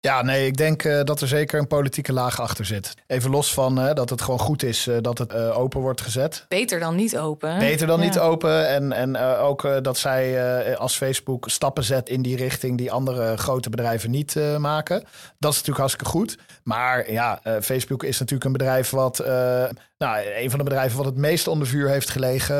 Ja, 0.00 0.22
nee, 0.22 0.46
ik 0.46 0.56
denk 0.56 0.84
uh, 0.84 1.00
dat 1.02 1.20
er 1.20 1.28
zeker 1.28 1.58
een 1.58 1.66
politieke 1.66 2.12
laag 2.12 2.40
achter 2.40 2.64
zit. 2.64 2.94
Even 3.06 3.30
los 3.30 3.54
van 3.54 3.78
uh, 3.78 3.92
dat 3.92 4.10
het 4.10 4.22
gewoon 4.22 4.38
goed 4.38 4.62
is 4.62 4.86
uh, 4.86 4.96
dat 5.00 5.18
het 5.18 5.34
open 5.34 5.80
wordt 5.80 6.00
gezet. 6.00 6.44
Beter 6.48 6.80
dan 6.80 6.96
niet 6.96 7.18
open. 7.18 7.58
Beter 7.58 7.86
dan 7.86 7.98
ja. 7.98 8.04
niet 8.04 8.18
open. 8.18 8.68
En, 8.68 8.92
en 8.92 9.16
ook 9.38 9.82
dat 9.82 9.98
zij 9.98 10.76
als 10.76 10.96
Facebook 10.96 11.48
stappen 11.48 11.84
zet 11.84 12.08
in 12.08 12.22
die 12.22 12.36
richting 12.36 12.78
die 12.78 12.92
andere 12.92 13.36
grote 13.36 13.70
bedrijven 13.70 14.10
niet 14.10 14.34
maken. 14.58 15.04
Dat 15.38 15.50
is 15.52 15.56
natuurlijk 15.58 15.78
hartstikke 15.78 16.10
goed. 16.10 16.38
Maar 16.62 17.12
ja, 17.12 17.40
Facebook 17.60 18.02
is 18.02 18.18
natuurlijk 18.18 18.44
een 18.44 18.52
bedrijf 18.52 18.90
wat. 18.90 19.18
nou, 19.98 20.18
een 20.36 20.50
van 20.50 20.58
de 20.58 20.64
bedrijven 20.64 20.96
wat 20.96 21.06
het 21.06 21.16
meest 21.16 21.46
onder 21.46 21.66
vuur 21.66 21.88
heeft 21.88 22.10
gelegen 22.10 22.56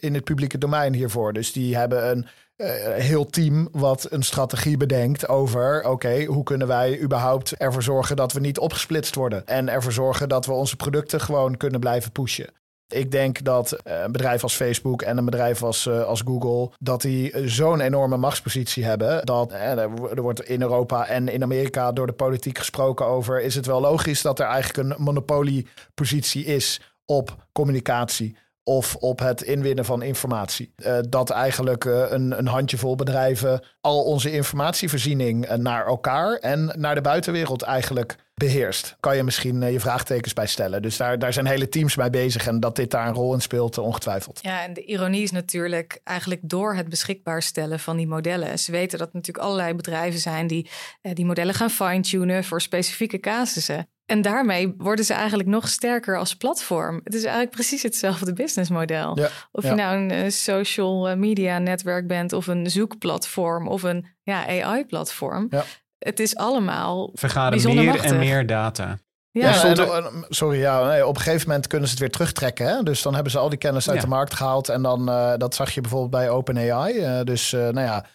in 0.00 0.14
het 0.14 0.24
publieke 0.24 0.58
domein 0.58 0.94
hiervoor. 0.94 1.32
Dus 1.32 1.52
die 1.52 1.76
hebben 1.76 2.10
een 2.10 2.26
uh, 2.56 2.66
heel 2.94 3.26
team 3.26 3.68
wat 3.72 4.06
een 4.10 4.22
strategie 4.22 4.76
bedenkt 4.76 5.28
over: 5.28 5.84
oké, 5.88 6.24
hoe 6.24 6.42
kunnen 6.42 6.66
wij 6.66 7.00
überhaupt 7.00 7.52
ervoor 7.56 7.82
zorgen 7.82 8.16
dat 8.16 8.32
we 8.32 8.40
niet 8.40 8.58
opgesplitst 8.58 9.14
worden 9.14 9.46
en 9.46 9.68
ervoor 9.68 9.92
zorgen 9.92 10.28
dat 10.28 10.46
we 10.46 10.52
onze 10.52 10.76
producten 10.76 11.20
gewoon 11.20 11.56
kunnen 11.56 11.80
blijven 11.80 12.12
pushen. 12.12 12.52
Ik 12.88 13.10
denk 13.10 13.44
dat 13.44 13.72
eh, 13.72 14.00
een 14.02 14.12
bedrijf 14.12 14.42
als 14.42 14.54
Facebook 14.54 15.02
en 15.02 15.18
een 15.18 15.24
bedrijf 15.24 15.62
als, 15.62 15.86
uh, 15.86 16.04
als 16.04 16.22
Google, 16.24 16.70
dat 16.78 17.00
die 17.00 17.48
zo'n 17.48 17.80
enorme 17.80 18.16
machtspositie 18.16 18.84
hebben. 18.84 19.26
Dat 19.26 19.52
er 19.52 20.22
wordt 20.22 20.44
in 20.44 20.62
Europa 20.62 21.06
en 21.06 21.28
in 21.28 21.42
Amerika 21.42 21.92
door 21.92 22.06
de 22.06 22.12
politiek 22.12 22.58
gesproken 22.58 23.06
over: 23.06 23.40
is 23.40 23.54
het 23.54 23.66
wel 23.66 23.80
logisch 23.80 24.22
dat 24.22 24.38
er 24.38 24.46
eigenlijk 24.46 24.88
een 24.88 25.02
monopoliepositie 25.02 26.44
is 26.44 26.80
op 27.04 27.46
communicatie? 27.52 28.36
Of 28.64 28.96
op 28.96 29.18
het 29.18 29.42
inwinnen 29.42 29.84
van 29.84 30.02
informatie. 30.02 30.72
Uh, 30.76 30.98
dat 31.08 31.30
eigenlijk 31.30 31.84
uh, 31.84 32.04
een, 32.08 32.38
een 32.38 32.46
handjevol 32.46 32.96
bedrijven 32.96 33.64
al 33.80 34.02
onze 34.02 34.32
informatievoorziening 34.32 35.50
uh, 35.50 35.56
naar 35.56 35.86
elkaar 35.86 36.34
en 36.34 36.72
naar 36.76 36.94
de 36.94 37.00
buitenwereld 37.00 37.62
eigenlijk 37.62 38.16
beheerst. 38.34 38.96
Kan 39.00 39.16
je 39.16 39.22
misschien 39.22 39.72
je 39.72 39.80
vraagtekens 39.80 40.32
bij 40.32 40.46
stellen. 40.46 40.82
Dus 40.82 40.96
daar, 40.96 41.18
daar 41.18 41.32
zijn 41.32 41.46
hele 41.46 41.68
teams 41.68 41.94
bij 41.94 42.10
bezig 42.10 42.46
en 42.46 42.60
dat 42.60 42.76
dit 42.76 42.90
daar 42.90 43.06
een 43.08 43.14
rol 43.14 43.34
in 43.34 43.40
speelt, 43.40 43.78
ongetwijfeld. 43.78 44.38
Ja, 44.42 44.62
en 44.62 44.72
de 44.72 44.84
ironie 44.84 45.22
is 45.22 45.30
natuurlijk 45.30 46.00
eigenlijk 46.04 46.40
door 46.44 46.74
het 46.74 46.88
beschikbaar 46.88 47.42
stellen 47.42 47.80
van 47.80 47.96
die 47.96 48.06
modellen. 48.06 48.58
Ze 48.58 48.72
weten 48.72 48.98
dat 48.98 49.12
natuurlijk 49.12 49.44
allerlei 49.44 49.74
bedrijven 49.74 50.20
zijn 50.20 50.46
die 50.46 50.70
die 51.00 51.26
modellen 51.26 51.54
gaan 51.54 51.70
fine-tunen 51.70 52.44
voor 52.44 52.60
specifieke 52.60 53.20
casussen. 53.20 53.88
En 54.06 54.22
daarmee 54.22 54.74
worden 54.78 55.04
ze 55.04 55.14
eigenlijk 55.14 55.48
nog 55.48 55.68
sterker 55.68 56.18
als 56.18 56.34
platform. 56.34 57.00
Het 57.04 57.14
is 57.14 57.22
eigenlijk 57.22 57.54
precies 57.54 57.82
hetzelfde 57.82 58.32
businessmodel. 58.32 59.18
Ja, 59.18 59.28
of 59.52 59.64
je 59.64 59.74
nou 59.74 59.96
een 59.96 60.10
eh, 60.10 60.30
social 60.30 61.08
eh, 61.08 61.16
media 61.16 61.58
netwerk 61.58 62.06
bent, 62.06 62.32
of 62.32 62.46
een 62.46 62.70
zoekplatform, 62.70 63.68
of 63.68 63.82
een 63.82 64.06
ja, 64.22 64.62
AI-platform. 64.62 65.46
Ja. 65.50 65.64
Het 65.98 66.20
is 66.20 66.36
allemaal. 66.36 67.10
Vergaren 67.12 67.74
meer 67.74 68.04
en 68.04 68.18
meer 68.18 68.46
data. 68.46 68.98
Ja, 69.30 69.74
ja 69.74 70.10
sorry, 70.28 70.58
ja, 70.58 70.86
nee, 70.86 71.06
op 71.06 71.16
een 71.16 71.22
gegeven 71.22 71.48
moment 71.48 71.66
kunnen 71.66 71.88
ze 71.88 71.94
het 71.94 72.02
weer 72.02 72.12
terugtrekken. 72.12 72.66
Hè? 72.66 72.82
Dus 72.82 73.02
dan 73.02 73.14
hebben 73.14 73.32
ze 73.32 73.38
al 73.38 73.48
die 73.48 73.58
kennis 73.58 73.90
uit 73.90 74.00
de 74.00 74.06
markt 74.06 74.34
gehaald. 74.34 74.68
En 74.68 74.82
dan, 74.82 75.08
uh, 75.08 75.32
dat 75.36 75.54
zag 75.54 75.70
je 75.70 75.80
bijvoorbeeld 75.80 76.10
bij 76.10 76.30
OpenAI. 76.30 76.94
Uh, 76.94 77.20
dus 77.22 77.52
uh, 77.52 77.60
nou 77.60 77.80
ja, 77.80 78.06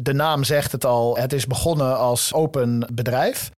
de 0.00 0.12
naam 0.12 0.44
zegt 0.44 0.72
het 0.72 0.84
al. 0.84 1.16
Het 1.16 1.32
is 1.32 1.46
begonnen 1.46 1.98
als 1.98 2.34
open 2.34 2.88
bedrijf. 2.92 3.50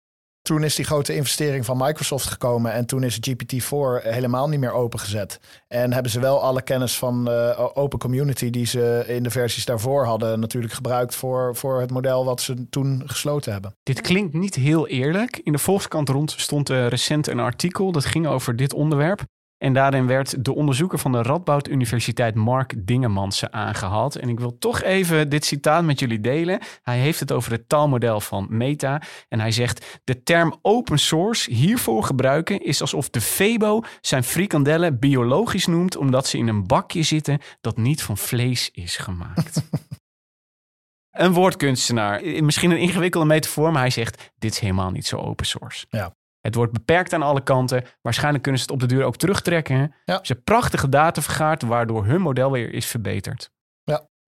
Toen 0.48 0.64
is 0.64 0.74
die 0.74 0.84
grote 0.84 1.14
investering 1.14 1.64
van 1.64 1.76
Microsoft 1.76 2.26
gekomen 2.26 2.72
en 2.72 2.87
toen 2.87 3.02
is 3.02 3.18
GPT-4 3.30 4.02
helemaal 4.02 4.48
niet 4.48 4.61
meer 4.61 4.72
opengezet. 4.72 5.40
En 5.66 5.92
hebben 5.92 6.12
ze 6.12 6.20
wel 6.20 6.42
alle 6.42 6.62
kennis 6.62 6.98
van 6.98 7.30
uh, 7.30 7.68
Open 7.74 7.98
Community 7.98 8.50
die 8.50 8.66
ze 8.66 9.04
in 9.06 9.22
de 9.22 9.30
versies 9.30 9.64
daarvoor 9.64 10.04
hadden 10.04 10.40
natuurlijk 10.40 10.72
gebruikt 10.72 11.14
voor, 11.14 11.56
voor 11.56 11.80
het 11.80 11.90
model 11.90 12.24
wat 12.24 12.40
ze 12.40 12.68
toen 12.68 13.02
gesloten 13.06 13.52
hebben. 13.52 13.74
Dit 13.82 14.00
klinkt 14.00 14.34
niet 14.34 14.54
heel 14.54 14.87
eerlijk. 14.87 15.40
In 15.42 15.52
de 15.52 15.58
Volkskrant 15.58 16.08
rond 16.08 16.30
stond 16.30 16.70
uh, 16.70 16.87
recent 16.87 17.26
een 17.26 17.40
artikel 17.40 17.92
dat 17.92 18.04
ging 18.04 18.26
over 18.26 18.56
dit 18.56 18.72
onderwerp. 18.72 19.22
En 19.59 19.73
daarin 19.73 20.07
werd 20.07 20.44
de 20.44 20.55
onderzoeker 20.55 20.99
van 20.99 21.12
de 21.12 21.23
Radboud 21.23 21.68
Universiteit 21.68 22.35
Mark 22.35 22.75
Dingemansen 22.87 23.53
aangehaald. 23.53 24.16
En 24.16 24.29
ik 24.29 24.40
wil 24.40 24.59
toch 24.59 24.83
even 24.83 25.29
dit 25.29 25.44
citaat 25.44 25.85
met 25.85 25.99
jullie 25.99 26.21
delen. 26.21 26.61
Hij 26.83 26.99
heeft 26.99 27.21
het 27.21 27.33
over 27.33 27.53
het 27.53 27.68
taalmodel 27.68 28.21
van 28.21 28.47
Meta. 28.51 29.03
En 29.29 29.40
hij 29.40 29.51
zegt: 29.51 30.01
De 30.05 30.23
term 30.23 30.59
open 30.62 30.99
source 30.99 31.53
hiervoor 31.55 32.05
gebruiken 32.05 32.61
is 32.62 32.81
alsof 32.81 33.11
de 33.11 33.21
Febo 33.21 33.83
zijn 34.01 34.25
frikandellen 34.25 34.99
biologisch 34.99 35.66
noemt, 35.66 35.97
omdat 35.97 36.27
ze 36.27 36.38
in 36.38 36.49
een 36.49 36.66
bakje 36.66 37.03
zitten 37.03 37.38
dat 37.61 37.77
niet 37.77 38.03
van 38.03 38.16
vlees 38.16 38.71
is 38.71 38.97
gemaakt. 38.97 39.62
een 41.11 41.33
woordkunstenaar. 41.33 42.23
Misschien 42.42 42.71
een 42.71 42.79
ingewikkelde 42.79 43.27
metafoor, 43.27 43.73
maar 43.73 43.81
hij 43.81 43.90
zegt: 43.90 44.33
Dit 44.38 44.53
is 44.53 44.59
helemaal 44.59 44.90
niet 44.90 45.07
zo 45.07 45.16
open 45.16 45.47
source. 45.47 45.87
Ja. 45.90 46.14
Het 46.40 46.55
wordt 46.55 46.72
beperkt 46.72 47.12
aan 47.12 47.22
alle 47.22 47.42
kanten. 47.42 47.85
Waarschijnlijk 48.03 48.42
kunnen 48.42 48.61
ze 48.61 48.66
het 48.66 48.83
op 48.83 48.88
de 48.88 48.94
duur 48.94 49.05
ook 49.05 49.16
terugtrekken. 49.16 49.94
Ja. 50.05 50.14
Ze 50.14 50.33
hebben 50.33 50.44
prachtige 50.44 50.88
data 50.88 51.22
vergaard, 51.22 51.62
waardoor 51.62 52.05
hun 52.05 52.20
model 52.20 52.51
weer 52.51 52.72
is 52.72 52.87
verbeterd. 52.87 53.51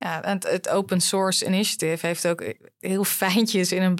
Ja, 0.05 0.23
en 0.23 0.39
het 0.49 0.69
Open 0.69 1.01
Source 1.01 1.47
Initiative 1.47 2.07
heeft 2.07 2.27
ook 2.27 2.55
heel 2.79 3.05
fijntjes 3.05 3.73
in 3.73 3.83
een 3.83 3.95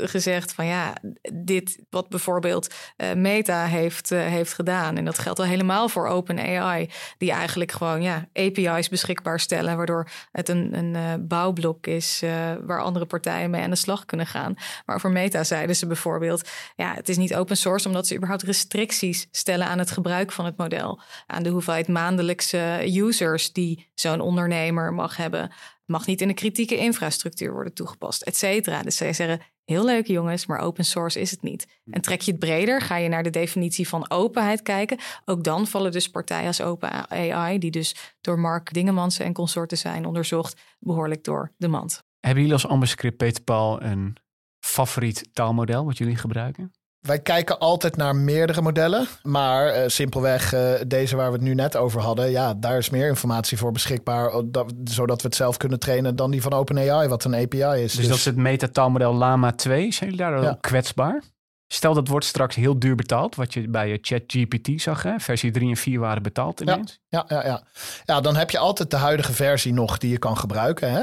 gezegd 0.00 0.52
van 0.52 0.66
ja, 0.66 0.94
dit 1.32 1.78
wat 1.90 2.08
bijvoorbeeld 2.08 2.74
uh, 2.96 3.12
Meta 3.12 3.64
heeft, 3.64 4.10
uh, 4.10 4.20
heeft 4.20 4.52
gedaan. 4.52 4.96
En 4.96 5.04
dat 5.04 5.18
geldt 5.18 5.38
al 5.38 5.44
helemaal 5.44 5.88
voor 5.88 6.06
OpenAI, 6.06 6.90
die 7.18 7.30
eigenlijk 7.30 7.72
gewoon 7.72 8.02
ja, 8.02 8.28
API's 8.32 8.88
beschikbaar 8.88 9.40
stellen, 9.40 9.76
waardoor 9.76 10.08
het 10.32 10.48
een, 10.48 10.76
een 10.78 10.94
uh, 10.94 11.12
bouwblok 11.20 11.86
is 11.86 12.22
waar 12.66 12.82
andere 12.82 13.06
partijen 13.06 13.50
mee 13.50 13.62
aan 13.62 13.70
de 13.70 13.76
slag 13.76 14.04
kunnen 14.04 14.26
gaan. 14.26 14.54
Maar 14.86 15.00
voor 15.00 15.10
Meta 15.10 15.44
zeiden 15.44 15.76
ze 15.76 15.86
bijvoorbeeld, 15.86 16.48
ja, 16.76 16.94
het 16.94 17.08
is 17.08 17.16
niet 17.16 17.34
open 17.34 17.56
source 17.56 17.88
omdat 17.88 18.06
ze 18.06 18.14
überhaupt 18.14 18.42
restricties 18.42 19.26
stellen 19.30 19.66
aan 19.66 19.78
het 19.78 19.90
gebruik 19.90 20.32
van 20.32 20.44
het 20.44 20.56
model. 20.56 21.00
Aan 21.26 21.42
de 21.42 21.50
hoeveelheid 21.50 21.88
maandelijkse 21.88 22.80
users 22.84 23.52
die 23.52 23.90
zo'n 23.94 24.20
ondernemer 24.20 24.92
mag 24.92 25.16
hebben. 25.16 25.50
Mag 25.92 26.06
niet 26.06 26.20
in 26.20 26.28
de 26.28 26.34
kritieke 26.34 26.76
infrastructuur 26.76 27.52
worden 27.52 27.74
toegepast, 27.74 28.22
et 28.22 28.36
cetera. 28.36 28.82
Dus 28.82 28.96
zij 28.96 29.12
zeggen, 29.12 29.40
heel 29.64 29.84
leuk 29.84 30.06
jongens, 30.06 30.46
maar 30.46 30.58
open 30.58 30.84
source 30.84 31.20
is 31.20 31.30
het 31.30 31.42
niet. 31.42 31.66
En 31.90 32.00
trek 32.00 32.20
je 32.20 32.30
het 32.30 32.40
breder, 32.40 32.80
ga 32.80 32.96
je 32.96 33.08
naar 33.08 33.22
de 33.22 33.30
definitie 33.30 33.88
van 33.88 34.10
openheid 34.10 34.62
kijken. 34.62 34.98
Ook 35.24 35.44
dan 35.44 35.66
vallen 35.66 35.92
dus 35.92 36.10
partijen 36.10 36.46
als 36.46 36.60
Open 36.60 37.10
AI, 37.10 37.58
die 37.58 37.70
dus 37.70 38.16
door 38.20 38.38
Mark 38.38 38.72
Dingemansen 38.72 39.24
en 39.24 39.32
consorten 39.32 39.78
zijn 39.78 40.06
onderzocht, 40.06 40.60
behoorlijk 40.78 41.24
door 41.24 41.52
de 41.56 41.68
mand. 41.68 42.02
Hebben 42.20 42.40
jullie 42.42 42.56
als 42.56 42.66
ambassadeur 42.66 43.12
Peter 43.12 43.42
Paul 43.42 43.82
een 43.82 44.16
favoriet 44.60 45.28
taalmodel 45.32 45.84
wat 45.84 45.98
jullie 45.98 46.16
gebruiken? 46.16 46.72
Wij 47.02 47.18
kijken 47.18 47.58
altijd 47.58 47.96
naar 47.96 48.16
meerdere 48.16 48.62
modellen. 48.62 49.06
Maar 49.22 49.76
uh, 49.76 49.82
simpelweg 49.86 50.54
uh, 50.54 50.72
deze 50.86 51.16
waar 51.16 51.26
we 51.26 51.32
het 51.32 51.42
nu 51.42 51.54
net 51.54 51.76
over 51.76 52.00
hadden. 52.00 52.30
Ja, 52.30 52.54
daar 52.54 52.78
is 52.78 52.90
meer 52.90 53.08
informatie 53.08 53.58
voor 53.58 53.72
beschikbaar. 53.72 54.32
Dat, 54.44 54.72
zodat 54.84 55.22
we 55.22 55.28
het 55.28 55.36
zelf 55.36 55.56
kunnen 55.56 55.78
trainen 55.78 56.16
dan 56.16 56.30
die 56.30 56.42
van 56.42 56.52
OpenAI, 56.52 57.08
wat 57.08 57.24
een 57.24 57.34
API 57.34 57.82
is. 57.82 57.92
Dus, 57.92 57.94
dus... 57.94 58.08
dat 58.08 58.16
is 58.16 58.24
het 58.24 58.36
metataalmodel 58.36 59.14
Lama 59.14 59.52
2. 59.52 59.92
Zijn 59.92 60.10
jullie 60.10 60.24
daar 60.24 60.50
ook 60.50 60.62
kwetsbaar? 60.62 61.22
Stel 61.72 61.94
dat 61.94 62.08
wordt 62.08 62.24
straks 62.24 62.56
heel 62.56 62.78
duur 62.78 62.94
betaald, 62.94 63.34
wat 63.34 63.54
je 63.54 63.68
bij 63.68 63.88
je 63.88 63.98
ChatGPT 64.00 64.80
zag, 64.80 65.02
hè? 65.02 65.18
versie 65.18 65.50
3 65.50 65.68
en 65.68 65.76
4 65.76 66.00
waren 66.00 66.22
betaald 66.22 66.60
ineens. 66.60 67.00
Ja, 67.08 67.24
ja, 67.28 67.36
ja, 67.36 67.46
ja. 67.46 67.62
ja, 68.04 68.20
dan 68.20 68.36
heb 68.36 68.50
je 68.50 68.58
altijd 68.58 68.90
de 68.90 68.96
huidige 68.96 69.32
versie 69.32 69.72
nog 69.72 69.98
die 69.98 70.10
je 70.10 70.18
kan 70.18 70.36
gebruiken. 70.36 70.90
Hè? 70.92 71.02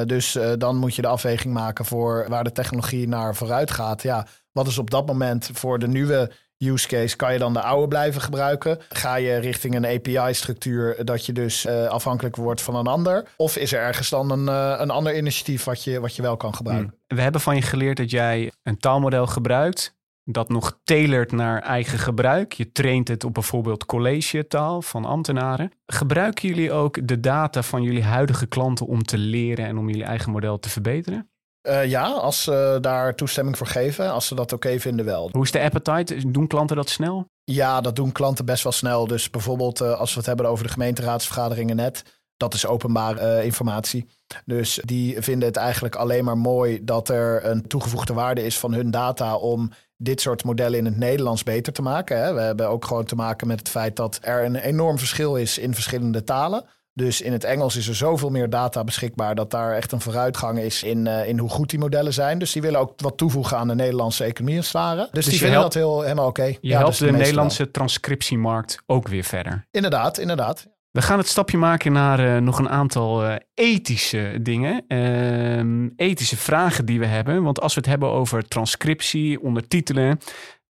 Uh, 0.00 0.06
dus 0.06 0.36
uh, 0.36 0.52
dan 0.58 0.76
moet 0.76 0.94
je 0.94 1.02
de 1.02 1.08
afweging 1.08 1.54
maken 1.54 1.84
voor 1.84 2.26
waar 2.28 2.44
de 2.44 2.52
technologie 2.52 3.08
naar 3.08 3.34
vooruit 3.34 3.70
gaat. 3.70 4.02
Ja, 4.02 4.26
wat 4.52 4.66
is 4.66 4.78
op 4.78 4.90
dat 4.90 5.06
moment 5.06 5.50
voor 5.52 5.78
de 5.78 5.88
nieuwe 5.88 6.30
use 6.58 6.88
case? 6.88 7.16
Kan 7.16 7.32
je 7.32 7.38
dan 7.38 7.52
de 7.52 7.62
oude 7.62 7.88
blijven 7.88 8.20
gebruiken? 8.20 8.78
Ga 8.88 9.14
je 9.14 9.36
richting 9.36 9.74
een 9.74 9.86
API-structuur 9.86 11.04
dat 11.04 11.26
je 11.26 11.32
dus 11.32 11.66
uh, 11.66 11.86
afhankelijk 11.86 12.36
wordt 12.36 12.62
van 12.62 12.74
een 12.74 12.86
ander? 12.86 13.28
Of 13.36 13.56
is 13.56 13.72
er 13.72 13.80
ergens 13.80 14.08
dan 14.08 14.30
een, 14.30 14.46
uh, 14.46 14.80
een 14.80 14.90
ander 14.90 15.16
initiatief 15.16 15.64
wat 15.64 15.84
je, 15.84 16.00
wat 16.00 16.16
je 16.16 16.22
wel 16.22 16.36
kan 16.36 16.54
gebruiken? 16.54 16.94
Hmm. 17.06 17.16
We 17.16 17.22
hebben 17.22 17.40
van 17.40 17.56
je 17.56 17.62
geleerd 17.62 17.96
dat 17.96 18.10
jij 18.10 18.52
een 18.62 18.78
taalmodel 18.78 19.26
gebruikt 19.26 19.98
dat 20.32 20.48
nog 20.48 20.78
tailored 20.84 21.32
naar 21.32 21.62
eigen 21.62 21.98
gebruik. 21.98 22.52
Je 22.52 22.72
traint 22.72 23.08
het 23.08 23.24
op 23.24 23.34
bijvoorbeeld 23.34 23.86
collegetaal 23.86 24.82
van 24.82 25.04
ambtenaren. 25.04 25.72
Gebruiken 25.86 26.48
jullie 26.48 26.72
ook 26.72 27.08
de 27.08 27.20
data 27.20 27.62
van 27.62 27.82
jullie 27.82 28.04
huidige 28.04 28.46
klanten 28.46 28.86
om 28.86 29.02
te 29.02 29.18
leren 29.18 29.66
en 29.66 29.78
om 29.78 29.88
jullie 29.88 30.04
eigen 30.04 30.32
model 30.32 30.58
te 30.58 30.68
verbeteren? 30.68 31.29
Uh, 31.68 31.86
ja, 31.86 32.06
als 32.06 32.42
ze 32.42 32.78
daar 32.80 33.14
toestemming 33.14 33.56
voor 33.58 33.66
geven, 33.66 34.12
als 34.12 34.26
ze 34.26 34.34
dat 34.34 34.52
oké 34.52 34.66
okay 34.66 34.80
vinden 34.80 35.04
wel. 35.04 35.28
Hoe 35.32 35.44
is 35.44 35.50
de 35.50 35.60
appetite? 35.60 36.30
Doen 36.30 36.46
klanten 36.46 36.76
dat 36.76 36.88
snel? 36.88 37.26
Ja, 37.44 37.80
dat 37.80 37.96
doen 37.96 38.12
klanten 38.12 38.44
best 38.44 38.62
wel 38.62 38.72
snel. 38.72 39.06
Dus 39.06 39.30
bijvoorbeeld 39.30 39.80
uh, 39.80 39.98
als 39.98 40.10
we 40.10 40.18
het 40.18 40.26
hebben 40.26 40.48
over 40.48 40.64
de 40.64 40.72
gemeenteraadsvergaderingen 40.72 41.76
net. 41.76 42.18
Dat 42.36 42.54
is 42.54 42.66
openbare 42.66 43.44
informatie. 43.44 44.08
Dus 44.44 44.80
die 44.84 45.22
vinden 45.22 45.48
het 45.48 45.56
eigenlijk 45.56 45.94
alleen 45.94 46.24
maar 46.24 46.38
mooi 46.38 46.84
dat 46.84 47.08
er 47.08 47.44
een 47.44 47.66
toegevoegde 47.66 48.12
waarde 48.12 48.44
is 48.44 48.58
van 48.58 48.72
hun 48.72 48.90
data 48.90 49.36
om 49.36 49.70
dit 49.96 50.20
soort 50.20 50.44
modellen 50.44 50.78
in 50.78 50.84
het 50.84 50.96
Nederlands 50.96 51.42
beter 51.42 51.72
te 51.72 51.82
maken. 51.82 52.22
Hè. 52.22 52.34
We 52.34 52.40
hebben 52.40 52.68
ook 52.68 52.84
gewoon 52.84 53.04
te 53.04 53.14
maken 53.14 53.46
met 53.46 53.58
het 53.58 53.68
feit 53.68 53.96
dat 53.96 54.18
er 54.22 54.44
een 54.44 54.56
enorm 54.56 54.98
verschil 54.98 55.36
is 55.36 55.58
in 55.58 55.74
verschillende 55.74 56.24
talen. 56.24 56.64
Dus 56.92 57.20
in 57.20 57.32
het 57.32 57.44
Engels 57.44 57.76
is 57.76 57.88
er 57.88 57.94
zoveel 57.94 58.30
meer 58.30 58.50
data 58.50 58.84
beschikbaar 58.84 59.34
dat 59.34 59.50
daar 59.50 59.74
echt 59.74 59.92
een 59.92 60.00
vooruitgang 60.00 60.58
is 60.58 60.82
in, 60.82 61.06
uh, 61.06 61.28
in 61.28 61.38
hoe 61.38 61.48
goed 61.48 61.70
die 61.70 61.78
modellen 61.78 62.12
zijn. 62.12 62.38
Dus 62.38 62.52
die 62.52 62.62
willen 62.62 62.80
ook 62.80 62.92
wat 62.96 63.16
toevoegen 63.16 63.56
aan 63.56 63.68
de 63.68 63.74
Nederlandse 63.74 64.24
economie 64.24 64.56
als 64.56 64.66
het 64.66 64.74
ware. 64.74 65.00
Dus, 65.00 65.10
dus 65.10 65.24
die 65.24 65.38
vinden 65.38 65.58
helpt, 65.58 65.74
dat 65.74 65.82
heel, 65.82 66.02
helemaal 66.02 66.26
oké. 66.26 66.44
Je 66.44 66.58
ja, 66.60 66.78
helpt 66.78 66.90
dus 66.90 66.98
de, 66.98 67.06
de 67.06 67.18
Nederlandse 67.18 67.62
wel. 67.62 67.72
transcriptiemarkt 67.72 68.82
ook 68.86 69.08
weer 69.08 69.24
verder. 69.24 69.66
Inderdaad, 69.70 70.18
inderdaad. 70.18 70.68
We 70.90 71.02
gaan 71.02 71.18
het 71.18 71.28
stapje 71.28 71.58
maken 71.58 71.92
naar 71.92 72.20
uh, 72.20 72.36
nog 72.36 72.58
een 72.58 72.68
aantal 72.68 73.24
uh, 73.24 73.34
ethische 73.54 74.38
dingen. 74.42 74.84
Uh, 74.88 75.90
ethische 75.96 76.36
vragen 76.36 76.84
die 76.84 76.98
we 76.98 77.06
hebben. 77.06 77.42
Want 77.42 77.60
als 77.60 77.74
we 77.74 77.80
het 77.80 77.88
hebben 77.88 78.08
over 78.08 78.48
transcriptie, 78.48 79.42
ondertitelen, 79.42 80.18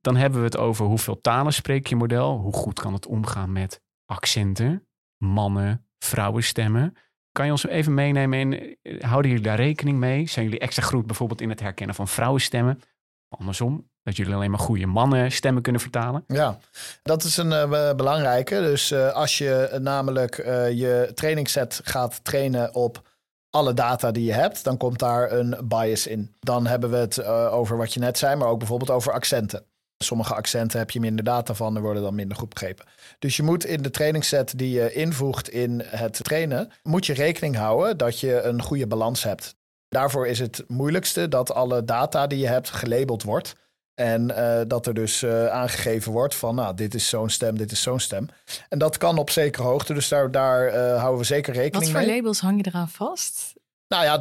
dan 0.01 0.17
hebben 0.17 0.39
we 0.39 0.45
het 0.45 0.57
over 0.57 0.87
hoeveel 0.87 1.21
talen 1.21 1.53
spreek 1.53 1.87
je 1.87 1.97
model. 1.97 2.37
Hoe 2.37 2.53
goed 2.53 2.81
kan 2.81 2.93
het 2.93 3.07
omgaan 3.07 3.53
met 3.53 3.81
accenten, 4.07 4.89
mannen, 5.17 5.88
vrouwenstemmen. 5.99 6.97
Kan 7.33 7.47
je 7.47 7.53
ons 7.53 7.67
even 7.67 7.95
meenemen 7.95 8.39
in, 8.39 8.77
eh, 8.83 9.03
houden 9.03 9.31
jullie 9.31 9.47
daar 9.47 9.57
rekening 9.57 9.99
mee? 9.99 10.29
Zijn 10.29 10.45
jullie 10.45 10.61
extra 10.61 10.83
goed 10.83 11.07
bijvoorbeeld 11.07 11.41
in 11.41 11.49
het 11.49 11.61
herkennen 11.61 11.95
van 11.95 12.09
vrouwenstemmen? 12.09 12.81
Andersom, 13.29 13.91
dat 14.03 14.17
jullie 14.17 14.35
alleen 14.35 14.51
maar 14.51 14.61
goede 14.61 14.87
mannenstemmen 14.87 15.63
kunnen 15.63 15.81
vertalen? 15.81 16.25
Ja, 16.27 16.59
dat 17.03 17.25
is 17.25 17.37
een 17.37 17.51
uh, 17.51 17.95
belangrijke. 17.95 18.55
Dus 18.61 18.93
uh, 18.93 19.13
als 19.13 19.39
je 19.39 19.79
namelijk 19.81 20.37
je 20.75 21.11
trainingsset 21.15 21.81
gaat 21.85 22.25
trainen 22.25 22.75
op 22.75 23.09
alle 23.51 23.75
data 23.75 24.11
die 24.11 24.25
je 24.25 24.33
hebt, 24.33 24.65
dan 24.65 24.77
komt 24.77 24.99
daar 24.99 25.33
een 25.33 25.57
bias 25.65 26.07
in. 26.07 26.35
Dan 26.41 26.67
hebben 26.67 26.91
we 26.91 26.97
het 26.97 27.25
over 27.25 27.77
wat 27.77 27.95
je 27.95 28.01
net 28.01 28.19
zei, 28.19 28.37
maar 28.37 28.49
ook 28.49 28.59
bijvoorbeeld 28.59 28.91
over 28.91 29.13
accenten. 29.13 29.67
Sommige 30.05 30.35
accenten 30.35 30.79
heb 30.79 30.91
je 30.91 31.01
minder 31.01 31.25
data 31.25 31.55
van 31.55 31.77
en 31.77 31.83
worden 31.83 32.03
dan 32.03 32.15
minder 32.15 32.37
goed 32.37 32.49
begrepen. 32.49 32.87
Dus 33.19 33.37
je 33.37 33.43
moet 33.43 33.65
in 33.65 33.83
de 33.83 33.91
trainingsset 33.91 34.53
die 34.57 34.71
je 34.71 34.93
invoegt 34.93 35.49
in 35.49 35.83
het 35.85 36.25
trainen, 36.25 36.73
moet 36.83 37.07
je 37.07 37.13
rekening 37.13 37.57
houden 37.57 37.97
dat 37.97 38.21
je 38.21 38.43
een 38.43 38.63
goede 38.63 38.87
balans 38.87 39.23
hebt. 39.23 39.57
Daarvoor 39.89 40.27
is 40.27 40.39
het 40.39 40.65
moeilijkste 40.67 41.29
dat 41.29 41.53
alle 41.53 41.85
data 41.85 42.27
die 42.27 42.39
je 42.39 42.47
hebt 42.47 42.71
gelabeld 42.71 43.23
wordt. 43.23 43.55
En 43.95 44.31
uh, 44.31 44.61
dat 44.67 44.87
er 44.87 44.95
dus 44.95 45.23
uh, 45.23 45.47
aangegeven 45.47 46.13
wordt 46.13 46.35
van, 46.35 46.55
nou, 46.55 46.75
dit 46.75 46.95
is 46.95 47.09
zo'n 47.09 47.31
stem, 47.31 47.59
dit 47.59 47.73
is 47.73 47.83
zo'n 47.83 48.01
stem. 48.01 48.29
En 48.69 48.79
dat 48.79 48.99
kan 48.99 49.19
op 49.19 49.31
zekere 49.31 49.63
hoogte, 49.63 49.95
dus 49.95 50.09
daar, 50.09 50.31
daar 50.31 50.75
uh, 50.75 50.99
houden 50.99 51.19
we 51.19 51.25
zeker 51.25 51.55
rekening 51.55 51.85
mee. 51.85 51.93
Wat 51.93 52.05
voor 52.05 52.15
labels 52.15 52.41
hang 52.41 52.65
je 52.65 52.71
eraan 52.71 52.89
vast? 52.89 53.53
Nou 53.89 54.05
ja, 54.05 54.21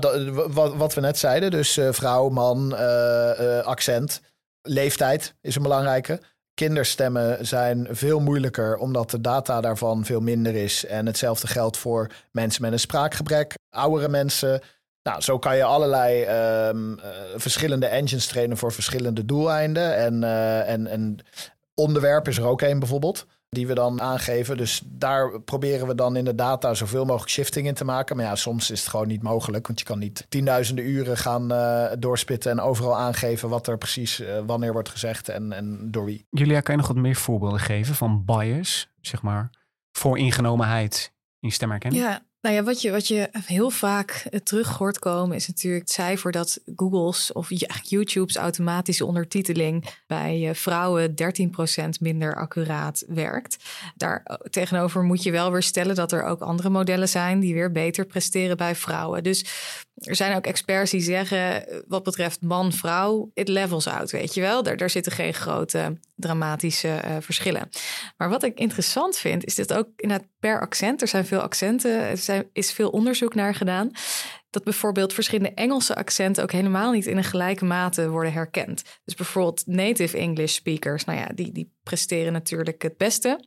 wat, 0.49 0.75
wat 0.75 0.93
we 0.93 1.01
net 1.01 1.17
zeiden, 1.17 1.51
dus 1.51 1.79
vrouw, 1.91 2.29
man, 2.29 2.77
accent, 3.63 4.21
leeftijd 4.67 5.35
is 5.41 5.55
een 5.55 5.61
belangrijke. 5.61 6.21
Kinderstemmen 6.53 7.45
zijn 7.45 7.87
veel 7.89 8.19
moeilijker 8.19 8.77
omdat 8.77 9.11
de 9.11 9.21
data 9.21 9.61
daarvan 9.61 10.05
veel 10.05 10.19
minder 10.19 10.55
is. 10.55 10.85
En 10.85 11.05
hetzelfde 11.05 11.47
geldt 11.47 11.77
voor 11.77 12.11
mensen 12.31 12.61
met 12.61 12.71
een 12.71 12.79
spraakgebrek, 12.79 13.53
oudere 13.69 14.09
mensen. 14.09 14.61
Nou, 15.03 15.21
zo 15.21 15.39
kan 15.39 15.57
je 15.57 15.63
allerlei 15.63 16.21
um, 16.67 16.91
uh, 16.91 17.05
verschillende 17.35 17.85
engines 17.85 18.27
trainen 18.27 18.57
voor 18.57 18.71
verschillende 18.71 19.25
doeleinden. 19.25 19.95
En, 19.95 20.21
uh, 20.21 20.69
en, 20.69 20.87
en 20.87 21.17
onderwerp 21.73 22.27
is 22.27 22.37
er 22.37 22.45
ook 22.45 22.61
een 22.61 22.79
bijvoorbeeld 22.79 23.25
die 23.49 23.67
we 23.67 23.73
dan 23.73 24.01
aangeven. 24.01 24.57
Dus 24.57 24.81
daar 24.85 25.41
proberen 25.41 25.87
we 25.87 25.95
dan 25.95 26.15
in 26.15 26.25
de 26.25 26.35
data 26.35 26.73
zoveel 26.73 27.05
mogelijk 27.05 27.31
shifting 27.31 27.67
in 27.67 27.73
te 27.73 27.85
maken. 27.85 28.15
Maar 28.15 28.25
ja, 28.25 28.35
soms 28.35 28.71
is 28.71 28.79
het 28.79 28.89
gewoon 28.89 29.07
niet 29.07 29.23
mogelijk. 29.23 29.67
Want 29.67 29.79
je 29.79 29.85
kan 29.85 29.99
niet 29.99 30.25
tienduizenden 30.29 30.85
uren 30.85 31.17
gaan 31.17 31.51
uh, 31.51 31.91
doorspitten 31.99 32.51
en 32.51 32.59
overal 32.59 32.97
aangeven 32.97 33.49
wat 33.49 33.67
er 33.67 33.77
precies 33.77 34.19
uh, 34.19 34.39
wanneer 34.45 34.73
wordt 34.73 34.89
gezegd 34.89 35.29
en, 35.29 35.51
en 35.51 35.91
door 35.91 36.05
wie. 36.05 36.25
Julia, 36.29 36.59
kan 36.59 36.75
je 36.75 36.79
nog 36.79 36.89
wat 36.89 36.97
meer 36.97 37.15
voorbeelden 37.15 37.59
geven 37.59 37.95
van 37.95 38.25
bias, 38.25 38.89
zeg 39.01 39.21
maar, 39.21 39.49
voor 39.91 40.17
ingenomenheid 40.17 41.13
in 41.39 41.51
stemherkenning? 41.51 42.03
Ja, 42.03 42.21
nou 42.47 42.59
ja, 42.59 42.65
wat 42.65 42.81
je, 42.81 42.91
wat 42.91 43.07
je 43.07 43.29
heel 43.45 43.69
vaak 43.69 44.11
eh, 44.29 44.39
terug 44.39 44.77
hoort 44.77 44.99
komen 44.99 45.35
is 45.35 45.47
natuurlijk 45.47 45.83
het 45.83 45.93
cijfer 45.93 46.31
dat 46.31 46.59
Google's 46.75 47.31
of 47.33 47.49
YouTube's 47.83 48.35
automatische 48.35 49.05
ondertiteling 49.05 49.85
bij 50.07 50.49
eh, 50.49 50.55
vrouwen 50.55 51.13
13% 51.15 51.89
minder 51.99 52.35
accuraat 52.35 53.03
werkt. 53.07 53.57
Daar 53.95 54.21
eh, 54.23 54.35
tegenover 54.35 55.03
moet 55.03 55.23
je 55.23 55.31
wel 55.31 55.51
weer 55.51 55.63
stellen 55.63 55.95
dat 55.95 56.11
er 56.11 56.23
ook 56.23 56.41
andere 56.41 56.69
modellen 56.69 57.09
zijn 57.09 57.39
die 57.39 57.53
weer 57.53 57.71
beter 57.71 58.05
presteren 58.05 58.57
bij 58.57 58.75
vrouwen. 58.75 59.23
Dus 59.23 59.45
er 59.95 60.15
zijn 60.15 60.35
ook 60.35 60.45
experts 60.45 60.91
die 60.91 61.01
zeggen, 61.01 61.65
wat 61.87 62.03
betreft 62.03 62.41
man-vrouw, 62.41 63.31
it 63.33 63.47
levels 63.47 63.87
out, 63.87 64.11
weet 64.11 64.33
je 64.33 64.41
wel. 64.41 64.63
Daar, 64.63 64.77
daar 64.77 64.89
zitten 64.89 65.11
geen 65.11 65.33
grote 65.33 65.97
dramatische 66.17 67.01
uh, 67.05 67.15
verschillen. 67.19 67.69
Maar 68.17 68.29
wat 68.29 68.43
ik 68.43 68.59
interessant 68.59 69.17
vind, 69.17 69.45
is 69.45 69.55
dat 69.55 69.73
ook 69.73 69.87
inderdaad 69.95 70.27
per 70.39 70.61
accent, 70.61 71.01
er 71.01 71.07
zijn 71.07 71.25
veel 71.25 71.39
accenten, 71.39 72.01
er 72.01 72.17
zijn, 72.17 72.49
is 72.53 72.71
veel 72.71 72.89
onderzoek 72.89 73.35
naar 73.35 73.55
gedaan, 73.55 73.91
dat 74.49 74.63
bijvoorbeeld 74.63 75.13
verschillende 75.13 75.53
Engelse 75.53 75.95
accenten 75.95 76.43
ook 76.43 76.51
helemaal 76.51 76.91
niet 76.91 77.05
in 77.05 77.17
een 77.17 77.23
gelijke 77.23 77.65
mate 77.65 78.09
worden 78.09 78.33
herkend. 78.33 78.83
Dus 79.03 79.15
bijvoorbeeld 79.15 79.63
native 79.65 80.17
English 80.17 80.53
speakers, 80.53 81.05
nou 81.05 81.19
ja, 81.19 81.27
die, 81.35 81.51
die 81.51 81.75
presteren 81.83 82.33
natuurlijk 82.33 82.81
het 82.81 82.97
beste 82.97 83.39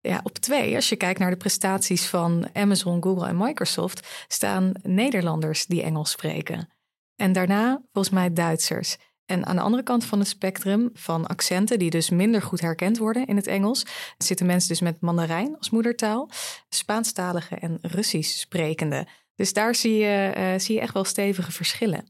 ja, 0.00 0.20
op 0.22 0.38
twee, 0.38 0.74
als 0.74 0.88
je 0.88 0.96
kijkt 0.96 1.18
naar 1.18 1.30
de 1.30 1.36
prestaties 1.36 2.06
van 2.06 2.48
Amazon, 2.52 3.02
Google 3.02 3.28
en 3.28 3.36
Microsoft, 3.36 4.24
staan 4.28 4.72
Nederlanders 4.82 5.66
die 5.66 5.82
Engels 5.82 6.10
spreken. 6.10 6.68
En 7.16 7.32
daarna 7.32 7.82
volgens 7.92 8.14
mij 8.14 8.32
Duitsers. 8.32 8.96
En 9.28 9.46
aan 9.46 9.56
de 9.56 9.62
andere 9.62 9.82
kant 9.82 10.04
van 10.04 10.18
het 10.18 10.28
spectrum 10.28 10.90
van 10.94 11.26
accenten, 11.26 11.78
die 11.78 11.90
dus 11.90 12.10
minder 12.10 12.42
goed 12.42 12.60
herkend 12.60 12.98
worden 12.98 13.26
in 13.26 13.36
het 13.36 13.46
Engels, 13.46 13.86
zitten 14.18 14.46
mensen 14.46 14.68
dus 14.68 14.80
met 14.80 15.00
Mandarijn 15.00 15.56
als 15.58 15.70
moedertaal, 15.70 16.30
Spaanstalige 16.68 17.54
en 17.54 17.78
Russisch 17.82 18.38
sprekende. 18.38 19.06
Dus 19.34 19.52
daar 19.52 19.74
zie 19.74 19.96
je, 19.96 20.34
uh, 20.36 20.58
zie 20.58 20.74
je 20.74 20.80
echt 20.80 20.94
wel 20.94 21.04
stevige 21.04 21.52
verschillen. 21.52 22.08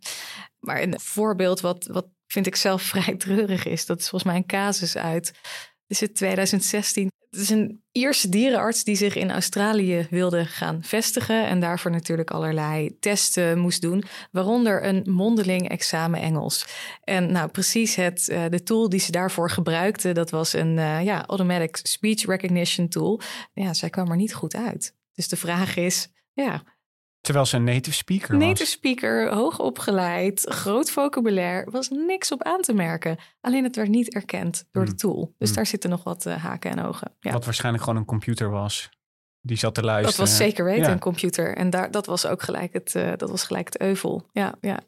Maar 0.59 0.83
een 0.83 1.01
voorbeeld 1.01 1.61
wat, 1.61 1.87
wat 1.87 2.07
vind 2.27 2.47
ik 2.47 2.57
zelf 2.57 2.83
vrij 2.93 3.17
treurig 3.17 3.67
is, 3.67 3.87
dat 3.87 3.99
is 3.99 4.09
volgens 4.09 4.31
mij 4.31 4.41
een 4.41 4.47
casus 4.47 4.97
uit 4.97 5.33
is 5.89 6.01
het 6.01 6.15
2016 6.15 7.11
het 7.31 7.41
is 7.41 7.51
een 7.51 7.83
Ierse 7.93 8.29
dierenarts 8.29 8.85
die 8.85 8.97
zich 8.97 9.17
in 9.17 9.31
Australië 9.31 10.07
wilde 10.11 10.45
gaan 10.45 10.83
vestigen 10.83 11.47
en 11.47 11.61
daarvoor 11.61 11.91
natuurlijk 11.91 12.31
allerlei 12.31 12.99
testen 12.99 13.59
moest 13.59 13.83
doen, 13.83 14.05
waaronder 14.31 14.85
een 14.85 15.03
mondeling 15.07 15.69
examen 15.69 16.21
Engels. 16.21 16.67
En 17.05 17.33
nou, 17.33 17.49
precies 17.49 17.95
het, 17.95 18.29
uh, 18.29 18.45
de 18.49 18.63
tool 18.63 18.89
die 18.89 19.01
ze 19.01 19.11
daarvoor 19.11 19.51
gebruikte, 19.51 20.13
dat 20.13 20.31
was 20.31 20.53
een 20.53 20.77
uh, 20.77 21.05
ja, 21.05 21.27
automatic 21.27 21.79
speech 21.83 22.27
recognition 22.27 22.89
tool. 22.89 23.21
Ja, 23.55 23.75
zij 23.75 23.91
kwam 23.91 24.11
er 24.11 24.17
niet 24.17 24.35
goed 24.35 24.55
uit. 24.55 24.95
Dus 25.15 25.29
de 25.29 25.37
vraag 25.37 25.77
is, 25.77 26.09
ja, 26.33 26.63
Terwijl 27.21 27.47
ze 27.47 27.57
een 27.57 27.65
native 27.65 27.97
speaker 27.97 28.39
was. 28.39 28.47
Native 28.47 28.71
speaker, 28.71 29.33
hoog 29.35 29.59
opgeleid, 29.59 30.47
groot 30.49 30.91
vocabulaire, 30.91 31.71
was 31.71 31.89
niks 31.89 32.33
op 32.33 32.43
aan 32.43 32.61
te 32.61 32.73
merken. 32.73 33.17
Alleen 33.41 33.65
het 33.65 33.77
werd 33.77 33.89
niet 33.89 34.15
erkend 34.15 34.65
door 34.73 34.85
de 34.85 34.91
hmm. 34.91 34.99
tool. 34.99 35.35
Dus 35.39 35.49
hmm. 35.49 35.57
daar 35.57 35.67
zitten 35.67 35.91
nog 35.91 36.05
wat 36.05 36.27
uh, 36.27 36.37
haken 36.37 36.71
en 36.71 36.85
ogen. 36.85 37.13
Ja. 37.21 37.33
Wat 37.33 37.45
waarschijnlijk 37.45 37.85
gewoon 37.85 37.99
een 37.99 38.07
computer 38.07 38.51
was. 38.51 38.89
Die 39.41 39.57
zat 39.57 39.75
te 39.75 39.83
luisteren. 39.83 40.19
Dat 40.19 40.29
was 40.29 40.37
zeker 40.37 40.65
weten 40.65 40.93
een 40.93 40.99
computer. 40.99 41.57
En 41.57 41.71
daar, 41.71 41.91
dat 41.91 42.07
was 42.07 42.27
ook 42.27 42.43
gelijk 42.43 42.73
het, 42.73 42.95
uh, 42.95 43.13
dat 43.17 43.31
was 43.31 43.45
gelijk 43.45 43.67
het 43.67 43.81
euvel. 43.81 44.29
Ja, 44.33 44.55
ja. 44.61 44.81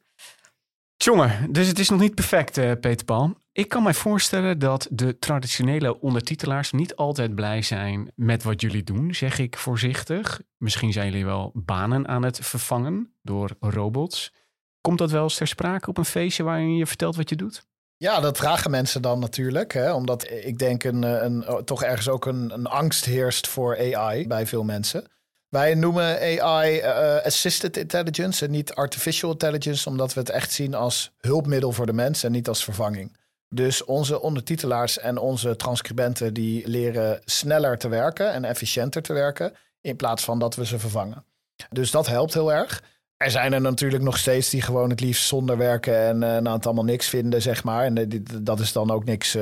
Jongen, 1.04 1.52
dus 1.52 1.66
het 1.66 1.78
is 1.78 1.88
nog 1.88 2.00
niet 2.00 2.14
perfect, 2.14 2.58
uh, 2.58 2.72
Peter 2.80 3.04
Paul. 3.04 3.34
Ik 3.52 3.68
kan 3.68 3.82
mij 3.82 3.94
voorstellen 3.94 4.58
dat 4.58 4.88
de 4.90 5.18
traditionele 5.18 6.00
ondertitelaars 6.00 6.72
niet 6.72 6.96
altijd 6.96 7.34
blij 7.34 7.62
zijn 7.62 8.12
met 8.14 8.42
wat 8.42 8.60
jullie 8.60 8.82
doen, 8.82 9.14
zeg 9.14 9.38
ik 9.38 9.56
voorzichtig. 9.56 10.40
Misschien 10.56 10.92
zijn 10.92 11.06
jullie 11.10 11.24
wel 11.24 11.50
banen 11.54 12.08
aan 12.08 12.24
het 12.24 12.38
vervangen 12.42 13.14
door 13.22 13.56
robots. 13.60 14.32
Komt 14.80 14.98
dat 14.98 15.10
wel 15.10 15.22
eens 15.22 15.34
ter 15.36 15.46
sprake 15.46 15.88
op 15.88 15.98
een 15.98 16.04
feestje 16.04 16.42
waarin 16.42 16.76
je 16.76 16.86
vertelt 16.86 17.16
wat 17.16 17.28
je 17.28 17.36
doet? 17.36 17.66
Ja, 17.96 18.20
dat 18.20 18.36
vragen 18.36 18.70
mensen 18.70 19.02
dan 19.02 19.18
natuurlijk. 19.18 19.72
Hè? 19.72 19.92
Omdat 19.92 20.30
ik 20.30 20.58
denk 20.58 20.84
een, 20.84 21.02
een, 21.02 21.64
toch 21.64 21.82
ergens 21.82 22.08
ook 22.08 22.26
een, 22.26 22.50
een 22.50 22.66
angst 22.66 23.04
heerst 23.04 23.48
voor 23.48 23.94
AI 23.94 24.26
bij 24.26 24.46
veel 24.46 24.64
mensen. 24.64 25.04
Wij 25.50 25.74
noemen 25.74 26.40
AI 26.40 26.78
uh, 26.78 27.16
eh, 27.16 27.24
assisted 27.24 27.76
intelligence 27.76 28.44
en 28.44 28.50
niet 28.50 28.74
artificial 28.74 29.30
intelligence, 29.30 29.88
omdat 29.88 30.14
we 30.14 30.20
het 30.20 30.30
echt 30.30 30.52
zien 30.52 30.74
als 30.74 31.12
hulpmiddel 31.20 31.72
voor 31.72 31.86
de 31.86 31.92
mens 31.92 32.24
en 32.24 32.32
niet 32.32 32.48
als 32.48 32.64
vervanging. 32.64 33.16
Dus 33.48 33.84
onze 33.84 34.20
ondertitelaars 34.20 34.98
en 34.98 35.18
onze 35.18 35.56
transcribenten 35.56 36.34
die 36.34 36.68
leren 36.68 37.20
sneller 37.24 37.78
te 37.78 37.88
werken 37.88 38.32
en 38.32 38.44
efficiënter 38.44 39.02
te 39.02 39.12
werken 39.12 39.52
in 39.80 39.96
plaats 39.96 40.24
van 40.24 40.38
dat 40.38 40.54
we 40.54 40.66
ze 40.66 40.78
vervangen. 40.78 41.24
Dus 41.70 41.90
dat 41.90 42.06
helpt 42.06 42.34
heel 42.34 42.52
erg. 42.52 42.82
Er 43.16 43.30
zijn 43.30 43.52
er 43.52 43.60
natuurlijk 43.60 44.02
nog 44.02 44.18
steeds 44.18 44.50
die 44.50 44.62
gewoon 44.62 44.90
het 44.90 45.00
liefst 45.00 45.26
zonder 45.26 45.56
werken 45.56 45.98
en 45.98 46.14
uh, 46.14 46.20
nou, 46.20 46.56
het 46.56 46.66
allemaal 46.66 46.84
niks 46.84 47.08
vinden, 47.08 47.42
zeg 47.42 47.64
maar. 47.64 47.84
En 47.84 48.24
dat 48.42 48.60
is 48.60 48.72
dan 48.72 48.90
ook 48.90 49.04
niks, 49.04 49.36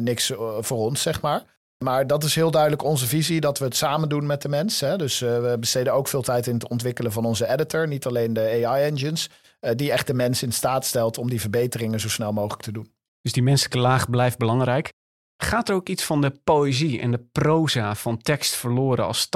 niks 0.00 0.32
voor 0.60 0.78
ons, 0.78 1.02
zeg 1.02 1.20
maar. 1.20 1.42
Maar 1.84 2.06
dat 2.06 2.24
is 2.24 2.34
heel 2.34 2.50
duidelijk 2.50 2.82
onze 2.82 3.06
visie, 3.06 3.40
dat 3.40 3.58
we 3.58 3.64
het 3.64 3.76
samen 3.76 4.08
doen 4.08 4.26
met 4.26 4.42
de 4.42 4.48
mens. 4.48 4.80
Hè? 4.80 4.96
Dus 4.96 5.20
uh, 5.20 5.40
we 5.40 5.56
besteden 5.60 5.92
ook 5.92 6.08
veel 6.08 6.22
tijd 6.22 6.46
in 6.46 6.54
het 6.54 6.68
ontwikkelen 6.68 7.12
van 7.12 7.24
onze 7.24 7.48
editor. 7.48 7.88
Niet 7.88 8.06
alleen 8.06 8.32
de 8.32 8.64
AI-engines, 8.66 9.30
uh, 9.60 9.70
die 9.74 9.92
echt 9.92 10.06
de 10.06 10.14
mens 10.14 10.42
in 10.42 10.52
staat 10.52 10.86
stelt 10.86 11.18
om 11.18 11.30
die 11.30 11.40
verbeteringen 11.40 12.00
zo 12.00 12.08
snel 12.08 12.32
mogelijk 12.32 12.62
te 12.62 12.72
doen. 12.72 12.92
Dus 13.20 13.32
die 13.32 13.42
menselijke 13.42 13.78
laag 13.78 14.10
blijft 14.10 14.38
belangrijk. 14.38 14.92
Gaat 15.42 15.68
er 15.68 15.74
ook 15.74 15.88
iets 15.88 16.04
van 16.04 16.20
de 16.20 16.30
poëzie 16.44 17.00
en 17.00 17.10
de 17.10 17.26
proza 17.32 17.94
van 17.94 18.18
tekst 18.18 18.54
verloren 18.54 19.04
als 19.04 19.28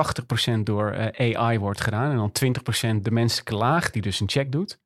80% 0.51 0.61
door 0.63 0.95
uh, 0.95 1.37
AI 1.37 1.59
wordt 1.59 1.81
gedaan 1.81 2.11
en 2.11 2.17
dan 2.17 2.33
20% 2.99 3.03
de 3.03 3.11
menselijke 3.11 3.55
laag 3.55 3.91
die 3.91 4.03
dus 4.03 4.21
een 4.21 4.29
check 4.29 4.53
doet? 4.53 4.81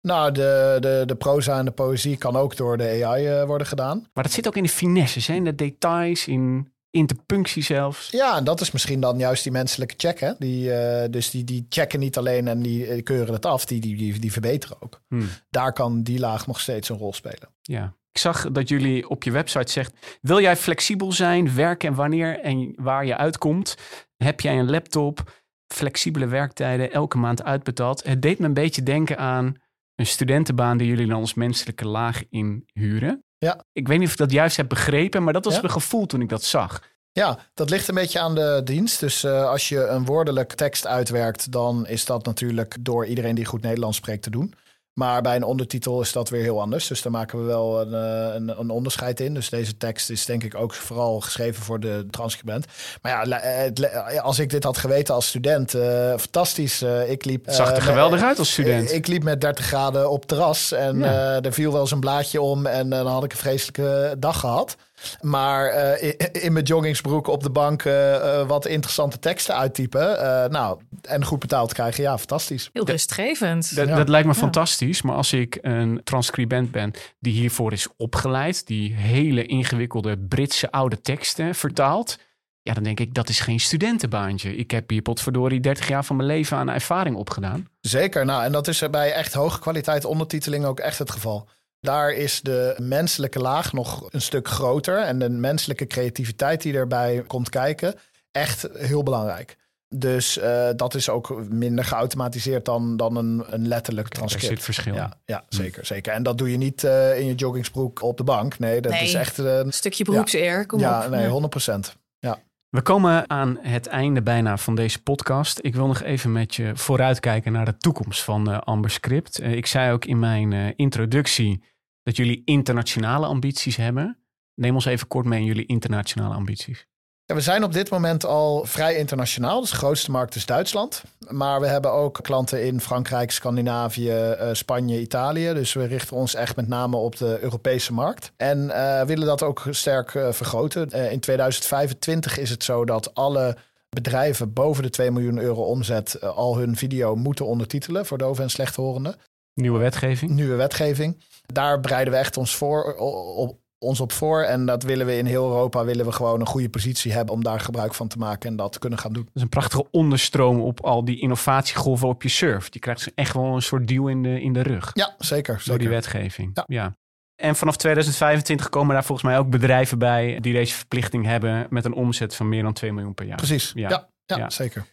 Nou, 0.00 0.32
de, 0.32 0.76
de, 0.80 1.02
de 1.06 1.16
proza 1.16 1.58
en 1.58 1.64
de 1.64 1.70
poëzie 1.70 2.16
kan 2.16 2.36
ook 2.36 2.56
door 2.56 2.76
de 2.76 3.04
AI 3.04 3.40
uh, 3.40 3.44
worden 3.44 3.66
gedaan. 3.66 4.06
Maar 4.12 4.24
dat 4.24 4.32
zit 4.32 4.46
ook 4.46 4.56
in 4.56 4.62
de 4.62 4.68
finesses, 4.68 5.26
hè? 5.26 5.34
in 5.34 5.44
de 5.44 5.54
details, 5.54 6.26
in 6.26 6.71
interpunctie 6.92 7.62
zelfs. 7.62 8.10
Ja, 8.10 8.36
en 8.36 8.44
dat 8.44 8.60
is 8.60 8.70
misschien 8.70 9.00
dan 9.00 9.18
juist 9.18 9.42
die 9.42 9.52
menselijke 9.52 9.94
check. 9.96 10.20
Hè? 10.20 10.32
Die, 10.38 10.68
uh, 10.68 11.04
dus 11.10 11.30
die, 11.30 11.44
die 11.44 11.66
checken 11.68 12.00
niet 12.00 12.16
alleen 12.16 12.48
en 12.48 12.62
die 12.62 13.02
keuren 13.02 13.34
het 13.34 13.46
af, 13.46 13.64
die, 13.64 13.80
die, 13.80 13.96
die, 13.96 14.18
die 14.18 14.32
verbeteren 14.32 14.76
ook. 14.80 15.00
Hmm. 15.08 15.28
Daar 15.50 15.72
kan 15.72 16.02
die 16.02 16.18
laag 16.18 16.46
nog 16.46 16.60
steeds 16.60 16.88
een 16.88 16.96
rol 16.96 17.12
spelen. 17.12 17.48
Ja. 17.62 17.96
Ik 18.12 18.18
zag 18.18 18.50
dat 18.50 18.68
jullie 18.68 19.08
op 19.08 19.22
je 19.22 19.30
website 19.30 19.72
zegt: 19.72 20.18
wil 20.20 20.40
jij 20.40 20.56
flexibel 20.56 21.12
zijn, 21.12 21.54
werken 21.54 21.88
en 21.88 21.94
wanneer 21.94 22.40
en 22.40 22.72
waar 22.76 23.06
je 23.06 23.16
uitkomt? 23.16 23.76
Heb 24.16 24.40
jij 24.40 24.58
een 24.58 24.70
laptop, 24.70 25.42
flexibele 25.74 26.26
werktijden, 26.26 26.92
elke 26.92 27.18
maand 27.18 27.42
uitbetaald? 27.44 28.04
Het 28.04 28.22
deed 28.22 28.38
me 28.38 28.46
een 28.46 28.54
beetje 28.54 28.82
denken 28.82 29.18
aan 29.18 29.54
een 29.94 30.06
studentenbaan 30.06 30.76
die 30.76 30.86
jullie 30.86 31.06
dan 31.06 31.20
als 31.20 31.34
menselijke 31.34 31.86
laag 31.86 32.22
inhuren. 32.28 33.24
Ja. 33.44 33.64
Ik 33.72 33.88
weet 33.88 33.98
niet 33.98 34.06
of 34.06 34.12
ik 34.12 34.18
dat 34.18 34.32
juist 34.32 34.56
heb 34.56 34.68
begrepen, 34.68 35.22
maar 35.22 35.32
dat 35.32 35.44
was 35.44 35.54
ja? 35.54 35.60
mijn 35.60 35.72
gevoel 35.72 36.06
toen 36.06 36.20
ik 36.20 36.28
dat 36.28 36.42
zag. 36.42 36.82
Ja, 37.12 37.38
dat 37.54 37.70
ligt 37.70 37.88
een 37.88 37.94
beetje 37.94 38.20
aan 38.20 38.34
de 38.34 38.60
dienst. 38.64 39.00
Dus 39.00 39.24
uh, 39.24 39.48
als 39.48 39.68
je 39.68 39.86
een 39.86 40.04
woordelijk 40.04 40.52
tekst 40.52 40.86
uitwerkt, 40.86 41.52
dan 41.52 41.86
is 41.86 42.04
dat 42.04 42.24
natuurlijk 42.24 42.76
door 42.80 43.06
iedereen 43.06 43.34
die 43.34 43.44
goed 43.44 43.62
Nederlands 43.62 43.96
spreekt 43.96 44.22
te 44.22 44.30
doen. 44.30 44.54
Maar 44.94 45.22
bij 45.22 45.36
een 45.36 45.44
ondertitel 45.44 46.00
is 46.00 46.12
dat 46.12 46.28
weer 46.28 46.42
heel 46.42 46.60
anders. 46.60 46.86
Dus 46.86 47.02
daar 47.02 47.12
maken 47.12 47.38
we 47.38 47.44
wel 47.44 47.80
een, 47.80 47.92
een, 47.92 48.60
een, 48.60 48.70
onderscheid 48.70 49.20
in. 49.20 49.34
Dus 49.34 49.48
deze 49.48 49.76
tekst 49.76 50.10
is 50.10 50.24
denk 50.24 50.44
ik 50.44 50.54
ook 50.54 50.74
vooral 50.74 51.20
geschreven 51.20 51.62
voor 51.62 51.80
de 51.80 52.06
transcribent. 52.10 52.66
Maar 53.02 53.28
ja, 53.28 54.20
als 54.20 54.38
ik 54.38 54.50
dit 54.50 54.64
had 54.64 54.78
geweten 54.78 55.14
als 55.14 55.26
student, 55.26 55.74
uh, 55.74 55.82
fantastisch. 56.16 56.82
Uh, 56.82 57.10
ik 57.10 57.24
liep, 57.24 57.48
uh, 57.48 57.54
zag 57.54 57.70
er 57.70 57.82
geweldig 57.82 58.22
uit 58.22 58.38
als 58.38 58.52
student. 58.52 58.90
Ik, 58.90 58.96
ik, 58.96 59.06
liep 59.06 59.22
met 59.22 59.40
30 59.40 59.64
graden 59.64 60.10
op 60.10 60.26
terras 60.26 60.72
en 60.72 60.98
ja. 60.98 61.42
er 61.42 61.52
viel 61.52 61.72
wel 61.72 61.80
eens 61.80 61.90
een 61.90 62.00
blaadje 62.00 62.40
om 62.40 62.66
en 62.66 62.90
dan 62.90 63.06
had 63.06 63.24
ik 63.24 63.32
een 63.32 63.38
vreselijke 63.38 64.16
dag 64.18 64.40
gehad. 64.40 64.76
Maar 65.20 65.74
uh, 66.00 66.12
in, 66.44 66.52
mijn 66.52 66.64
joggingsbroek 66.64 67.26
op 67.26 67.42
de 67.42 67.50
bank 67.50 67.84
uh, 67.84 68.46
wat 68.46 68.66
interessante 68.66 69.18
teksten 69.18 69.56
uittypen. 69.56 70.12
Uh, 70.12 70.44
nou, 70.44 70.80
en 71.02 71.24
goed 71.24 71.38
betaald 71.38 71.72
krijgen. 71.72 72.02
Ja, 72.02 72.18
fantastisch. 72.18 72.70
Heel 72.72 72.86
rustgevend. 72.86 73.76
Dat, 73.76 73.88
ja. 73.88 73.96
dat 73.96 74.08
lijkt 74.08 74.26
me 74.26 74.32
ja. 74.32 74.38
fantastisch. 74.38 75.02
Maar 75.02 75.16
als 75.16 75.32
ik 75.32 75.58
een 75.60 76.00
transcribent 76.04 76.70
ben 76.70 76.92
die 77.20 77.32
hiervoor 77.32 77.72
is 77.72 77.88
opgeleid. 77.96 78.66
Die 78.66 78.94
hele 78.94 79.46
ingewikkelde 79.46 80.18
Britse 80.18 80.70
oude 80.70 81.00
teksten 81.00 81.54
vertaalt. 81.54 82.18
Ja, 82.62 82.74
dan 82.74 82.82
denk 82.82 83.00
ik, 83.00 83.14
dat 83.14 83.28
is 83.28 83.40
geen 83.40 83.60
studentenbaantje. 83.60 84.56
Ik 84.56 84.70
heb 84.70 84.90
hier 84.90 85.02
potverdorie 85.02 85.60
30 85.60 85.88
jaar 85.88 86.04
van 86.04 86.16
mijn 86.16 86.28
leven 86.28 86.56
aan 86.56 86.68
ervaring 86.68 87.16
opgedaan. 87.16 87.68
Zeker. 87.80 88.24
Nou, 88.24 88.44
en 88.44 88.52
dat 88.52 88.68
is 88.68 88.90
bij 88.90 89.12
echt 89.12 89.34
hoge 89.34 89.60
kwaliteit 89.60 90.04
ondertiteling 90.04 90.64
ook 90.64 90.80
echt 90.80 90.98
het 90.98 91.10
geval. 91.10 91.48
Daar 91.82 92.12
is 92.12 92.40
de 92.40 92.76
menselijke 92.78 93.38
laag 93.38 93.72
nog 93.72 94.12
een 94.12 94.20
stuk 94.20 94.48
groter. 94.48 94.98
En 94.98 95.18
de 95.18 95.28
menselijke 95.28 95.86
creativiteit 95.86 96.62
die 96.62 96.74
erbij 96.74 97.24
komt 97.26 97.48
kijken, 97.48 97.94
echt 98.30 98.68
heel 98.72 99.02
belangrijk. 99.02 99.56
Dus 99.88 100.38
uh, 100.38 100.68
dat 100.76 100.94
is 100.94 101.08
ook 101.08 101.44
minder 101.48 101.84
geautomatiseerd 101.84 102.64
dan, 102.64 102.96
dan 102.96 103.16
een, 103.16 103.44
een 103.46 103.68
letterlijk 103.68 104.08
transcript. 104.08 104.44
Er 104.44 104.56
zit 104.56 104.64
verschil. 104.64 104.94
Ja, 104.94 105.12
ja 105.24 105.44
zeker, 105.48 105.86
zeker. 105.86 106.12
En 106.12 106.22
dat 106.22 106.38
doe 106.38 106.50
je 106.50 106.56
niet 106.56 106.82
uh, 106.82 107.18
in 107.18 107.26
je 107.26 107.34
joggingsbroek 107.34 108.02
op 108.02 108.16
de 108.16 108.24
bank. 108.24 108.58
Nee, 108.58 108.80
dat 108.80 108.92
nee, 108.92 109.02
is 109.02 109.14
echt... 109.14 109.38
Uh, 109.38 109.58
een 109.58 109.72
stukje 109.72 110.04
beroepseer, 110.04 110.66
kom 110.66 110.80
ja, 110.80 111.04
op. 111.04 111.10
nee, 111.10 111.28
100 111.28 111.50
procent. 111.50 111.96
Ja. 112.18 112.38
We 112.68 112.82
komen 112.82 113.30
aan 113.30 113.58
het 113.60 113.86
einde 113.86 114.22
bijna 114.22 114.56
van 114.56 114.74
deze 114.74 115.02
podcast. 115.02 115.58
Ik 115.62 115.74
wil 115.74 115.86
nog 115.86 116.02
even 116.02 116.32
met 116.32 116.54
je 116.54 116.70
vooruitkijken 116.74 117.52
naar 117.52 117.64
de 117.64 117.76
toekomst 117.76 118.22
van 118.22 118.50
uh, 118.50 118.58
Amber 118.58 118.90
Script. 118.90 119.40
Uh, 119.40 119.52
ik 119.52 119.66
zei 119.66 119.92
ook 119.92 120.04
in 120.04 120.18
mijn 120.18 120.52
uh, 120.52 120.66
introductie 120.76 121.62
dat 122.02 122.16
jullie 122.16 122.42
internationale 122.44 123.26
ambities 123.26 123.76
hebben. 123.76 124.18
Neem 124.54 124.74
ons 124.74 124.84
even 124.84 125.06
kort 125.06 125.26
mee 125.26 125.40
in 125.40 125.46
jullie 125.46 125.66
internationale 125.66 126.34
ambities. 126.34 126.86
Ja, 127.24 127.34
we 127.34 127.40
zijn 127.40 127.64
op 127.64 127.72
dit 127.72 127.90
moment 127.90 128.24
al 128.24 128.64
vrij 128.64 128.96
internationaal. 128.96 129.60
Dus 129.60 129.70
de 129.70 129.76
grootste 129.76 130.10
markt 130.10 130.34
is 130.34 130.46
Duitsland. 130.46 131.02
Maar 131.28 131.60
we 131.60 131.66
hebben 131.66 131.92
ook 131.92 132.18
klanten 132.22 132.64
in 132.64 132.80
Frankrijk, 132.80 133.30
Scandinavië, 133.30 134.12
uh, 134.12 134.48
Spanje, 134.52 135.00
Italië. 135.00 135.52
Dus 135.52 135.72
we 135.72 135.84
richten 135.84 136.16
ons 136.16 136.34
echt 136.34 136.56
met 136.56 136.68
name 136.68 136.96
op 136.96 137.16
de 137.16 137.38
Europese 137.40 137.92
markt. 137.92 138.32
En 138.36 138.58
uh, 138.58 139.02
willen 139.02 139.26
dat 139.26 139.42
ook 139.42 139.62
sterk 139.70 140.14
uh, 140.14 140.32
vergroten. 140.32 141.10
in 141.10 141.20
2025 141.20 142.38
is 142.38 142.50
het 142.50 142.64
zo 142.64 142.84
dat 142.84 143.14
alle 143.14 143.56
bedrijven 143.88 144.52
boven 144.52 144.82
de 144.82 144.90
2 144.90 145.10
miljoen 145.10 145.38
euro 145.38 145.62
omzet 145.62 146.20
al 146.20 146.56
hun 146.56 146.76
video 146.76 147.16
moeten 147.16 147.46
ondertitelen 147.46 148.06
voor 148.06 148.18
doven 148.18 148.44
en 148.44 148.50
slechthorenden. 148.50 149.14
Nieuwe 149.54 149.78
wetgeving. 149.78 150.30
Nieuwe 150.30 150.54
wetgeving. 150.54 151.22
Daar 151.46 151.80
bereiden 151.80 152.12
we 152.12 152.18
echt 152.18 152.36
ons, 152.36 152.56
voor, 152.56 152.94
op, 152.94 153.58
ons 153.78 154.00
op 154.00 154.12
voor. 154.12 154.42
En 154.42 154.66
dat 154.66 154.82
willen 154.82 155.06
we 155.06 155.16
in 155.16 155.26
heel 155.26 155.48
Europa 155.48 155.84
willen 155.84 156.06
we 156.06 156.12
gewoon 156.12 156.40
een 156.40 156.46
goede 156.46 156.70
positie 156.70 157.12
hebben 157.12 157.34
om 157.34 157.44
daar 157.44 157.60
gebruik 157.60 157.94
van 157.94 158.08
te 158.08 158.18
maken 158.18 158.50
en 158.50 158.56
dat 158.56 158.72
te 158.72 158.78
kunnen 158.78 158.98
gaan 158.98 159.12
doen. 159.12 159.24
Dat 159.24 159.34
is 159.34 159.42
een 159.42 159.48
prachtige 159.48 159.86
onderstroom 159.90 160.60
op 160.60 160.80
al 160.80 161.04
die 161.04 161.20
innovatiegolven 161.20 162.08
op 162.08 162.22
je 162.22 162.28
surf. 162.28 162.68
Je 162.70 162.78
krijgt 162.78 163.04
dus 163.04 163.14
echt 163.14 163.34
wel 163.34 163.54
een 163.54 163.62
soort 163.62 163.88
deal 163.88 164.08
in 164.08 164.22
de, 164.22 164.40
in 164.40 164.52
de 164.52 164.62
rug. 164.62 164.90
Ja, 164.94 165.14
zeker. 165.18 165.54
zeker. 165.54 165.68
Door 165.68 165.78
die 165.78 165.88
wetgeving. 165.88 166.50
Ja. 166.54 166.64
ja. 166.66 166.96
En 167.42 167.56
vanaf 167.56 167.76
2025 167.76 168.68
komen 168.68 168.94
daar 168.94 169.04
volgens 169.04 169.28
mij 169.28 169.38
ook 169.38 169.50
bedrijven 169.50 169.98
bij 169.98 170.38
die 170.40 170.52
deze 170.52 170.74
verplichting 170.74 171.24
hebben 171.24 171.66
met 171.70 171.84
een 171.84 171.94
omzet 171.94 172.34
van 172.34 172.48
meer 172.48 172.62
dan 172.62 172.72
2 172.72 172.92
miljoen 172.92 173.14
per 173.14 173.26
jaar. 173.26 173.36
Precies. 173.36 173.72
Ja, 173.74 173.88
ja, 173.88 174.08
ja, 174.26 174.36
ja. 174.36 174.50
zeker. 174.50 174.84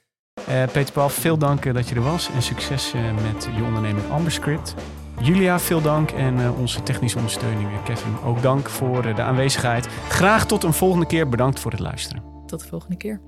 Uh, 0.50 0.64
Peter 0.72 0.94
Paul, 0.94 1.10
veel 1.10 1.38
dank 1.38 1.74
dat 1.74 1.90
je 1.90 1.96
er 1.96 2.02
was 2.02 2.30
en 2.30 2.42
succes 2.42 2.94
uh, 2.94 3.02
met 3.32 3.50
je 3.56 3.64
onderneming 3.64 4.10
Amberscript. 4.10 4.76
Julia, 5.22 5.60
veel 5.60 5.82
dank. 5.82 6.12
En 6.12 6.40
eh, 6.40 6.60
onze 6.60 6.84
technische 6.84 7.18
ondersteuning, 7.18 7.72
eh, 7.72 7.84
Kevin, 7.84 8.18
ook 8.26 8.42
dank 8.42 8.70
voor 8.70 9.06
eh, 9.06 9.16
de 9.16 9.22
aanwezigheid. 9.22 9.88
Graag 9.88 10.46
tot 10.46 10.64
een 10.64 10.74
volgende 10.74 11.06
keer. 11.06 11.30
Bedankt 11.30 11.60
voor 11.60 11.72
het 11.72 11.80
luisteren. 11.80 12.24
Tot 12.46 12.60
de 12.60 12.68
volgende 12.68 12.98
keer. 12.98 13.22